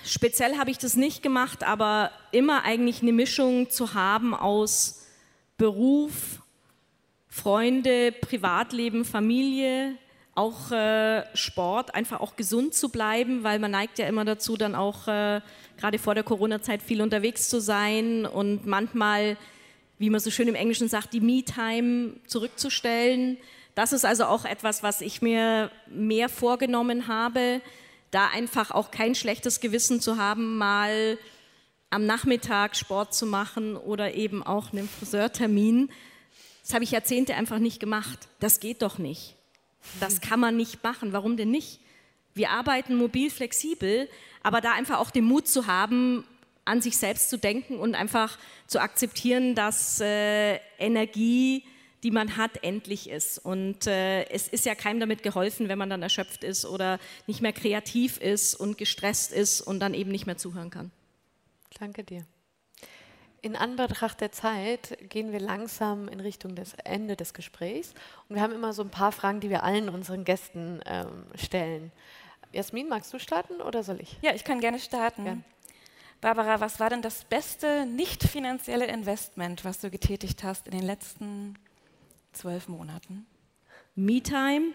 speziell 0.04 0.58
habe 0.58 0.70
ich 0.70 0.76
das 0.76 0.96
nicht 0.96 1.22
gemacht, 1.22 1.64
aber 1.64 2.10
immer 2.30 2.64
eigentlich 2.64 3.00
eine 3.00 3.12
Mischung 3.12 3.70
zu 3.70 3.94
haben 3.94 4.34
aus 4.34 5.06
Beruf, 5.56 6.42
Freunde, 7.28 8.12
Privatleben, 8.12 9.06
Familie, 9.06 9.96
auch 10.34 10.70
äh, 10.70 11.24
Sport, 11.34 11.94
einfach 11.94 12.20
auch 12.20 12.36
gesund 12.36 12.74
zu 12.74 12.88
bleiben, 12.88 13.42
weil 13.42 13.58
man 13.58 13.70
neigt 13.70 13.98
ja 13.98 14.06
immer 14.06 14.24
dazu, 14.24 14.56
dann 14.56 14.74
auch 14.74 15.08
äh, 15.08 15.40
gerade 15.76 15.98
vor 15.98 16.14
der 16.14 16.24
Corona-Zeit 16.24 16.82
viel 16.82 17.02
unterwegs 17.02 17.48
zu 17.48 17.60
sein 17.60 18.26
und 18.26 18.66
manchmal, 18.66 19.36
wie 19.98 20.10
man 20.10 20.20
so 20.20 20.30
schön 20.30 20.48
im 20.48 20.54
Englischen 20.54 20.88
sagt, 20.88 21.12
die 21.12 21.20
Me-Time 21.20 22.14
zurückzustellen. 22.26 23.38
Das 23.74 23.92
ist 23.92 24.04
also 24.04 24.24
auch 24.24 24.44
etwas, 24.44 24.82
was 24.82 25.00
ich 25.00 25.20
mir 25.22 25.70
mehr 25.88 26.28
vorgenommen 26.28 27.08
habe, 27.08 27.60
da 28.10 28.28
einfach 28.28 28.70
auch 28.70 28.90
kein 28.90 29.14
schlechtes 29.14 29.60
Gewissen 29.60 30.00
zu 30.00 30.16
haben, 30.16 30.58
mal 30.58 31.18
am 31.90 32.06
Nachmittag 32.06 32.76
Sport 32.76 33.14
zu 33.14 33.26
machen 33.26 33.76
oder 33.76 34.14
eben 34.14 34.42
auch 34.42 34.72
einen 34.72 34.88
Friseurtermin. 34.88 35.90
Das 36.62 36.72
habe 36.72 36.84
ich 36.84 36.92
Jahrzehnte 36.92 37.34
einfach 37.34 37.58
nicht 37.58 37.80
gemacht. 37.80 38.28
Das 38.38 38.60
geht 38.60 38.82
doch 38.82 38.98
nicht. 38.98 39.36
Das 39.98 40.20
kann 40.20 40.40
man 40.40 40.56
nicht 40.56 40.82
machen. 40.82 41.12
Warum 41.12 41.36
denn 41.36 41.50
nicht? 41.50 41.80
Wir 42.34 42.50
arbeiten 42.50 42.96
mobil 42.96 43.30
flexibel, 43.30 44.08
aber 44.42 44.60
da 44.60 44.72
einfach 44.72 44.98
auch 44.98 45.10
den 45.10 45.24
Mut 45.24 45.48
zu 45.48 45.66
haben, 45.66 46.24
an 46.64 46.80
sich 46.80 46.96
selbst 46.96 47.30
zu 47.30 47.38
denken 47.38 47.78
und 47.78 47.94
einfach 47.94 48.38
zu 48.66 48.80
akzeptieren, 48.80 49.54
dass 49.54 50.00
äh, 50.00 50.56
Energie, 50.78 51.64
die 52.02 52.10
man 52.10 52.36
hat, 52.36 52.62
endlich 52.62 53.10
ist. 53.10 53.38
Und 53.38 53.86
äh, 53.86 54.24
es 54.30 54.46
ist 54.46 54.66
ja 54.66 54.74
keinem 54.74 55.00
damit 55.00 55.22
geholfen, 55.22 55.68
wenn 55.68 55.78
man 55.78 55.90
dann 55.90 56.02
erschöpft 56.02 56.44
ist 56.44 56.64
oder 56.64 57.00
nicht 57.26 57.40
mehr 57.40 57.52
kreativ 57.52 58.18
ist 58.18 58.54
und 58.54 58.78
gestresst 58.78 59.32
ist 59.32 59.60
und 59.60 59.80
dann 59.80 59.94
eben 59.94 60.10
nicht 60.10 60.26
mehr 60.26 60.36
zuhören 60.36 60.70
kann. 60.70 60.92
Danke 61.78 62.04
dir. 62.04 62.24
In 63.42 63.56
Anbetracht 63.56 64.20
der 64.20 64.32
Zeit 64.32 64.98
gehen 65.08 65.32
wir 65.32 65.40
langsam 65.40 66.08
in 66.08 66.20
Richtung 66.20 66.54
des 66.54 66.74
Ende 66.84 67.16
des 67.16 67.32
Gesprächs 67.32 67.94
und 68.28 68.36
wir 68.36 68.42
haben 68.42 68.52
immer 68.52 68.72
so 68.72 68.82
ein 68.82 68.90
paar 68.90 69.12
Fragen, 69.12 69.40
die 69.40 69.48
wir 69.48 69.62
allen 69.62 69.88
unseren 69.88 70.24
Gästen 70.24 70.80
ähm, 70.84 71.24
stellen. 71.34 71.90
Jasmin, 72.52 72.88
magst 72.88 73.12
du 73.14 73.18
starten 73.18 73.62
oder 73.62 73.82
soll 73.82 74.00
ich? 74.00 74.18
Ja, 74.20 74.34
ich 74.34 74.44
kann 74.44 74.60
gerne 74.60 74.78
starten. 74.78 75.24
Gern. 75.24 75.44
Barbara, 76.20 76.60
was 76.60 76.80
war 76.80 76.90
denn 76.90 77.00
das 77.00 77.24
beste 77.24 77.86
nicht 77.86 78.24
finanzielle 78.24 78.86
Investment, 78.86 79.64
was 79.64 79.80
du 79.80 79.88
getätigt 79.88 80.44
hast 80.44 80.66
in 80.66 80.72
den 80.72 80.84
letzten 80.84 81.58
zwölf 82.32 82.68
Monaten? 82.68 83.26
Me-Time, 83.94 84.74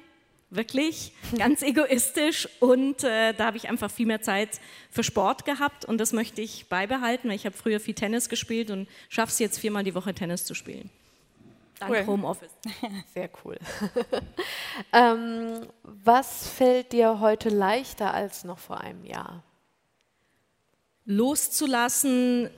wirklich 0.55 1.13
ganz 1.37 1.61
egoistisch 1.61 2.47
und 2.59 3.03
äh, 3.03 3.33
da 3.33 3.45
habe 3.45 3.57
ich 3.57 3.69
einfach 3.69 3.91
viel 3.91 4.05
mehr 4.05 4.21
Zeit 4.21 4.59
für 4.89 5.03
Sport 5.03 5.45
gehabt 5.45 5.85
und 5.85 5.99
das 5.99 6.13
möchte 6.13 6.41
ich 6.41 6.67
beibehalten, 6.67 7.29
weil 7.29 7.35
ich 7.35 7.45
habe 7.45 7.55
früher 7.55 7.79
viel 7.79 7.95
Tennis 7.95 8.29
gespielt 8.29 8.71
und 8.71 8.87
schaffe 9.09 9.31
es 9.31 9.39
jetzt 9.39 9.59
viermal 9.59 9.83
die 9.83 9.95
Woche 9.95 10.13
Tennis 10.13 10.45
zu 10.45 10.53
spielen. 10.53 10.89
Dank 11.79 11.91
cool. 11.91 12.05
Homeoffice. 12.05 12.51
Sehr 13.13 13.29
cool. 13.43 13.57
ähm, 14.93 15.67
was 15.83 16.47
fällt 16.47 16.93
dir 16.93 17.19
heute 17.19 17.49
leichter 17.49 18.13
als 18.13 18.45
noch 18.45 18.59
vor 18.59 18.79
einem 18.79 19.05
Jahr? 19.05 19.43
loszulassen, 21.05 22.49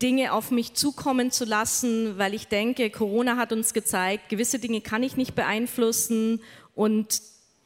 Dinge 0.00 0.32
auf 0.32 0.50
mich 0.50 0.74
zukommen 0.74 1.30
zu 1.30 1.44
lassen, 1.44 2.18
weil 2.18 2.34
ich 2.34 2.48
denke, 2.48 2.90
Corona 2.90 3.36
hat 3.36 3.52
uns 3.52 3.72
gezeigt, 3.72 4.28
gewisse 4.28 4.58
Dinge 4.58 4.80
kann 4.80 5.02
ich 5.02 5.16
nicht 5.16 5.34
beeinflussen 5.34 6.40
und 6.74 7.20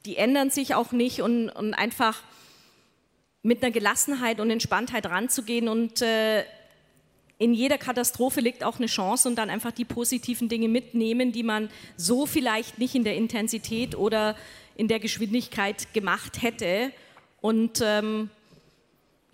die 0.06 0.16
ändern 0.16 0.50
sich 0.50 0.74
auch 0.74 0.92
nicht 0.92 1.20
und, 1.20 1.50
und 1.50 1.74
einfach 1.74 2.22
mit 3.42 3.62
einer 3.62 3.72
Gelassenheit 3.72 4.40
und 4.40 4.50
Entspanntheit 4.50 5.06
ranzugehen 5.06 5.68
und 5.68 6.02
äh, 6.02 6.44
in 7.38 7.52
jeder 7.52 7.76
Katastrophe 7.76 8.40
liegt 8.40 8.64
auch 8.64 8.78
eine 8.78 8.86
Chance 8.86 9.28
und 9.28 9.36
dann 9.36 9.50
einfach 9.50 9.72
die 9.72 9.84
positiven 9.84 10.48
Dinge 10.48 10.68
mitnehmen, 10.68 11.32
die 11.32 11.42
man 11.42 11.68
so 11.96 12.24
vielleicht 12.24 12.78
nicht 12.78 12.94
in 12.94 13.04
der 13.04 13.14
Intensität 13.16 13.94
oder 13.94 14.36
in 14.74 14.88
der 14.88 15.00
Geschwindigkeit 15.00 15.92
gemacht 15.92 16.40
hätte. 16.40 16.92
Und 17.42 17.82
ähm, 17.84 18.30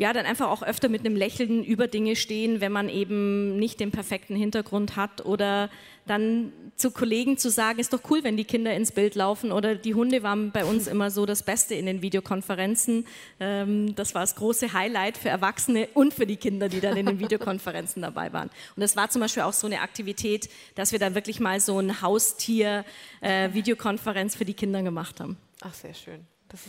ja, 0.03 0.13
dann 0.13 0.27
einfach 0.27 0.49
auch 0.49 0.65
öfter 0.65 0.89
mit 0.89 1.07
einem 1.07 1.15
Lächeln 1.15 1.63
über 1.63 1.87
Dinge 1.87 2.17
stehen, 2.17 2.61
wenn 2.61 2.73
man 2.73 2.89
eben 2.89 3.57
nicht 3.57 3.79
den 3.79 3.93
perfekten 3.93 4.35
Hintergrund 4.35 4.97
hat 4.97 5.25
oder 5.25 5.71
dann 6.07 6.53
zu 6.75 6.91
Kollegen 6.91 7.39
zu 7.39 7.53
sagen, 7.53 7.79
ist 7.79 7.93
doch 7.93 8.01
cool, 8.11 8.25
wenn 8.25 8.37
die 8.37 8.43
Kinder 8.43 8.75
ins 8.75 8.91
Bild 8.91 9.15
laufen 9.15 9.53
oder 9.53 9.77
die 9.77 9.95
Hunde 9.95 10.25
waren 10.25 10.51
bei 10.51 10.65
uns 10.65 10.89
immer 10.89 11.13
so 11.13 11.25
das 11.25 11.45
Beste 11.45 11.77
in 11.77 11.87
den 11.87 12.03
Videokonferenzen. 12.03 13.07
Ähm, 13.39 13.95
das 13.95 14.17
war 14.17 14.23
das 14.23 14.35
große 14.35 14.73
Highlight 14.73 15.19
für 15.19 15.29
Erwachsene 15.29 15.87
und 15.95 16.13
für 16.13 16.27
die 16.27 16.35
Kinder, 16.35 16.69
die 16.69 16.81
dann 16.81 16.97
in 16.97 17.07
den 17.07 17.19
Videokonferenzen 17.21 18.03
dabei 18.03 18.33
waren. 18.33 18.51
Und 18.75 18.81
das 18.81 18.97
war 18.97 19.09
zum 19.09 19.21
Beispiel 19.21 19.45
auch 19.45 19.53
so 19.53 19.69
eine 19.69 19.83
Aktivität, 19.83 20.49
dass 20.75 20.91
wir 20.91 20.99
da 20.99 21.15
wirklich 21.15 21.39
mal 21.39 21.61
so 21.61 21.79
ein 21.79 22.03
Haustier-Videokonferenz 22.03 24.35
äh, 24.35 24.39
für 24.39 24.45
die 24.45 24.55
Kinder 24.55 24.83
gemacht 24.83 25.21
haben. 25.21 25.37
Ach, 25.61 25.75
sehr 25.75 25.95
schön. 25.95 26.27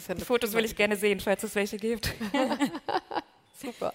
Ja 0.08 0.16
Fotos 0.24 0.54
will 0.54 0.66
ich 0.66 0.76
gerne 0.76 0.96
sehen, 0.96 1.20
falls 1.20 1.44
es 1.44 1.56
welche 1.56 1.78
gibt. 1.78 2.14
Super. 3.64 3.93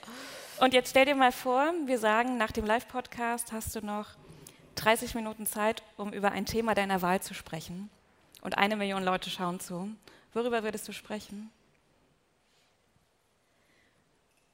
Und 0.60 0.72
jetzt 0.72 0.90
stell 0.90 1.04
dir 1.04 1.14
mal 1.14 1.30
vor, 1.30 1.72
wir 1.84 1.98
sagen, 1.98 2.38
nach 2.38 2.52
dem 2.52 2.64
Live-Podcast 2.64 3.52
hast 3.52 3.76
du 3.76 3.84
noch 3.84 4.06
30 4.76 5.14
Minuten 5.14 5.44
Zeit, 5.44 5.82
um 5.96 6.12
über 6.12 6.32
ein 6.32 6.46
Thema 6.46 6.74
deiner 6.74 7.02
Wahl 7.02 7.20
zu 7.20 7.34
sprechen. 7.34 7.90
Und 8.40 8.56
eine 8.56 8.76
Million 8.76 9.04
Leute 9.04 9.28
schauen 9.28 9.60
zu. 9.60 9.90
Worüber 10.32 10.62
würdest 10.62 10.88
du 10.88 10.92
sprechen? 10.92 11.50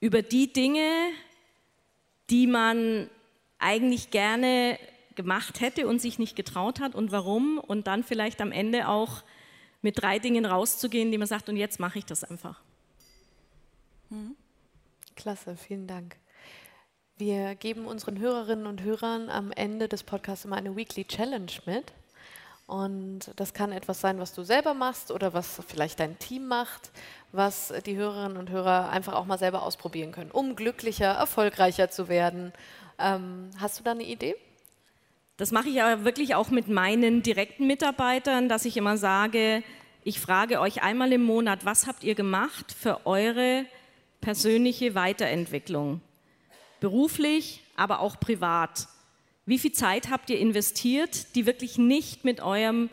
Über 0.01 0.23
die 0.23 0.53
Dinge, 0.53 0.91
die 2.29 2.49
man 2.49 3.09
eigentlich 3.59 4.11
gerne 4.11 4.79
gemacht 5.15 5.61
hätte 5.61 5.87
und 5.87 6.01
sich 6.01 6.19
nicht 6.19 6.35
getraut 6.35 6.81
hat 6.81 6.95
und 6.97 7.13
warum. 7.13 7.59
Und 7.59 7.87
dann 7.87 8.03
vielleicht 8.03 8.41
am 8.41 8.51
Ende 8.51 8.89
auch 8.89 9.23
mit 9.81 10.03
drei 10.03 10.19
Dingen 10.19 10.45
rauszugehen, 10.45 11.13
die 11.13 11.19
man 11.19 11.29
sagt, 11.29 11.49
und 11.49 11.57
jetzt 11.57 11.79
mache 11.79 11.99
ich 11.99 12.05
das 12.05 12.25
einfach. 12.25 12.61
Mhm. 14.11 14.35
Klasse, 15.17 15.57
vielen 15.57 15.87
Dank. 15.87 16.17
Wir 17.17 17.55
geben 17.55 17.87
unseren 17.87 18.19
Hörerinnen 18.19 18.67
und 18.67 18.83
Hörern 18.83 19.31
am 19.31 19.53
Ende 19.53 19.89
des 19.89 20.03
Podcasts 20.03 20.45
immer 20.45 20.57
eine 20.57 20.75
Weekly 20.75 21.05
Challenge 21.05 21.53
mit. 21.67 21.93
Und 22.67 23.31
das 23.37 23.53
kann 23.53 23.73
etwas 23.73 24.01
sein, 24.01 24.19
was 24.19 24.33
du 24.33 24.43
selber 24.43 24.75
machst 24.75 25.11
oder 25.11 25.33
was 25.35 25.61
vielleicht 25.69 26.01
dein 26.01 26.19
Team 26.19 26.47
macht, 26.47 26.91
was 27.31 27.73
die 27.87 27.97
Hörerinnen 27.97 28.37
und 28.37 28.51
Hörer 28.51 28.89
einfach 28.91 29.13
auch 29.13 29.27
mal 29.27 29.39
selber 29.39 29.63
ausprobieren 29.63 30.13
können, 30.13 30.31
um 30.31 30.57
glücklicher, 30.57 31.13
erfolgreicher 31.13 31.91
zu 31.91 32.09
werden. 32.09 32.53
Ähm, 32.99 33.51
hast 33.61 33.79
du 33.79 33.85
da 33.85 33.93
eine 33.93 34.05
Idee? 34.05 34.35
Das 35.37 35.53
mache 35.53 35.69
ich 35.69 35.83
aber 35.83 36.05
wirklich 36.05 36.35
auch 36.35 36.51
mit 36.51 36.69
meinen 36.69 37.23
direkten 37.23 37.67
Mitarbeitern, 37.67 38.49
dass 38.49 38.65
ich 38.65 38.77
immer 38.77 38.97
sage, 38.97 39.63
ich 40.03 40.21
frage 40.21 40.61
euch 40.61 40.83
einmal 40.83 41.13
im 41.13 41.23
Monat, 41.23 41.65
was 41.65 41.87
habt 41.87 42.03
ihr 42.03 42.15
gemacht 42.15 42.73
für 42.73 43.07
eure 43.07 43.67
persönliche 44.25 44.95
Weiterentwicklung? 44.95 46.01
Beruflich, 46.81 47.63
aber 47.77 48.01
auch 48.01 48.19
privat. 48.19 48.89
Wie 49.45 49.59
viel 49.59 49.73
Zeit 49.73 50.09
habt 50.09 50.31
ihr 50.31 50.39
investiert, 50.39 51.35
die 51.35 51.45
wirklich 51.45 51.77
nicht 51.77 52.25
mit 52.25 52.41
eurem 52.41 52.89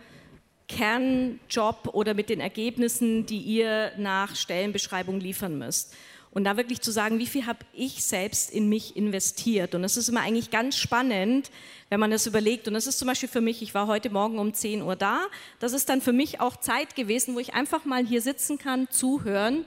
Kernjob 0.67 1.89
oder 1.93 2.13
mit 2.15 2.29
den 2.29 2.41
Ergebnissen, 2.41 3.25
die 3.25 3.39
ihr 3.39 3.93
nach 3.97 4.35
Stellenbeschreibung 4.35 5.21
liefern 5.21 5.57
müsst? 5.57 5.95
Und 6.31 6.43
da 6.43 6.57
wirklich 6.57 6.81
zu 6.81 6.91
sagen, 6.91 7.17
wie 7.17 7.27
viel 7.27 7.45
habe 7.45 7.59
ich 7.73 8.03
selbst 8.03 8.51
in 8.51 8.67
mich 8.67 8.97
investiert? 8.97 9.73
Und 9.73 9.83
das 9.83 9.95
ist 9.95 10.09
immer 10.09 10.21
eigentlich 10.21 10.51
ganz 10.51 10.77
spannend, 10.77 11.49
wenn 11.89 11.99
man 12.01 12.11
das 12.11 12.27
überlegt. 12.27 12.67
Und 12.67 12.73
das 12.73 12.87
ist 12.87 12.99
zum 12.99 13.07
Beispiel 13.07 13.29
für 13.29 13.41
mich, 13.41 13.61
ich 13.61 13.73
war 13.73 13.87
heute 13.87 14.09
Morgen 14.09 14.37
um 14.37 14.53
10 14.53 14.81
Uhr 14.81 14.97
da. 14.97 15.21
Das 15.59 15.71
ist 15.71 15.87
dann 15.87 16.01
für 16.01 16.13
mich 16.13 16.41
auch 16.41 16.57
Zeit 16.57 16.95
gewesen, 16.97 17.35
wo 17.35 17.39
ich 17.39 17.53
einfach 17.53 17.85
mal 17.85 18.05
hier 18.05 18.21
sitzen 18.21 18.57
kann, 18.57 18.89
zuhören 18.89 19.65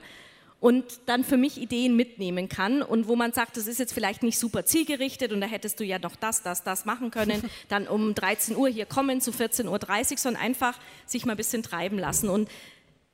und 0.65 1.01
dann 1.05 1.23
für 1.23 1.37
mich 1.37 1.61
Ideen 1.61 1.95
mitnehmen 1.95 2.49
kann 2.49 2.81
und 2.81 3.07
wo 3.07 3.15
man 3.15 3.31
sagt, 3.33 3.55
das 3.55 3.67
ist 3.67 3.77
jetzt 3.77 3.93
vielleicht 3.93 4.23
nicht 4.23 4.39
super 4.39 4.65
zielgerichtet 4.65 5.31
und 5.31 5.39
da 5.39 5.45
hättest 5.45 5.79
du 5.79 5.83
ja 5.83 5.99
noch 5.99 6.15
das, 6.15 6.41
das, 6.41 6.63
das 6.63 6.85
machen 6.85 7.11
können, 7.11 7.47
dann 7.69 7.87
um 7.87 8.15
13 8.15 8.55
Uhr 8.55 8.67
hier 8.67 8.87
kommen 8.87 9.21
zu 9.21 9.29
14.30 9.29 10.11
Uhr, 10.13 10.17
sondern 10.17 10.41
einfach 10.41 10.79
sich 11.05 11.23
mal 11.27 11.33
ein 11.33 11.37
bisschen 11.37 11.61
treiben 11.61 11.99
lassen 11.99 12.29
und 12.29 12.49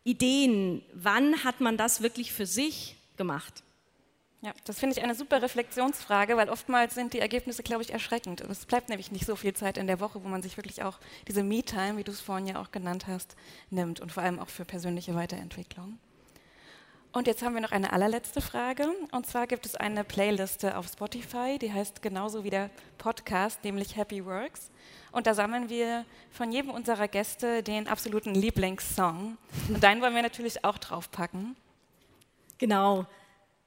Ideen, 0.06 0.82
wann 0.94 1.44
hat 1.44 1.60
man 1.60 1.76
das 1.76 2.02
wirklich 2.02 2.32
für 2.32 2.46
sich 2.46 2.96
gemacht? 3.18 3.64
Ja, 4.40 4.54
das 4.64 4.80
finde 4.80 4.96
ich 4.96 5.04
eine 5.04 5.14
super 5.14 5.42
Reflexionsfrage, 5.42 6.38
weil 6.38 6.48
oftmals 6.48 6.96
sind 6.96 7.12
die 7.12 7.20
Ergebnisse, 7.20 7.64
glaube 7.64 7.84
ich, 7.84 7.92
erschreckend. 7.92 8.40
Es 8.40 8.66
bleibt 8.66 8.88
nämlich 8.88 9.12
nicht 9.12 9.26
so 9.26 9.36
viel 9.36 9.54
Zeit 9.54 9.78
in 9.78 9.88
der 9.88 10.00
Woche, 10.00 10.24
wo 10.24 10.30
man 10.30 10.42
sich 10.42 10.56
wirklich 10.56 10.84
auch 10.84 11.00
diese 11.28 11.44
Me-Time, 11.44 11.98
wie 11.98 12.06
du 12.06 12.14
es 12.14 12.22
vorhin 12.22 12.48
ja 12.48 12.62
auch 12.62 12.72
genannt 12.72 13.08
hast, 13.08 13.36
nimmt 13.72 14.00
und 14.00 14.14
vor 14.14 14.24
allem 14.24 14.40
auch 14.40 14.48
für 14.48 14.64
persönliche 14.64 15.16
Weiterentwicklung. 15.16 16.00
Und 17.14 17.28
jetzt 17.28 17.44
haben 17.44 17.54
wir 17.54 17.62
noch 17.62 17.74
eine 17.74 17.92
allerletzte 17.92 18.40
Frage. 18.40 18.88
Und 19.12 19.28
zwar 19.28 19.46
gibt 19.46 19.66
es 19.66 19.76
eine 19.76 20.06
Playliste 20.06 20.78
auf 20.78 20.88
Spotify, 20.88 21.58
die 21.60 21.72
heißt 21.72 22.02
genauso 22.02 22.46
wie 22.46 22.50
der 22.50 22.70
Podcast, 22.98 23.64
nämlich 23.66 23.98
Happy 23.98 24.26
Works. 24.26 24.72
Und 25.12 25.28
da 25.28 25.34
sammeln 25.34 25.68
wir 25.68 26.06
von 26.32 26.54
jedem 26.54 26.72
unserer 26.72 27.10
Gäste 27.10 27.64
den 27.64 27.90
absoluten 27.90 28.34
Lieblingssong. 28.34 29.38
Und 29.68 29.84
deinen 29.84 30.02
wollen 30.02 30.16
wir 30.16 30.22
natürlich 30.22 30.64
auch 30.64 30.78
draufpacken. 30.78 31.58
Genau. 32.60 33.06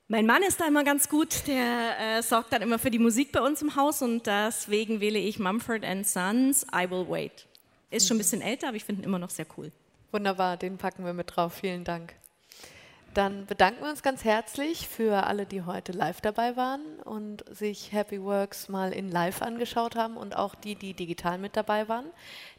Mein 0.09 0.25
Mann 0.25 0.43
ist 0.43 0.61
da 0.61 0.67
immer 0.67 0.85
ganz 0.85 1.11
gut, 1.11 1.47
der 1.47 1.99
äh, 1.99 2.23
sorgt 2.23 2.53
dann 2.53 2.63
immer 2.63 2.79
für 2.79 2.91
die 2.91 2.99
Musik 2.99 3.31
bei 3.31 3.43
uns 3.43 3.61
im 3.61 3.77
Haus 3.77 4.01
und 4.01 4.27
deswegen 4.27 5.01
wähle 5.01 5.19
ich 5.19 5.39
Mumford 5.39 5.85
Sons, 6.05 6.67
I 6.75 6.91
Will 6.91 7.07
Wait. 7.09 7.47
Ist 7.91 8.09
schon 8.09 8.17
ein 8.17 8.19
bisschen 8.19 8.41
älter, 8.41 8.69
aber 8.69 8.77
ich 8.77 8.85
finde 8.85 9.03
ihn 9.03 9.05
immer 9.05 9.19
noch 9.19 9.31
sehr 9.31 9.47
cool. 9.57 9.71
Wunderbar, 10.13 10.57
den 10.57 10.79
packen 10.79 11.05
wir 11.05 11.13
mit 11.13 11.35
drauf. 11.35 11.55
Vielen 11.55 11.85
Dank. 11.85 12.15
Dann 13.15 13.47
bedanken 13.47 13.85
wir 13.85 13.91
uns 13.91 14.03
ganz 14.03 14.25
herzlich 14.25 14.89
für 14.89 15.25
alle, 15.25 15.47
die 15.47 15.63
heute 15.63 15.93
live 15.93 16.21
dabei 16.21 16.57
waren 16.57 16.81
und 17.05 17.45
sich 17.49 17.93
Happy 17.93 18.21
Works 18.21 18.69
mal 18.69 18.93
in 18.93 19.09
live 19.09 19.41
angeschaut 19.41 19.95
haben 19.95 20.17
und 20.17 20.35
auch 20.35 20.57
die, 20.57 20.75
die 20.75 20.95
digital 20.95 21.39
mit 21.39 21.57
dabei 21.57 21.89
waren. 21.89 22.07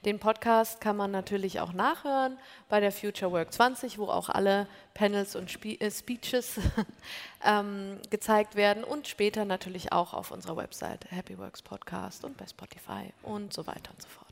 Den 0.06 0.18
Podcast 0.18 0.80
kann 0.80 0.95
man 0.95 1.12
natürlich 1.12 1.60
auch 1.60 1.74
nachhören 1.74 2.38
bei 2.70 2.80
der 2.80 2.93
Future 2.93 3.34
Work 3.34 3.51
20, 3.51 3.97
wo 3.97 4.08
auch 4.08 4.30
alle 4.30 4.68
Panels 4.93 5.36
und 5.36 5.51
Spe 5.51 5.78
äh, 5.82 5.91
Speeches 5.91 6.58
ähm, 7.45 7.99
gezeigt 8.10 8.56
werden 8.56 8.86
und 8.86 9.10
später 9.10 9.43
natürlich 9.43 9.91
auch 9.91 10.14
auf 10.14 10.32
unserer 10.32 10.56
Website 10.56 11.12
Happy 11.12 11.38
Works 11.38 11.64
Podcast 11.64 12.24
und 12.24 12.38
bei 12.38 12.47
Spotify 12.47 13.12
und 13.24 13.51
so 13.51 13.68
weiter 13.68 13.91
und 13.91 14.01
so 14.01 14.08
fort. 14.08 14.26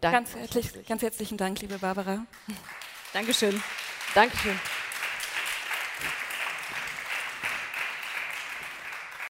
Ganz, 0.00 0.36
herzlich, 0.36 0.86
ganz 0.86 1.02
herzlichen 1.02 1.38
Dank, 1.38 1.60
liebe 1.60 1.78
Barbara. 1.78 2.24
Dankeschön. 3.12 3.60
Dankeschön. 4.14 4.56